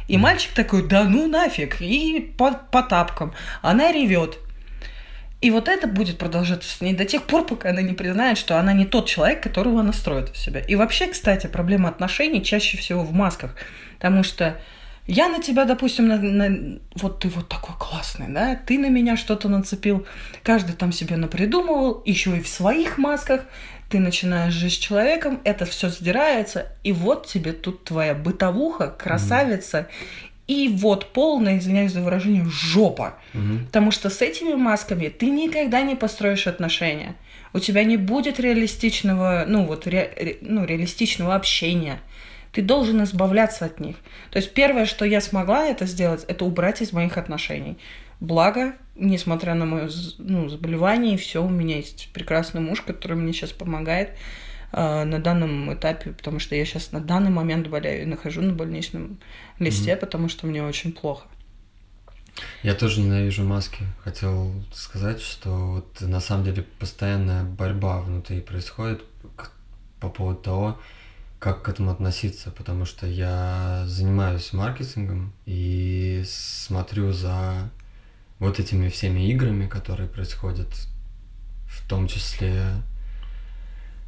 И 0.06 0.16
мальчик 0.16 0.52
такой, 0.54 0.86
да 0.86 1.02
ну 1.04 1.26
нафиг, 1.26 1.80
и 1.80 2.32
по, 2.38 2.52
по 2.52 2.82
тапкам. 2.82 3.34
Она 3.62 3.90
ревет. 3.90 4.38
И 5.40 5.50
вот 5.50 5.68
это 5.68 5.86
будет 5.86 6.18
продолжаться 6.18 6.68
с 6.68 6.80
ней 6.82 6.92
до 6.94 7.04
тех 7.06 7.22
пор, 7.22 7.46
пока 7.46 7.70
она 7.70 7.80
не 7.80 7.94
признает, 7.94 8.36
что 8.36 8.58
она 8.58 8.72
не 8.74 8.84
тот 8.84 9.06
человек, 9.06 9.42
которого 9.42 9.80
она 9.80 9.92
строит 9.92 10.28
в 10.28 10.36
себя. 10.36 10.60
И 10.60 10.74
вообще, 10.74 11.06
кстати, 11.06 11.46
проблема 11.46 11.88
отношений 11.88 12.44
чаще 12.44 12.76
всего 12.76 13.02
в 13.02 13.12
масках. 13.12 13.54
Потому 13.96 14.22
что 14.22 14.60
я 15.06 15.28
на 15.28 15.42
тебя, 15.42 15.64
допустим, 15.64 16.08
на- 16.08 16.18
на- 16.18 16.78
вот 16.94 17.20
ты 17.20 17.28
вот 17.28 17.48
такой 17.48 17.74
классный, 17.78 18.28
да, 18.28 18.54
ты 18.54 18.78
на 18.78 18.90
меня 18.90 19.16
что-то 19.16 19.48
нацепил, 19.48 20.06
каждый 20.42 20.74
там 20.76 20.92
себе 20.92 21.16
напридумывал, 21.16 22.02
еще 22.04 22.36
и 22.36 22.42
в 22.42 22.48
своих 22.48 22.98
масках, 22.98 23.40
ты 23.88 23.98
начинаешь 23.98 24.52
жить 24.52 24.74
с 24.74 24.76
человеком, 24.76 25.40
это 25.44 25.64
все 25.64 25.88
сдирается, 25.88 26.66
и 26.84 26.92
вот 26.92 27.26
тебе 27.26 27.52
тут 27.52 27.82
твоя 27.84 28.14
бытовуха, 28.14 28.88
красавица, 28.88 29.88
и 30.50 30.66
вот 30.68 31.12
полная, 31.12 31.58
извиняюсь 31.58 31.92
за 31.92 32.00
выражение, 32.00 32.44
жопа. 32.44 33.14
Мгм. 33.34 33.66
Потому 33.66 33.92
что 33.92 34.10
с 34.10 34.20
этими 34.20 34.54
масками 34.54 35.06
ты 35.06 35.26
никогда 35.26 35.82
не 35.82 35.94
построишь 35.94 36.48
отношения. 36.48 37.14
У 37.52 37.60
тебя 37.60 37.84
не 37.84 37.96
будет 37.96 38.40
реалистичного, 38.40 39.44
ну 39.46 39.64
вот, 39.64 39.86
ре- 39.86 40.12
ре- 40.16 40.38
ну, 40.40 40.64
реалистичного 40.64 41.36
общения. 41.36 42.00
Ты 42.50 42.62
должен 42.62 43.00
избавляться 43.04 43.64
от 43.66 43.78
них. 43.78 43.94
То 44.32 44.38
есть 44.38 44.52
первое, 44.52 44.86
что 44.86 45.04
я 45.04 45.20
смогла 45.20 45.66
это 45.66 45.86
сделать, 45.86 46.24
это 46.26 46.44
убрать 46.44 46.82
из 46.82 46.92
моих 46.92 47.16
отношений. 47.16 47.78
Благо, 48.18 48.74
несмотря 48.96 49.54
на 49.54 49.66
мое 49.66 49.88
ну, 50.18 50.48
заболевание 50.48 51.14
и 51.14 51.16
все, 51.16 51.44
у 51.44 51.48
меня 51.48 51.76
есть 51.76 52.08
прекрасный 52.12 52.60
муж, 52.60 52.80
который 52.80 53.16
мне 53.16 53.32
сейчас 53.32 53.52
помогает 53.52 54.10
э, 54.72 55.04
на 55.04 55.18
данном 55.18 55.72
этапе, 55.72 56.12
потому 56.12 56.38
что 56.38 56.54
я 56.54 56.64
сейчас 56.64 56.92
на 56.92 57.00
данный 57.00 57.30
момент 57.30 57.68
болею 57.68 58.02
и 58.02 58.06
нахожу 58.06 58.42
на 58.42 58.52
больничном 58.52 59.18
листе, 59.58 59.96
потому 59.96 60.28
что 60.28 60.46
мне 60.46 60.62
очень 60.62 60.92
плохо. 60.92 61.26
Я 62.62 62.74
тоже 62.74 63.00
ненавижу 63.00 63.44
маски. 63.44 63.84
Хотел 64.04 64.52
сказать, 64.72 65.20
что 65.20 65.50
вот 65.50 66.00
на 66.00 66.20
самом 66.20 66.44
деле 66.44 66.62
постоянная 66.78 67.44
борьба 67.44 68.00
внутри 68.00 68.40
происходит 68.40 69.02
по 70.00 70.08
поводу 70.08 70.40
того, 70.40 70.80
как 71.38 71.62
к 71.62 71.68
этому 71.68 71.90
относиться, 71.90 72.50
потому 72.50 72.84
что 72.84 73.06
я 73.06 73.84
занимаюсь 73.86 74.52
маркетингом 74.52 75.32
и 75.46 76.22
смотрю 76.26 77.12
за 77.12 77.70
вот 78.38 78.58
этими 78.58 78.88
всеми 78.88 79.30
играми, 79.30 79.66
которые 79.66 80.08
происходят, 80.08 80.68
в 81.66 81.88
том 81.88 82.08
числе 82.08 82.82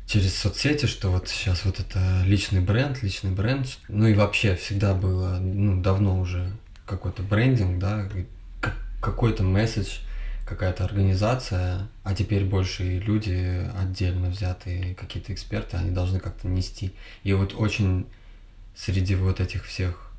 через 0.06 0.36
соцсети, 0.36 0.86
что 0.86 1.10
вот 1.10 1.28
сейчас 1.28 1.64
вот 1.64 1.80
это 1.80 2.22
личный 2.24 2.60
бренд, 2.60 3.02
личный 3.02 3.30
бренд, 3.30 3.66
ну 3.88 4.06
и 4.06 4.14
вообще 4.14 4.56
всегда 4.56 4.94
было, 4.94 5.38
ну, 5.38 5.80
давно 5.80 6.20
уже 6.20 6.52
какой-то 6.86 7.22
брендинг, 7.22 7.78
да, 7.78 8.08
какой-то 9.00 9.42
месседж, 9.42 9.98
какая-то 10.46 10.84
организация, 10.84 11.88
а 12.04 12.14
теперь 12.14 12.44
больше 12.44 12.84
и 12.84 13.00
люди 13.00 13.66
отдельно 13.76 14.28
взятые, 14.28 14.94
какие-то 14.94 15.32
эксперты, 15.32 15.76
они 15.76 15.90
должны 15.90 16.20
как-то 16.20 16.48
нести. 16.48 16.92
И 17.22 17.32
вот 17.32 17.54
очень 17.54 18.06
среди 18.76 19.14
вот 19.14 19.40
этих 19.40 19.64
всех 19.64 20.10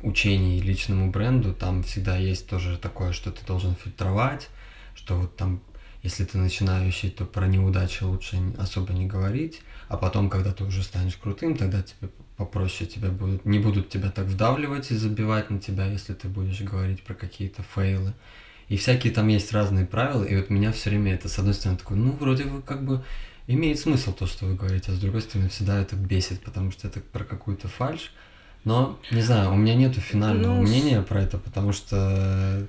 учений 0.00 0.60
личному 0.60 1.10
бренду, 1.10 1.54
там 1.54 1.82
всегда 1.82 2.16
есть 2.16 2.48
тоже 2.48 2.78
такое, 2.78 3.12
что 3.12 3.30
ты 3.30 3.44
должен 3.46 3.76
фильтровать, 3.76 4.48
что 4.94 5.16
вот 5.18 5.36
там, 5.36 5.62
если 6.02 6.24
ты 6.24 6.38
начинающий, 6.38 7.10
то 7.10 7.24
про 7.24 7.46
неудачи 7.46 8.02
лучше 8.02 8.38
особо 8.58 8.92
не 8.92 9.06
говорить, 9.06 9.62
а 9.88 9.96
потом, 9.96 10.28
когда 10.28 10.52
ты 10.52 10.64
уже 10.64 10.82
станешь 10.82 11.16
крутым, 11.16 11.56
тогда 11.56 11.82
тебе 11.82 12.10
попроще 12.36 12.90
тебя 12.90 13.10
будут, 13.10 13.44
не 13.44 13.58
будут 13.58 13.88
тебя 13.88 14.10
так 14.10 14.26
вдавливать 14.26 14.90
и 14.90 14.96
забивать 14.96 15.50
на 15.50 15.60
тебя, 15.60 15.86
если 15.86 16.14
ты 16.14 16.28
будешь 16.28 16.60
говорить 16.60 17.04
про 17.04 17.14
какие-то 17.14 17.62
фейлы. 17.62 18.14
И 18.68 18.76
всякие 18.76 19.12
там 19.12 19.28
есть 19.28 19.52
разные 19.52 19.86
правила, 19.86 20.24
и 20.24 20.34
вот 20.34 20.50
меня 20.50 20.72
все 20.72 20.90
время 20.90 21.14
это, 21.14 21.28
с 21.28 21.38
одной 21.38 21.54
стороны, 21.54 21.78
такой, 21.78 21.96
ну, 21.96 22.12
вроде 22.12 22.44
бы 22.44 22.62
как 22.62 22.84
бы 22.84 23.04
имеет 23.46 23.78
смысл 23.78 24.12
то, 24.12 24.26
что 24.26 24.46
вы 24.46 24.54
говорите, 24.54 24.90
а 24.92 24.94
с 24.94 24.98
другой 24.98 25.20
стороны, 25.20 25.50
всегда 25.50 25.80
это 25.80 25.94
бесит, 25.94 26.40
потому 26.42 26.70
что 26.72 26.88
это 26.88 27.00
про 27.00 27.24
какую-то 27.24 27.68
фальшь. 27.68 28.12
Но, 28.64 28.98
не 29.10 29.22
знаю, 29.22 29.52
у 29.52 29.56
меня 29.56 29.74
нету 29.74 30.00
финального 30.00 30.54
Ну, 30.54 30.62
мнения 30.62 31.02
про 31.02 31.20
это, 31.20 31.38
потому 31.38 31.72
что 31.72 32.66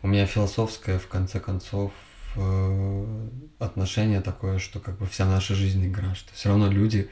у 0.00 0.08
меня 0.08 0.26
философское, 0.26 0.98
в 0.98 1.08
конце 1.08 1.40
концов, 1.40 1.92
э, 2.36 3.28
отношение 3.58 4.20
такое, 4.20 4.58
что 4.58 4.80
как 4.80 4.98
бы 4.98 5.06
вся 5.06 5.26
наша 5.26 5.54
жизнь 5.54 5.86
игра, 5.86 6.14
что 6.14 6.32
все 6.34 6.48
равно 6.48 6.70
люди, 6.70 7.08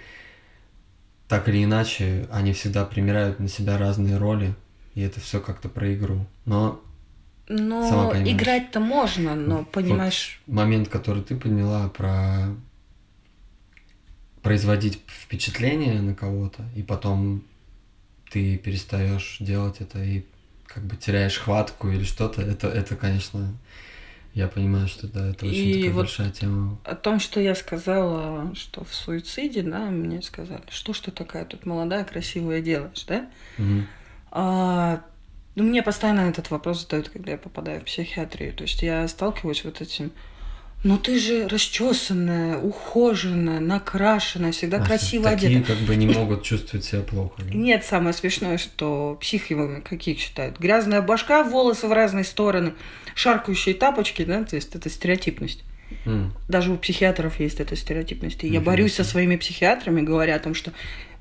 так 1.28 1.48
или 1.48 1.64
иначе, 1.64 2.28
они 2.30 2.52
всегда 2.52 2.84
примеряют 2.84 3.38
на 3.38 3.48
себя 3.48 3.78
разные 3.78 4.16
роли, 4.16 4.54
и 4.94 5.00
это 5.02 5.20
все 5.20 5.40
как-то 5.40 5.68
про 5.68 5.94
игру. 5.94 6.26
Но 6.44 6.80
Но 7.48 8.12
играть-то 8.14 8.80
можно, 8.80 9.34
но 9.34 9.58
Вот 9.58 9.72
понимаешь, 9.72 10.40
момент, 10.46 10.88
который 10.88 11.22
ты 11.22 11.36
подняла 11.36 11.88
про 11.88 12.54
производить 14.42 15.00
впечатление 15.06 16.00
на 16.00 16.14
кого-то, 16.14 16.64
и 16.74 16.82
потом 16.82 17.42
ты 18.30 18.56
перестаешь 18.56 19.36
делать 19.40 19.80
это 19.80 20.02
и 20.02 20.24
как 20.66 20.84
бы 20.84 20.96
теряешь 20.96 21.38
хватку 21.38 21.90
или 21.90 22.04
что-то, 22.04 22.42
это, 22.42 22.68
это, 22.68 22.96
конечно, 22.96 23.52
я 24.34 24.48
понимаю, 24.48 24.88
что 24.88 25.06
да, 25.08 25.28
это 25.30 25.46
очень 25.46 25.70
И 25.70 25.72
такая 25.78 25.94
вот 25.94 26.02
большая 26.02 26.30
тема. 26.30 26.78
о 26.84 26.94
том, 26.94 27.20
что 27.20 27.40
я 27.40 27.54
сказала, 27.54 28.54
что 28.54 28.84
в 28.84 28.94
суициде, 28.94 29.62
да, 29.62 29.86
мне 29.90 30.22
сказали, 30.22 30.62
что 30.70 30.92
ж 30.92 31.00
ты 31.00 31.10
такая 31.10 31.44
тут 31.44 31.66
молодая, 31.66 32.04
красивая 32.04 32.60
делаешь, 32.60 33.04
да? 33.06 33.28
Мгм. 33.58 33.86
А, 34.30 35.02
ну, 35.56 35.64
мне 35.64 35.82
постоянно 35.82 36.20
этот 36.20 36.50
вопрос 36.50 36.82
задают, 36.82 37.08
когда 37.08 37.32
я 37.32 37.38
попадаю 37.38 37.80
в 37.80 37.84
психиатрию. 37.84 38.54
То 38.54 38.62
есть 38.62 38.82
я 38.82 39.06
сталкиваюсь 39.08 39.64
вот 39.64 39.80
этим, 39.80 40.12
ну 40.82 40.96
ты 40.98 41.18
же 41.18 41.46
расчесанная, 41.48 42.58
ухоженная, 42.58 43.60
накрашенная, 43.60 44.52
всегда 44.52 44.78
А, 44.78 44.84
красиво 44.84 45.30
Такие 45.30 45.58
одета. 45.58 45.74
как 45.74 45.82
бы 45.84 45.96
не 45.96 46.06
могут 46.06 46.42
чувствовать 46.42 46.84
себя 46.84 47.02
плохо. 47.02 47.42
да? 47.42 47.54
Нет, 47.54 47.84
самое 47.84 48.12
смешное, 48.14 48.58
что 48.58 49.16
психивами 49.20 49.80
каких 49.80 50.18
считают? 50.18 50.58
Грязная 50.58 51.02
башка, 51.02 51.42
волосы 51.44 51.86
в 51.86 51.92
разные 51.92 52.24
стороны, 52.24 52.72
шаркающие 53.14 53.74
тапочки, 53.74 54.24
да, 54.24 54.44
то 54.44 54.56
есть 54.56 54.74
это 54.74 54.88
стереотипность. 54.88 55.62
М. 56.06 56.32
Даже 56.48 56.72
у 56.72 56.76
психиатров 56.78 57.40
есть 57.40 57.60
эта 57.60 57.76
стереотипность. 57.76 58.42
И 58.44 58.46
я 58.46 58.52
Нифига 58.54 58.66
борюсь 58.66 58.94
со 58.94 59.04
своими 59.04 59.36
психиатрами, 59.36 60.00
говоря 60.02 60.36
о 60.36 60.38
том, 60.38 60.54
что 60.54 60.72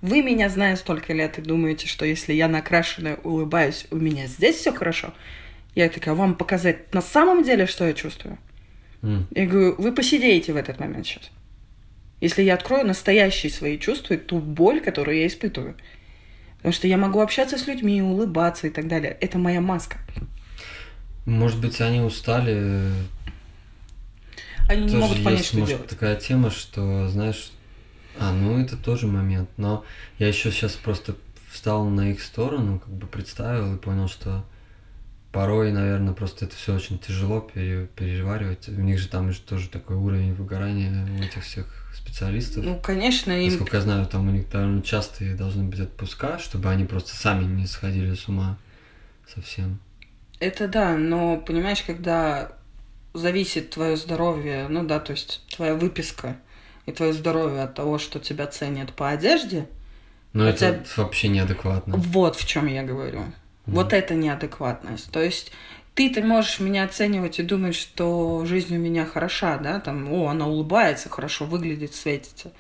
вы 0.02 0.22
меня 0.22 0.48
зная 0.50 0.76
столько 0.76 1.12
лет 1.14 1.38
и 1.40 1.42
думаете, 1.42 1.88
что 1.88 2.06
если 2.06 2.34
я 2.34 2.48
накрашенная, 2.48 3.18
улыбаюсь, 3.24 3.88
у 3.92 3.96
меня 3.98 4.28
здесь 4.28 4.58
все 4.58 4.72
хорошо. 4.72 5.14
Я 5.76 5.90
такая, 5.90 6.14
вам 6.16 6.36
показать 6.36 6.94
на 6.94 7.02
самом 7.02 7.44
деле, 7.44 7.66
что 7.66 7.86
я 7.86 7.94
чувствую? 7.94 8.38
М. 9.02 9.28
Я 9.32 9.46
говорю, 9.46 9.76
вы 9.78 9.92
посидеете 9.94 10.54
в 10.54 10.56
этот 10.58 10.80
момент 10.80 11.06
сейчас. 11.06 11.30
Если 12.22 12.44
я 12.44 12.56
открою 12.56 12.86
настоящие 12.86 13.52
свои 13.52 13.78
чувства 13.80 14.16
и 14.16 14.18
ту 14.18 14.40
боль, 14.40 14.82
которую 14.82 15.18
я 15.18 15.28
испытываю. 15.28 15.76
Потому 16.58 16.74
что 16.74 16.88
я 16.88 16.98
могу 16.98 17.22
общаться 17.22 17.58
с 17.58 17.68
людьми, 17.68 18.02
улыбаться 18.02 18.68
и 18.68 18.70
так 18.70 18.88
далее. 18.88 19.18
Это 19.22 19.38
моя 19.38 19.62
маска. 19.62 19.98
Может 21.26 21.62
быть, 21.62 21.80
они 21.80 22.02
устали 22.02 22.92
Они 24.68 24.82
не 24.84 24.88
тоже 24.90 25.00
могут 25.00 25.24
понять, 25.24 25.40
есть, 25.40 25.50
что 25.50 25.60
может, 25.60 25.76
делать. 25.76 25.90
такая 25.90 26.16
тема, 26.18 26.50
что, 26.52 27.08
знаешь, 27.08 27.52
а, 28.20 28.34
ну 28.34 28.60
это 28.60 28.76
тоже 28.76 29.08
момент, 29.08 29.50
но 29.56 29.86
я 30.18 30.28
еще 30.28 30.52
сейчас 30.52 30.74
просто 30.74 31.16
встал 31.50 31.86
на 31.86 32.12
их 32.12 32.22
сторону, 32.22 32.80
как 32.80 32.94
бы 32.94 33.08
представил 33.08 33.76
и 33.76 33.78
понял, 33.78 34.10
что 34.10 34.44
порой, 35.32 35.72
наверное, 35.72 36.14
просто 36.14 36.46
это 36.46 36.56
все 36.56 36.76
очень 36.76 36.98
тяжело 37.00 37.42
пере- 37.42 37.88
переваривать. 37.96 38.68
У 38.70 38.82
них 38.82 38.98
же 39.00 39.08
там 39.08 39.32
же 39.32 39.40
тоже 39.42 39.70
такой 39.70 39.96
уровень 39.96 40.34
выгорания 40.34 40.92
у 41.20 41.24
этих 41.24 41.44
всех 41.44 41.66
специалистов. 41.94 42.64
Ну, 42.64 42.80
конечно, 42.80 43.32
им 43.32 43.50
Насколько 43.50 43.78
я 43.78 43.82
знаю, 43.84 44.06
там 44.08 44.28
у 44.28 44.32
них 44.32 44.50
довольно 44.50 44.82
частые 44.82 45.36
должны 45.36 45.64
быть 45.66 45.80
отпуска, 45.80 46.40
чтобы 46.40 46.70
они 46.70 46.86
просто 46.86 47.16
сами 47.16 47.44
не 47.44 47.68
сходили 47.68 48.16
с 48.16 48.28
ума 48.28 48.58
совсем. 49.28 49.80
Это 50.40 50.68
да, 50.68 50.96
но 50.96 51.38
понимаешь, 51.38 51.82
когда 51.84 52.52
зависит 53.14 53.72
твое 53.72 53.98
здоровье, 53.98 54.68
ну 54.70 54.84
да, 54.86 55.00
то 55.00 55.12
есть 55.12 55.42
твоя 55.56 55.76
выписка 55.76 56.38
и 56.86 56.92
твое 56.92 57.14
здоровье 57.14 57.64
от 57.64 57.76
того, 57.76 57.98
что 58.00 58.20
тебя 58.20 58.48
ценят 58.48 58.94
по 58.94 59.10
одежде, 59.10 59.68
Но 60.32 60.46
Хотя- 60.46 60.70
это 60.70 60.86
вообще 60.98 61.28
неадекватно. 61.28 61.96
вот 61.98 62.36
в 62.36 62.46
чем 62.48 62.68
я 62.68 62.84
говорю. 62.84 63.24
Вот 63.74 63.94
это 63.94 64.14
неадекватность. 64.16 65.12
То 65.12 65.22
есть 65.22 65.52
ты, 65.96 66.10
ты 66.10 66.22
можешь 66.24 66.60
меня 66.60 66.84
оценивать 66.84 67.40
и 67.40 67.44
думать, 67.44 67.76
что 67.76 68.46
жизнь 68.46 68.76
у 68.76 68.80
меня 68.80 69.06
хороша, 69.06 69.58
да, 69.58 69.80
там, 69.80 70.12
о, 70.12 70.28
она 70.30 70.48
улыбается, 70.48 71.10
хорошо 71.10 71.46
выглядит, 71.46 71.94
светится. 71.94 72.52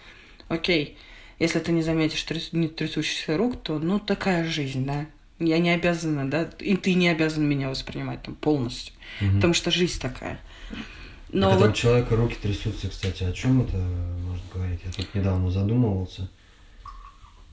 Окей. 0.47 0.97
Если 1.39 1.59
ты 1.59 1.71
не 1.71 1.81
заметишь 1.81 2.25
тряс- 2.27 2.49
не 2.51 2.67
трясущихся 2.67 3.37
рук, 3.37 3.61
то, 3.63 3.79
ну, 3.79 3.97
такая 3.99 4.45
жизнь, 4.45 4.85
да. 4.85 5.05
Я 5.39 5.57
не 5.59 5.69
обязана, 5.69 6.29
да, 6.29 6.49
и 6.59 6.75
ты 6.75 6.95
не 6.95 7.07
обязан 7.07 7.47
меня 7.47 7.69
воспринимать 7.69 8.21
там 8.23 8.35
полностью, 8.35 8.93
Мгм. 9.21 9.35
потому 9.35 9.53
что 9.53 9.71
жизнь 9.71 10.01
такая. 10.01 10.37
А 10.71 10.75
Но 11.31 11.49
когда 11.51 11.65
вот 11.67 11.71
у 11.71 11.77
человека 11.77 12.15
руки 12.17 12.35
трясутся, 12.41 12.89
кстати, 12.89 13.23
о 13.23 13.31
чем 13.31 13.61
это 13.61 13.77
может 13.77 14.43
говорить? 14.53 14.81
Я 14.83 14.91
тут 14.91 15.15
недавно 15.15 15.49
задумывался. 15.49 16.27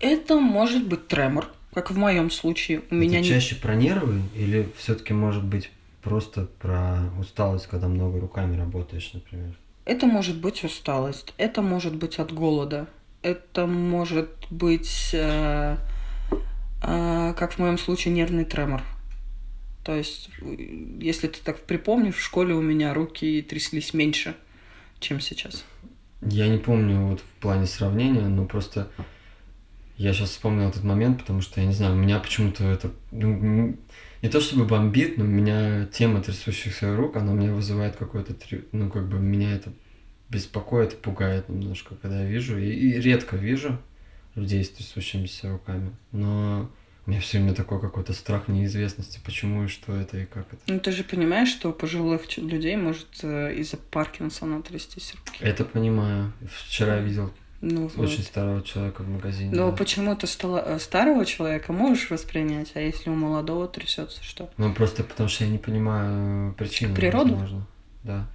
это 0.00 0.40
может 0.40 0.86
быть 0.88 1.07
тремор, 1.09 1.48
как 1.77 1.91
в 1.91 1.99
моем 1.99 2.31
случае. 2.31 2.81
У 2.91 2.95
меня 2.95 3.18
это 3.18 3.29
не 3.29 3.35
чаще 3.35 3.55
про 3.55 3.74
нервы 3.74 4.22
или 4.35 4.66
все-таки 4.79 5.12
может 5.12 5.45
быть 5.45 5.70
просто 6.01 6.49
про 6.59 7.01
усталость, 7.20 7.66
когда 7.66 7.87
много 7.87 8.18
руками 8.18 8.57
работаешь, 8.57 9.11
например? 9.12 9.55
Это 9.85 10.07
может 10.07 10.41
быть 10.41 10.64
усталость, 10.64 11.35
это 11.37 11.61
может 11.61 11.95
быть 11.95 12.18
от 12.18 12.33
голода, 12.33 12.87
это 13.20 13.66
может 13.66 14.31
быть, 14.49 15.11
э, 15.12 15.77
э, 16.83 17.35
как 17.37 17.53
в 17.53 17.59
моем 17.59 17.77
случае, 17.77 18.14
нервный 18.14 18.47
тремор. 18.47 18.81
То 19.85 19.95
есть, 19.95 20.31
э, 20.41 20.57
если 20.99 21.27
ты 21.27 21.41
так 21.45 21.61
припомнишь, 21.66 22.14
в 22.14 22.22
школе 22.22 22.55
у 22.55 22.62
меня 22.62 22.95
руки 22.95 23.43
тряслись 23.43 23.93
меньше, 23.93 24.35
чем 24.99 25.20
сейчас. 25.20 25.62
Я 26.22 26.49
не 26.49 26.57
помню 26.57 27.09
вот 27.09 27.20
в 27.20 27.41
плане 27.43 27.66
сравнения, 27.66 28.29
но 28.29 28.47
просто 28.47 28.89
Я 29.97 30.12
сейчас 30.12 30.30
вспомнил 30.30 30.68
этот 30.68 30.84
момент, 30.84 31.20
потому 31.20 31.40
что, 31.40 31.61
я 31.61 31.66
не 31.66 31.72
знаю, 31.72 31.94
у 31.94 31.97
меня 31.97 32.18
почему-то 32.18 32.64
это... 32.64 32.90
Ну, 33.12 33.78
не 34.22 34.28
то 34.28 34.40
чтобы 34.40 34.64
бомбит, 34.64 35.16
но 35.16 35.24
у 35.24 35.28
меня 35.28 35.86
тема 35.86 36.22
трясущихся 36.22 36.94
рук, 36.94 37.16
она 37.16 37.32
меня 37.32 37.53
вызывает 37.53 37.97
какой-то... 37.97 38.34
Ну, 38.72 38.90
как 38.90 39.09
бы 39.09 39.18
меня 39.18 39.55
это 39.55 39.72
беспокоит 40.28 41.01
пугает 41.01 41.49
немножко, 41.49 41.94
когда 41.94 42.22
я 42.22 42.28
вижу. 42.28 42.59
И, 42.59 42.68
и 42.68 43.01
редко 43.01 43.36
вижу 43.36 43.78
людей 44.34 44.64
с 44.64 44.70
трясущимися 44.70 45.51
руками. 45.51 45.92
Но 46.12 46.70
у 47.07 47.11
меня 47.11 47.20
все 47.20 47.38
время 47.38 47.55
такой 47.55 47.80
какой-то 47.80 48.12
страх 48.12 48.49
неизвестности, 48.49 49.20
почему 49.24 49.64
и 49.64 49.68
что 49.68 49.94
это 49.94 50.18
и 50.18 50.26
как 50.26 50.53
это. 50.53 50.61
Ну 50.66 50.80
ты 50.80 50.92
же 50.92 51.05
понимаешь, 51.05 51.49
что 51.49 51.70
у 51.70 51.72
пожилых 51.72 52.36
людей 52.36 52.76
может 52.76 53.07
э, 53.22 53.55
из-за 53.55 53.76
Паркинсона 53.76 54.61
трястись 54.62 55.14
руки. 55.14 55.38
Это 55.42 55.64
понимаю. 55.64 56.32
Вчера 56.66 56.99
видел 56.99 57.32
ну, 57.61 57.86
очень 57.86 58.18
вот. 58.18 58.26
старого 58.26 58.62
человека 58.62 59.02
в 59.02 59.09
магазине. 59.09 59.50
Но 59.52 59.70
да. 59.70 59.76
почему 59.76 60.14
ты 60.14 60.26
э, 60.26 60.78
старого 60.78 61.24
человека 61.24 61.72
можешь 61.72 62.11
воспринять, 62.11 62.72
а 62.74 62.80
если 62.80 63.09
у 63.09 63.14
молодого 63.14 63.66
трясется, 63.66 64.22
что? 64.22 64.50
Ну 64.59 64.72
просто 64.74 65.02
потому 65.02 65.28
что 65.28 65.44
я 65.44 65.50
не 65.50 65.59
понимаю 65.59 66.54
причины. 66.54 66.94
Природу? 66.94 67.32
Возможно. 67.32 67.66
Да. 68.02 68.26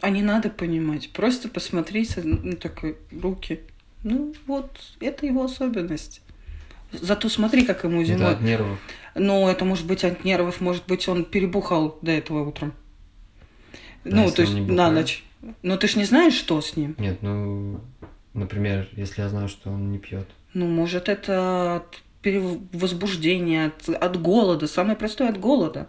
А 0.00 0.10
не 0.10 0.22
надо 0.22 0.50
понимать. 0.50 1.10
Просто 1.12 1.48
посмотрите, 1.48 2.22
ну, 2.22 2.52
такой, 2.54 2.96
руки. 3.10 3.60
Ну, 4.02 4.34
вот, 4.46 4.78
это 5.00 5.24
его 5.26 5.44
особенность. 5.44 6.20
Зато 6.92 7.28
смотри, 7.28 7.64
как 7.64 7.84
ему 7.84 8.04
зимой. 8.04 8.20
Это 8.20 8.30
от 8.30 8.42
нервов. 8.42 8.78
Ну, 9.14 9.48
это 9.48 9.64
может 9.64 9.86
быть 9.86 10.04
от 10.04 10.24
нервов, 10.24 10.60
может 10.60 10.86
быть, 10.86 11.08
он 11.08 11.24
перебухал 11.24 11.98
до 12.02 12.12
этого 12.12 12.46
утром. 12.46 12.74
Да, 14.04 14.16
ну, 14.16 14.30
то 14.30 14.42
есть 14.42 14.54
на 14.54 14.90
ночь. 14.90 15.24
Но 15.62 15.76
ты 15.76 15.88
ж 15.88 15.96
не 15.96 16.04
знаешь, 16.04 16.34
что 16.34 16.60
с 16.60 16.76
ним. 16.76 16.94
Нет, 16.98 17.18
ну, 17.22 17.80
например, 18.36 18.88
если 18.92 19.22
я 19.22 19.28
знаю, 19.28 19.48
что 19.48 19.70
он 19.70 19.90
не 19.90 19.98
пьет. 19.98 20.28
Ну, 20.54 20.66
может, 20.66 21.08
это 21.08 21.76
от 21.76 22.02
перевозбуждения, 22.22 23.66
от, 23.66 23.88
от 23.88 24.20
голода. 24.20 24.66
Самое 24.66 24.96
простое 24.96 25.28
от 25.28 25.38
голода. 25.38 25.88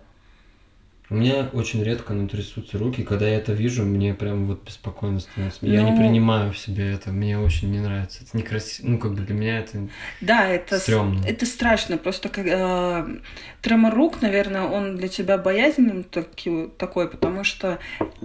У 1.09 1.15
меня 1.15 1.49
очень 1.53 1.81
редко 1.83 2.13
ну, 2.13 2.27
трясутся 2.27 2.77
руки. 2.77 3.03
Когда 3.03 3.27
я 3.27 3.37
это 3.37 3.53
вижу, 3.53 3.85
мне 3.85 4.13
прям 4.13 4.45
вот 4.45 4.65
беспокойно 4.65 5.21
становится. 5.21 5.65
Но... 5.65 5.73
Я 5.73 5.83
не 5.83 5.91
ну, 5.91 5.97
принимаю 5.97 6.51
в 6.51 6.57
себе 6.57 6.91
это. 6.91 7.11
Мне 7.11 7.39
очень 7.39 7.71
не 7.71 7.79
нравится. 7.79 8.23
Это 8.23 8.37
некрасиво. 8.37 8.87
Ну, 8.87 8.97
как 8.97 9.13
бы 9.13 9.21
для 9.21 9.33
меня 9.33 9.59
это 9.59 9.87
Да, 10.19 10.47
это, 10.49 10.79
стрёмно. 10.79 11.25
это 11.25 11.45
страшно. 11.45 11.97
Просто 11.97 12.27
как, 12.27 12.45
э, 12.45 13.19
тремор 13.61 13.95
рук, 13.95 14.21
наверное, 14.21 14.63
он 14.63 14.97
для 14.97 15.07
тебя 15.07 15.37
боязненным 15.37 16.03
таки, 16.03 16.67
такой, 16.77 17.09
потому 17.09 17.45
что 17.45 17.79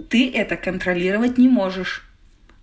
ты 0.09 0.29
это 0.31 0.57
контролировать 0.57 1.37
не 1.37 1.47
можешь. 1.47 2.05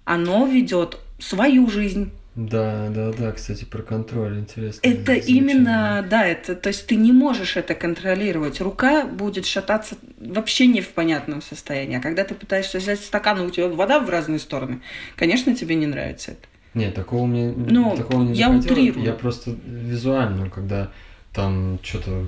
Оно 0.04 0.46
ведет 0.46 0.98
свою 1.20 1.68
жизнь. 1.68 2.12
Да, 2.36 2.88
да, 2.90 3.12
да, 3.12 3.32
кстати, 3.32 3.64
про 3.64 3.82
контроль 3.82 4.38
интересно. 4.38 4.80
Это 4.82 5.14
именно, 5.14 6.06
да, 6.08 6.24
это, 6.24 6.54
то 6.54 6.68
есть 6.68 6.86
ты 6.86 6.94
не 6.94 7.12
можешь 7.12 7.56
это 7.56 7.74
контролировать. 7.74 8.60
Рука 8.60 9.04
будет 9.04 9.46
шататься 9.46 9.96
вообще 10.18 10.66
не 10.68 10.80
в 10.80 10.90
понятном 10.90 11.42
состоянии. 11.42 11.98
А 11.98 12.00
когда 12.00 12.24
ты 12.24 12.34
пытаешься 12.34 12.78
взять 12.78 13.00
стакан, 13.00 13.42
и 13.42 13.46
у 13.46 13.50
тебя 13.50 13.68
вода 13.68 13.98
в 13.98 14.08
разные 14.08 14.38
стороны, 14.38 14.80
конечно, 15.16 15.54
тебе 15.56 15.74
не 15.74 15.86
нравится 15.86 16.32
это. 16.32 16.46
Нет, 16.72 16.94
такого 16.94 17.26
мне 17.26 17.50
ну, 17.50 17.96
такого 17.96 18.22
не 18.22 18.34
я 18.34 18.48
утрирую. 18.48 19.04
Я 19.04 19.12
просто 19.12 19.56
визуально, 19.66 20.48
когда 20.48 20.92
там 21.34 21.80
что-то 21.82 22.24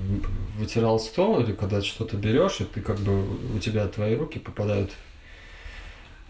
вытирал 0.57 0.99
стол, 0.99 1.39
или 1.39 1.53
когда 1.53 1.81
что-то 1.81 2.17
берешь, 2.17 2.59
и 2.59 2.65
ты 2.65 2.81
как 2.81 2.99
бы 2.99 3.23
у 3.55 3.59
тебя 3.59 3.87
твои 3.87 4.15
руки 4.15 4.37
попадают 4.37 4.91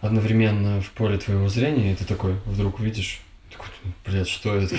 одновременно 0.04 0.80
в 0.80 0.90
поле 0.90 1.18
твоего 1.18 1.48
зрения, 1.48 1.92
и 1.92 1.96
ты 1.96 2.04
такой 2.04 2.34
вдруг 2.46 2.80
видишь 2.80 3.20
Блять, 4.04 4.28
что 4.28 4.54
это? 4.54 4.76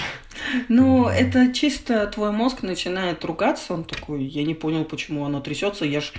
Ну, 0.67 1.07
это 1.07 1.53
чисто 1.53 2.05
твой 2.07 2.31
мозг 2.31 2.61
начинает 2.63 3.23
ругаться, 3.23 3.73
он 3.73 3.83
такой, 3.83 4.23
я 4.25 4.43
не 4.43 4.53
понял, 4.53 4.83
почему 4.83 5.25
оно 5.25 5.39
трясется, 5.39 5.85
я 5.85 6.01
ж, 6.01 6.11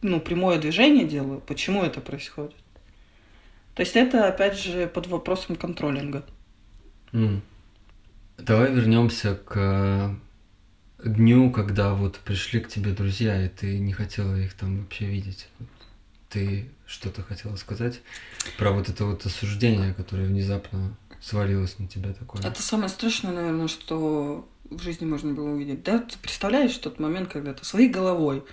ну, 0.00 0.20
прямое 0.20 0.58
движение 0.58 1.04
делаю, 1.04 1.40
почему 1.40 1.82
это 1.82 2.00
происходит? 2.00 2.54
То 3.74 3.82
есть 3.82 3.96
это, 3.96 4.26
опять 4.26 4.58
же, 4.58 4.86
под 4.86 5.06
вопросом 5.06 5.56
контролинга. 5.56 6.24
Mm. 7.12 7.40
Давай 8.38 8.72
вернемся 8.72 9.34
к 9.34 10.16
дню, 11.04 11.50
когда 11.50 11.94
вот 11.94 12.18
пришли 12.18 12.60
к 12.60 12.68
тебе 12.68 12.92
друзья, 12.92 13.44
и 13.44 13.48
ты 13.48 13.78
не 13.78 13.92
хотела 13.92 14.34
их 14.36 14.54
там 14.54 14.80
вообще 14.80 15.06
видеть. 15.06 15.48
Ты 16.28 16.70
что-то 16.92 17.22
хотела 17.22 17.56
сказать 17.56 18.00
про 18.58 18.70
вот 18.70 18.88
это 18.88 19.06
вот 19.06 19.24
осуждение, 19.24 19.94
которое 19.94 20.26
внезапно 20.26 20.94
свалилось 21.20 21.78
на 21.78 21.88
тебя 21.88 22.12
такое? 22.12 22.42
Это 22.42 22.62
самое 22.62 22.90
страшное, 22.90 23.32
наверное, 23.32 23.68
что 23.68 24.46
в 24.68 24.82
жизни 24.82 25.06
можно 25.06 25.32
было 25.32 25.48
увидеть. 25.50 25.82
Да, 25.82 25.98
ты 25.98 26.18
представляешь 26.18 26.76
тот 26.76 26.98
момент, 27.00 27.32
когда 27.32 27.54
ты 27.54 27.64
своей 27.64 27.88
головой 27.88 28.44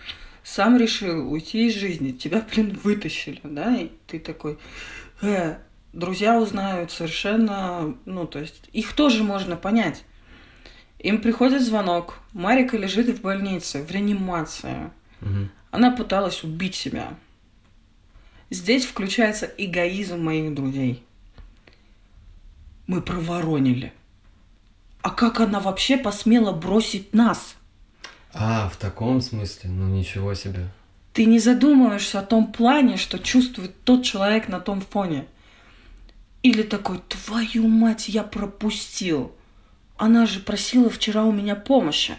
сам 0.43 0.77
решил 0.77 1.31
уйти 1.31 1.67
из 1.67 1.75
жизни, 1.75 2.11
тебя, 2.11 2.45
блин, 2.49 2.79
вытащили, 2.81 3.41
да, 3.43 3.75
и 3.75 3.91
ты 4.07 4.19
такой, 4.19 4.57
э, 5.21 5.57
друзья 5.91 6.39
узнают 6.39 6.91
совершенно, 6.91 7.97
ну, 8.05 8.25
то 8.25 8.39
есть 8.39 8.69
их 8.71 8.93
тоже 8.93 9.23
можно 9.23 9.57
понять. 9.57 10.03
Им 10.99 11.21
приходит 11.21 11.61
звонок, 11.61 12.19
Марика 12.33 12.77
лежит 12.77 13.09
в 13.09 13.21
больнице, 13.21 13.83
в 13.83 13.91
реанимации. 13.91 14.91
Угу. 15.21 15.49
Она 15.71 15.91
пыталась 15.91 16.43
убить 16.43 16.75
себя. 16.75 17.17
Здесь 18.49 18.85
включается 18.85 19.45
эгоизм 19.57 20.21
моих 20.21 20.53
друзей 20.53 21.03
мы 22.89 23.03
проворонили. 23.03 23.93
А 25.03 25.11
как 25.11 25.39
она 25.39 25.59
вообще 25.59 25.95
посмела 25.95 26.51
бросить 26.51 27.13
нас? 27.13 27.55
А, 28.33 28.67
в 28.69 28.77
таком 28.77 29.21
смысле? 29.21 29.69
Ну 29.69 29.87
ничего 29.89 30.33
себе. 30.33 30.67
Ты 31.13 31.25
не 31.25 31.37
задумываешься 31.37 32.19
о 32.19 32.23
том 32.23 32.51
плане, 32.51 32.97
что 32.97 33.19
чувствует 33.19 33.83
тот 33.83 34.03
человек 34.03 34.47
на 34.47 34.59
том 34.59 34.81
фоне. 34.81 35.27
Или 36.41 36.63
такой, 36.63 36.99
твою 37.07 37.67
мать, 37.67 38.09
я 38.09 38.23
пропустил. 38.23 39.35
Она 39.95 40.25
же 40.25 40.39
просила 40.39 40.89
вчера 40.89 41.25
у 41.25 41.31
меня 41.31 41.55
помощи. 41.55 42.17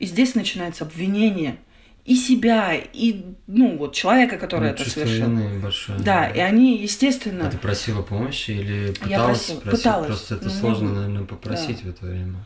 И 0.00 0.06
здесь 0.06 0.34
начинается 0.34 0.82
обвинение– 0.82 1.60
и 2.04 2.16
себя, 2.16 2.74
и, 2.74 3.24
ну, 3.46 3.76
вот 3.76 3.94
человека, 3.94 4.36
который 4.36 4.70
ну, 4.70 4.74
это 4.74 4.88
совершил. 4.88 5.28
большое. 5.60 5.98
Да, 6.00 6.26
и 6.28 6.40
они, 6.40 6.76
естественно... 6.76 7.46
А 7.46 7.50
ты 7.50 7.58
просила 7.58 8.02
помощи 8.02 8.50
или 8.50 8.92
пыталась 8.92 9.10
Я 9.10 9.24
просила, 9.24 9.60
просить? 9.60 9.78
Пыталась, 9.78 10.06
Просто 10.06 10.34
это 10.34 10.50
сложно, 10.50 10.88
могу. 10.88 10.96
наверное, 10.96 11.24
попросить 11.24 11.82
да. 11.84 11.90
в 11.90 11.94
это 11.94 12.06
время. 12.06 12.44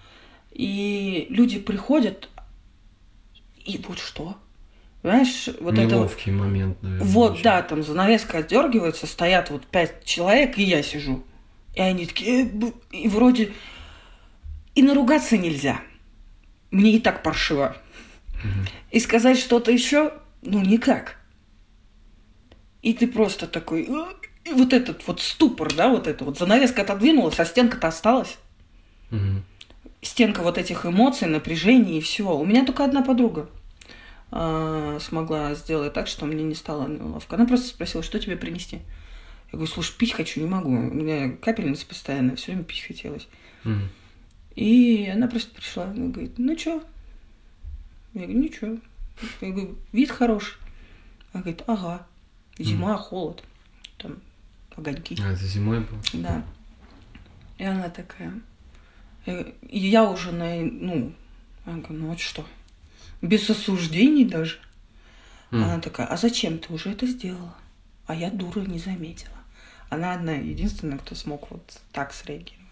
И 0.52 1.26
люди 1.30 1.58
приходят, 1.58 2.28
и 3.64 3.82
вот 3.88 3.98
что? 3.98 4.36
Понимаешь, 5.00 5.48
вот 5.60 5.74
Неловкий 5.74 6.32
это... 6.32 6.42
момент, 6.42 6.82
наверное. 6.82 7.06
Вот, 7.06 7.32
очень. 7.32 7.42
да, 7.44 7.62
там 7.62 7.82
занавеска 7.82 8.38
отдергивается, 8.38 9.06
стоят 9.06 9.48
вот 9.50 9.66
пять 9.66 10.04
человек, 10.04 10.58
и 10.58 10.64
я 10.64 10.82
сижу. 10.82 11.24
И 11.74 11.80
они 11.80 12.06
такие, 12.06 12.46
«Э, 12.46 12.72
и 12.90 13.08
вроде... 13.08 13.52
И 14.74 14.82
наругаться 14.82 15.38
нельзя. 15.38 15.80
Мне 16.70 16.92
и 16.92 17.00
так 17.00 17.22
паршиво. 17.22 17.76
И 18.90 19.00
сказать 19.00 19.38
что-то 19.38 19.70
еще, 19.70 20.12
ну 20.42 20.60
никак. 20.60 21.16
И 22.82 22.94
ты 22.94 23.06
просто 23.06 23.46
такой, 23.46 23.88
и 24.44 24.52
вот 24.52 24.72
этот 24.72 25.06
вот 25.06 25.20
ступор, 25.20 25.74
да, 25.74 25.88
вот 25.88 26.06
это 26.06 26.24
вот 26.24 26.38
занавеска 26.38 26.82
отодвинулась, 26.82 27.38
а 27.40 27.44
стенка-то 27.44 27.88
осталась. 27.88 28.36
Угу. 29.10 29.42
Стенка 30.02 30.42
вот 30.42 30.56
этих 30.56 30.86
эмоций, 30.86 31.26
напряжений 31.26 31.98
и 31.98 32.00
всего. 32.00 32.38
У 32.38 32.44
меня 32.44 32.64
только 32.64 32.84
одна 32.84 33.02
подруга 33.02 33.48
э, 34.30 34.98
смогла 35.00 35.54
сделать 35.54 35.94
так, 35.94 36.06
что 36.06 36.26
мне 36.26 36.44
не 36.44 36.54
стало 36.54 36.86
неловко. 36.86 37.34
Она 37.34 37.46
просто 37.46 37.68
спросила, 37.68 38.04
что 38.04 38.20
тебе 38.20 38.36
принести. 38.36 38.76
Я 39.46 39.58
говорю, 39.58 39.66
слушай, 39.66 39.96
пить 39.96 40.12
хочу, 40.12 40.40
не 40.40 40.46
могу. 40.46 40.70
У 40.70 40.72
меня 40.72 41.32
капельница 41.36 41.86
постоянная, 41.86 42.36
все 42.36 42.52
время 42.52 42.64
пить 42.64 42.84
хотелось. 42.86 43.26
Угу. 43.64 43.80
И 44.56 45.10
она 45.12 45.26
просто 45.26 45.54
пришла, 45.54 45.84
она 45.84 46.08
говорит, 46.08 46.34
ну 46.38 46.56
что, 46.56 46.82
я 48.20 48.26
говорю, 48.26 48.40
ничего. 48.40 48.78
Я 49.40 49.50
говорю, 49.50 49.76
вид 49.92 50.10
хороший. 50.10 50.56
Она 51.32 51.42
говорит, 51.42 51.62
ага. 51.66 52.06
Зима, 52.58 52.94
mm. 52.94 52.98
холод. 52.98 53.44
Там 53.98 54.16
огоньки. 54.74 55.18
А, 55.22 55.32
это 55.32 55.44
зимой 55.44 55.80
было? 55.80 56.00
Да. 56.14 56.42
И 57.58 57.64
она 57.64 57.90
такая. 57.90 58.32
И 59.26 59.78
я 59.78 60.04
уже 60.04 60.32
на, 60.32 60.56
ну, 60.62 61.12
она 61.64 61.78
говорит, 61.78 62.00
ну 62.00 62.08
вот 62.08 62.20
что? 62.20 62.46
Без 63.20 63.48
осуждений 63.50 64.24
даже. 64.24 64.58
Mm. 65.50 65.62
Она 65.62 65.80
такая, 65.80 66.06
а 66.06 66.16
зачем 66.16 66.58
ты 66.58 66.72
уже 66.72 66.92
это 66.92 67.06
сделала? 67.06 67.54
А 68.06 68.14
я 68.14 68.30
дура 68.30 68.60
не 68.60 68.78
заметила. 68.78 69.36
Она 69.90 70.14
одна, 70.14 70.32
единственная, 70.32 70.98
кто 70.98 71.14
смог 71.14 71.50
вот 71.50 71.80
так 71.92 72.12
среагировать. 72.12 72.62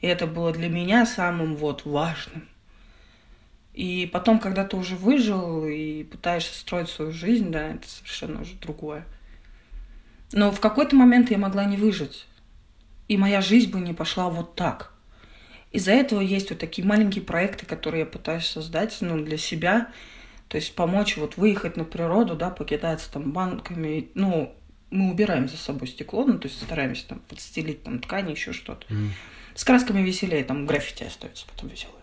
И 0.00 0.06
это 0.06 0.26
было 0.26 0.52
для 0.52 0.68
меня 0.68 1.06
самым 1.06 1.56
вот 1.56 1.84
важным. 1.84 2.46
И 3.72 4.08
потом, 4.12 4.40
когда 4.40 4.64
ты 4.64 4.76
уже 4.76 4.96
выжил 4.96 5.64
и 5.64 6.04
пытаешься 6.04 6.58
строить 6.58 6.88
свою 6.88 7.12
жизнь, 7.12 7.50
да, 7.50 7.74
это 7.74 7.88
совершенно 7.88 8.42
уже 8.42 8.54
другое. 8.56 9.06
Но 10.32 10.50
в 10.50 10.60
какой-то 10.60 10.96
момент 10.96 11.30
я 11.30 11.38
могла 11.38 11.64
не 11.64 11.76
выжить. 11.76 12.26
И 13.08 13.16
моя 13.16 13.40
жизнь 13.40 13.70
бы 13.70 13.80
не 13.80 13.92
пошла 13.92 14.28
вот 14.28 14.54
так. 14.54 14.92
Из-за 15.72 15.92
этого 15.92 16.20
есть 16.20 16.50
вот 16.50 16.58
такие 16.58 16.86
маленькие 16.86 17.24
проекты, 17.24 17.64
которые 17.64 18.00
я 18.00 18.06
пытаюсь 18.06 18.46
создать 18.46 18.96
ну, 19.00 19.22
для 19.22 19.36
себя. 19.36 19.88
То 20.48 20.56
есть 20.56 20.74
помочь 20.74 21.16
вот 21.16 21.36
выехать 21.36 21.76
на 21.76 21.84
природу, 21.84 22.34
да, 22.34 22.50
покидаться 22.50 23.12
там 23.12 23.30
банками. 23.30 24.08
Ну, 24.14 24.52
мы 24.90 25.10
убираем 25.10 25.48
за 25.48 25.56
собой 25.56 25.86
стекло, 25.86 26.24
ну, 26.24 26.38
то 26.38 26.48
есть 26.48 26.60
стараемся 26.60 27.06
там 27.06 27.20
подстелить 27.20 27.84
там 27.84 28.00
ткани, 28.00 28.32
еще 28.32 28.52
что-то. 28.52 28.84
М. 28.92 29.12
С 29.54 29.64
красками 29.64 30.00
веселее, 30.02 30.42
там 30.42 30.66
граффити 30.66 31.04
остается 31.04 31.46
потом 31.46 31.70
веселые. 31.70 31.99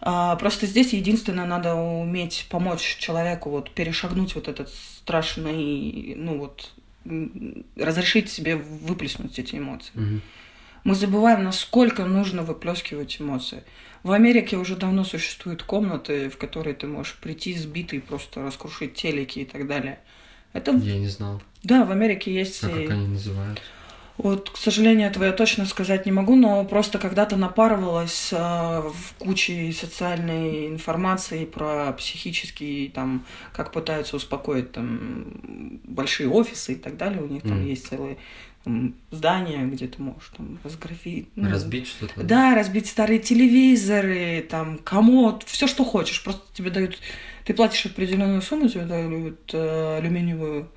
А, 0.00 0.36
просто 0.36 0.66
здесь 0.66 0.92
единственное 0.92 1.46
надо 1.46 1.74
уметь 1.74 2.46
помочь 2.50 2.96
человеку 2.98 3.50
вот 3.50 3.70
перешагнуть 3.70 4.34
вот 4.34 4.48
этот 4.48 4.68
страшный, 4.68 6.14
ну 6.16 6.38
вот, 6.38 6.72
разрешить 7.76 8.30
себе 8.30 8.56
выплеснуть 8.56 9.38
эти 9.38 9.56
эмоции. 9.56 10.20
Мы 10.84 10.94
забываем, 10.94 11.42
насколько 11.42 12.04
нужно 12.04 12.42
выплескивать 12.42 13.20
эмоции. 13.20 13.64
В 14.04 14.12
Америке 14.12 14.56
уже 14.56 14.76
давно 14.76 15.02
существуют 15.02 15.64
комнаты, 15.64 16.30
в 16.30 16.36
которые 16.36 16.74
ты 16.74 16.86
можешь 16.86 17.16
прийти 17.16 17.54
сбитый, 17.58 18.00
просто 18.00 18.42
раскрушить 18.42 18.94
телеки 18.94 19.40
и 19.40 19.44
так 19.44 19.66
далее. 19.66 19.98
Это, 20.52 20.70
Я 20.72 20.96
не 20.98 21.08
знал. 21.08 21.42
да, 21.64 21.84
в 21.84 21.90
Америке 21.90 22.32
есть 22.32 22.62
А 22.62 22.68
как 22.68 22.90
они 22.90 23.08
называют? 23.08 23.60
Вот, 24.18 24.50
к 24.50 24.56
сожалению, 24.56 25.08
этого 25.08 25.24
я 25.24 25.32
точно 25.32 25.66
сказать 25.66 26.06
не 26.06 26.12
могу, 26.12 26.36
но 26.36 26.64
просто 26.64 26.98
когда-то 26.98 27.36
напарывалась 27.36 28.30
э, 28.32 28.36
в 28.36 29.14
куче 29.18 29.72
социальной 29.72 30.68
информации 30.68 31.44
про 31.44 31.92
психические, 31.92 32.90
там, 32.90 33.24
как 33.52 33.72
пытаются 33.72 34.16
успокоить 34.16 34.72
там 34.72 35.80
большие 35.84 36.28
офисы 36.30 36.72
и 36.72 36.76
так 36.76 36.96
далее. 36.96 37.22
У 37.22 37.26
них 37.26 37.42
там 37.42 37.58
Мгм. 37.58 37.66
есть 37.66 37.88
целые 37.88 38.16
м, 38.64 38.94
здания, 39.12 39.64
где 39.66 39.86
ты 39.86 40.02
можешь 40.02 40.32
там 40.36 40.58
разграфить. 40.64 41.28
ну, 41.36 41.48
Разбить 41.50 41.86
что-то? 41.86 42.22
Да, 42.24 42.54
разбить 42.54 42.88
старые 42.88 43.20
телевизоры, 43.20 44.44
там, 44.50 44.78
комод, 44.78 45.44
все, 45.46 45.66
что 45.68 45.84
хочешь. 45.84 46.22
Просто 46.24 46.42
тебе 46.52 46.70
дают... 46.70 46.98
Ты 47.44 47.54
платишь 47.54 47.86
определенную 47.86 48.42
сумму, 48.42 48.68
тебе 48.68 48.84
дают 48.86 49.50
э, 49.52 49.98
алюминиевую 49.98 50.68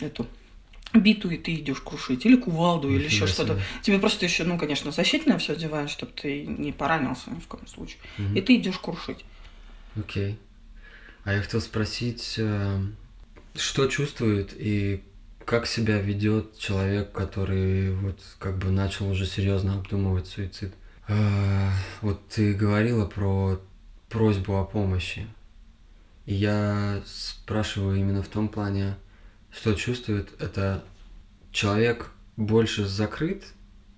эту 0.00 0.26
биту, 0.96 1.30
и 1.30 1.36
ты 1.36 1.54
идешь 1.54 1.80
крушить. 1.80 2.26
Или 2.26 2.36
кувалду, 2.36 2.90
или 2.90 3.04
еще 3.04 3.26
что-то. 3.26 3.58
Тебе 3.82 3.98
просто 3.98 4.24
еще, 4.26 4.44
ну, 4.44 4.58
конечно, 4.58 4.90
защитное 4.92 5.38
все 5.38 5.54
одевают, 5.54 5.90
чтобы 5.90 6.12
ты 6.12 6.46
не 6.46 6.72
поранился 6.72 7.30
ни 7.30 7.40
в 7.40 7.46
коем 7.46 7.66
случае. 7.66 7.98
Мгм. 8.18 8.36
И 8.36 8.40
ты 8.40 8.56
идешь 8.56 8.78
крушить. 8.78 9.24
Окей. 9.96 10.38
А 11.24 11.32
я 11.32 11.40
хотел 11.40 11.60
спросить, 11.60 12.34
э, 12.38 12.80
что 13.54 13.86
чувствует 13.86 14.54
и 14.56 15.02
как 15.44 15.66
себя 15.66 16.00
ведет 16.00 16.58
человек, 16.58 17.12
который 17.12 17.94
вот 17.94 18.18
как 18.38 18.58
бы 18.58 18.70
начал 18.70 19.08
уже 19.08 19.26
серьезно 19.26 19.74
обдумывать 19.74 20.26
суицид? 20.26 20.74
Э, 21.08 21.70
Вот 22.02 22.28
ты 22.28 22.52
говорила 22.52 23.06
про 23.06 23.60
просьбу 24.08 24.56
о 24.56 24.64
помощи. 24.64 25.26
И 26.26 26.34
я 26.34 27.00
спрашиваю 27.06 27.96
именно 27.98 28.22
в 28.22 28.28
том 28.28 28.48
плане, 28.48 28.96
что 29.50 29.74
чувствует 29.74 30.30
это 30.40 30.84
человек 31.52 32.10
больше 32.36 32.86
закрыт, 32.86 33.44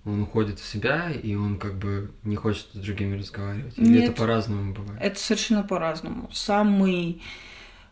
он 0.05 0.21
уходит 0.21 0.59
в 0.59 0.65
себя, 0.65 1.11
и 1.11 1.35
он 1.35 1.59
как 1.59 1.77
бы 1.77 2.11
не 2.23 2.35
хочет 2.35 2.67
с 2.73 2.77
другими 2.77 3.17
разговаривать. 3.17 3.77
Или 3.77 3.89
Нет. 3.89 4.03
это 4.05 4.13
по-разному 4.13 4.73
бывает? 4.73 5.01
Это 5.01 5.19
совершенно 5.19 5.63
по-разному. 5.63 6.29
Самый 6.31 7.21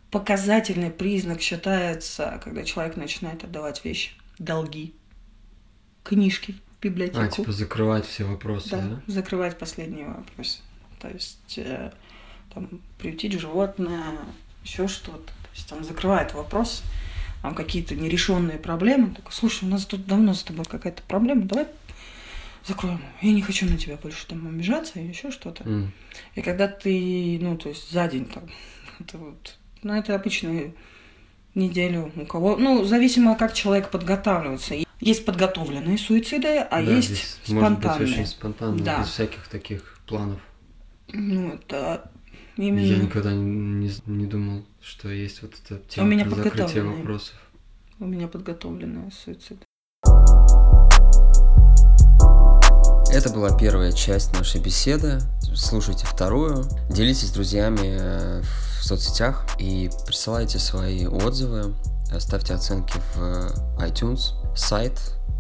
показательный 0.10 0.90
признак 0.90 1.42
считается, 1.42 2.40
когда 2.44 2.64
человек 2.64 2.96
начинает 2.96 3.44
отдавать 3.44 3.84
вещи, 3.84 4.12
долги, 4.40 4.96
книжки 6.04 6.56
в 6.78 6.84
библиотеку. 6.84 7.22
А, 7.22 7.28
типа 7.28 7.52
закрывать 7.52 8.06
все 8.06 8.24
вопросы, 8.24 8.70
да? 8.70 8.82
Да, 8.82 9.02
закрывать 9.08 9.58
последние 9.58 10.08
вопросы. 10.08 10.60
То 11.00 11.10
есть 11.10 11.58
э, 11.58 11.92
там 12.54 12.82
приютить 12.98 13.40
животное, 13.40 14.18
еще 14.64 14.88
что-то. 14.88 15.28
То 15.28 15.50
есть 15.54 15.72
он 15.72 15.84
закрывает 15.84 16.34
вопрос, 16.34 16.84
там 17.42 17.54
какие-то 17.56 17.96
нерешенные 17.96 18.58
проблемы. 18.58 19.14
Такой, 19.16 19.32
слушай, 19.32 19.66
у 19.66 19.68
нас 19.72 19.86
тут 19.86 20.06
давно 20.06 20.34
с 20.34 20.44
тобой 20.44 20.66
какая-то 20.66 21.02
проблема, 21.08 21.44
давай 21.44 21.68
закроем. 22.66 23.02
Я 23.22 23.32
не 23.34 23.42
хочу 23.42 23.66
на 23.66 23.78
тебя 23.78 23.96
больше 23.98 24.28
там 24.28 24.46
обижаться 24.48 25.00
и 25.00 25.08
еще 25.08 25.32
что-то. 25.32 25.64
М, 25.64 25.92
И 26.36 26.42
когда 26.42 26.68
ты, 26.68 27.38
ну, 27.42 27.58
то 27.58 27.70
есть 27.70 27.90
за 27.92 28.08
день 28.08 28.26
там, 28.26 28.44
это 29.00 29.18
вот, 29.18 29.58
ну, 29.84 29.94
это 29.94 30.16
обычно 30.16 30.74
неделю 31.56 32.12
у 32.16 32.26
кого, 32.26 32.56
ну, 32.58 32.84
зависимо, 32.84 33.36
как 33.36 33.54
человек 33.54 33.90
подготавливается. 33.90 34.76
Есть 35.00 35.26
подготовленные 35.26 35.98
суициды, 35.98 36.58
а 36.60 36.82
да, 36.84 36.92
есть 36.92 37.08
здесь 37.10 37.38
может 37.50 37.70
быть 37.74 37.82
спонтанные. 37.84 38.14
очень 38.14 38.26
спонтанно, 38.28 38.80
Да. 38.84 39.00
без 39.00 39.08
всяких 39.10 39.48
таких 39.48 40.00
планов. 40.08 40.40
Ну, 41.14 41.54
это 41.54 42.12
Я 42.58 42.64
именно... 42.66 43.04
никогда 43.04 43.32
не, 43.32 43.90
не 44.08 44.26
думал, 44.26 44.66
что 44.88 45.10
есть 45.10 45.42
вот 45.42 45.52
эта 45.66 45.82
тема 45.90 46.08
меня 46.08 46.26
про 46.26 46.36
закрытие 46.36 46.84
вопросов. 46.84 47.36
У 48.00 48.06
меня 48.06 48.28
подготовленные 48.28 49.12
суициды. 49.12 49.60
Это 53.12 53.30
была 53.34 53.58
первая 53.58 53.92
часть 53.92 54.34
нашей 54.34 54.62
беседы. 54.62 55.20
Слушайте 55.56 56.06
вторую. 56.06 56.64
Делитесь 56.90 57.28
с 57.30 57.32
друзьями 57.32 57.98
э, 58.00 58.42
в 58.42 58.84
соцсетях 58.86 59.46
и 59.60 59.90
присылайте 60.06 60.60
свои 60.60 61.06
отзывы. 61.06 61.74
э, 62.12 62.20
Ставьте 62.20 62.54
оценки 62.54 62.98
в 63.16 63.80
iTunes. 63.80 64.36
Сайт 64.56 65.00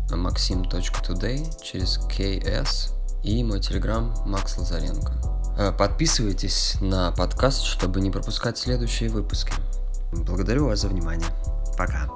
maxim.today 0.09 1.63
через 1.63 1.99
KS 2.09 2.93
и 3.23 3.43
мой 3.43 3.61
телеграм 3.61 4.13
Макс 4.25 4.57
Лазаренко. 4.57 5.36
Э, 5.57 5.71
Подписывайтесь 5.71 6.77
на 6.81 7.11
подкаст, 7.11 7.63
чтобы 7.63 7.99
не 7.99 8.11
пропускать 8.11 8.57
следующие 8.57 9.09
выпуски. 9.09 9.53
Благодарю 10.11 10.67
вас 10.67 10.81
за 10.81 10.87
внимание. 10.87 11.27
Пока. 11.77 12.07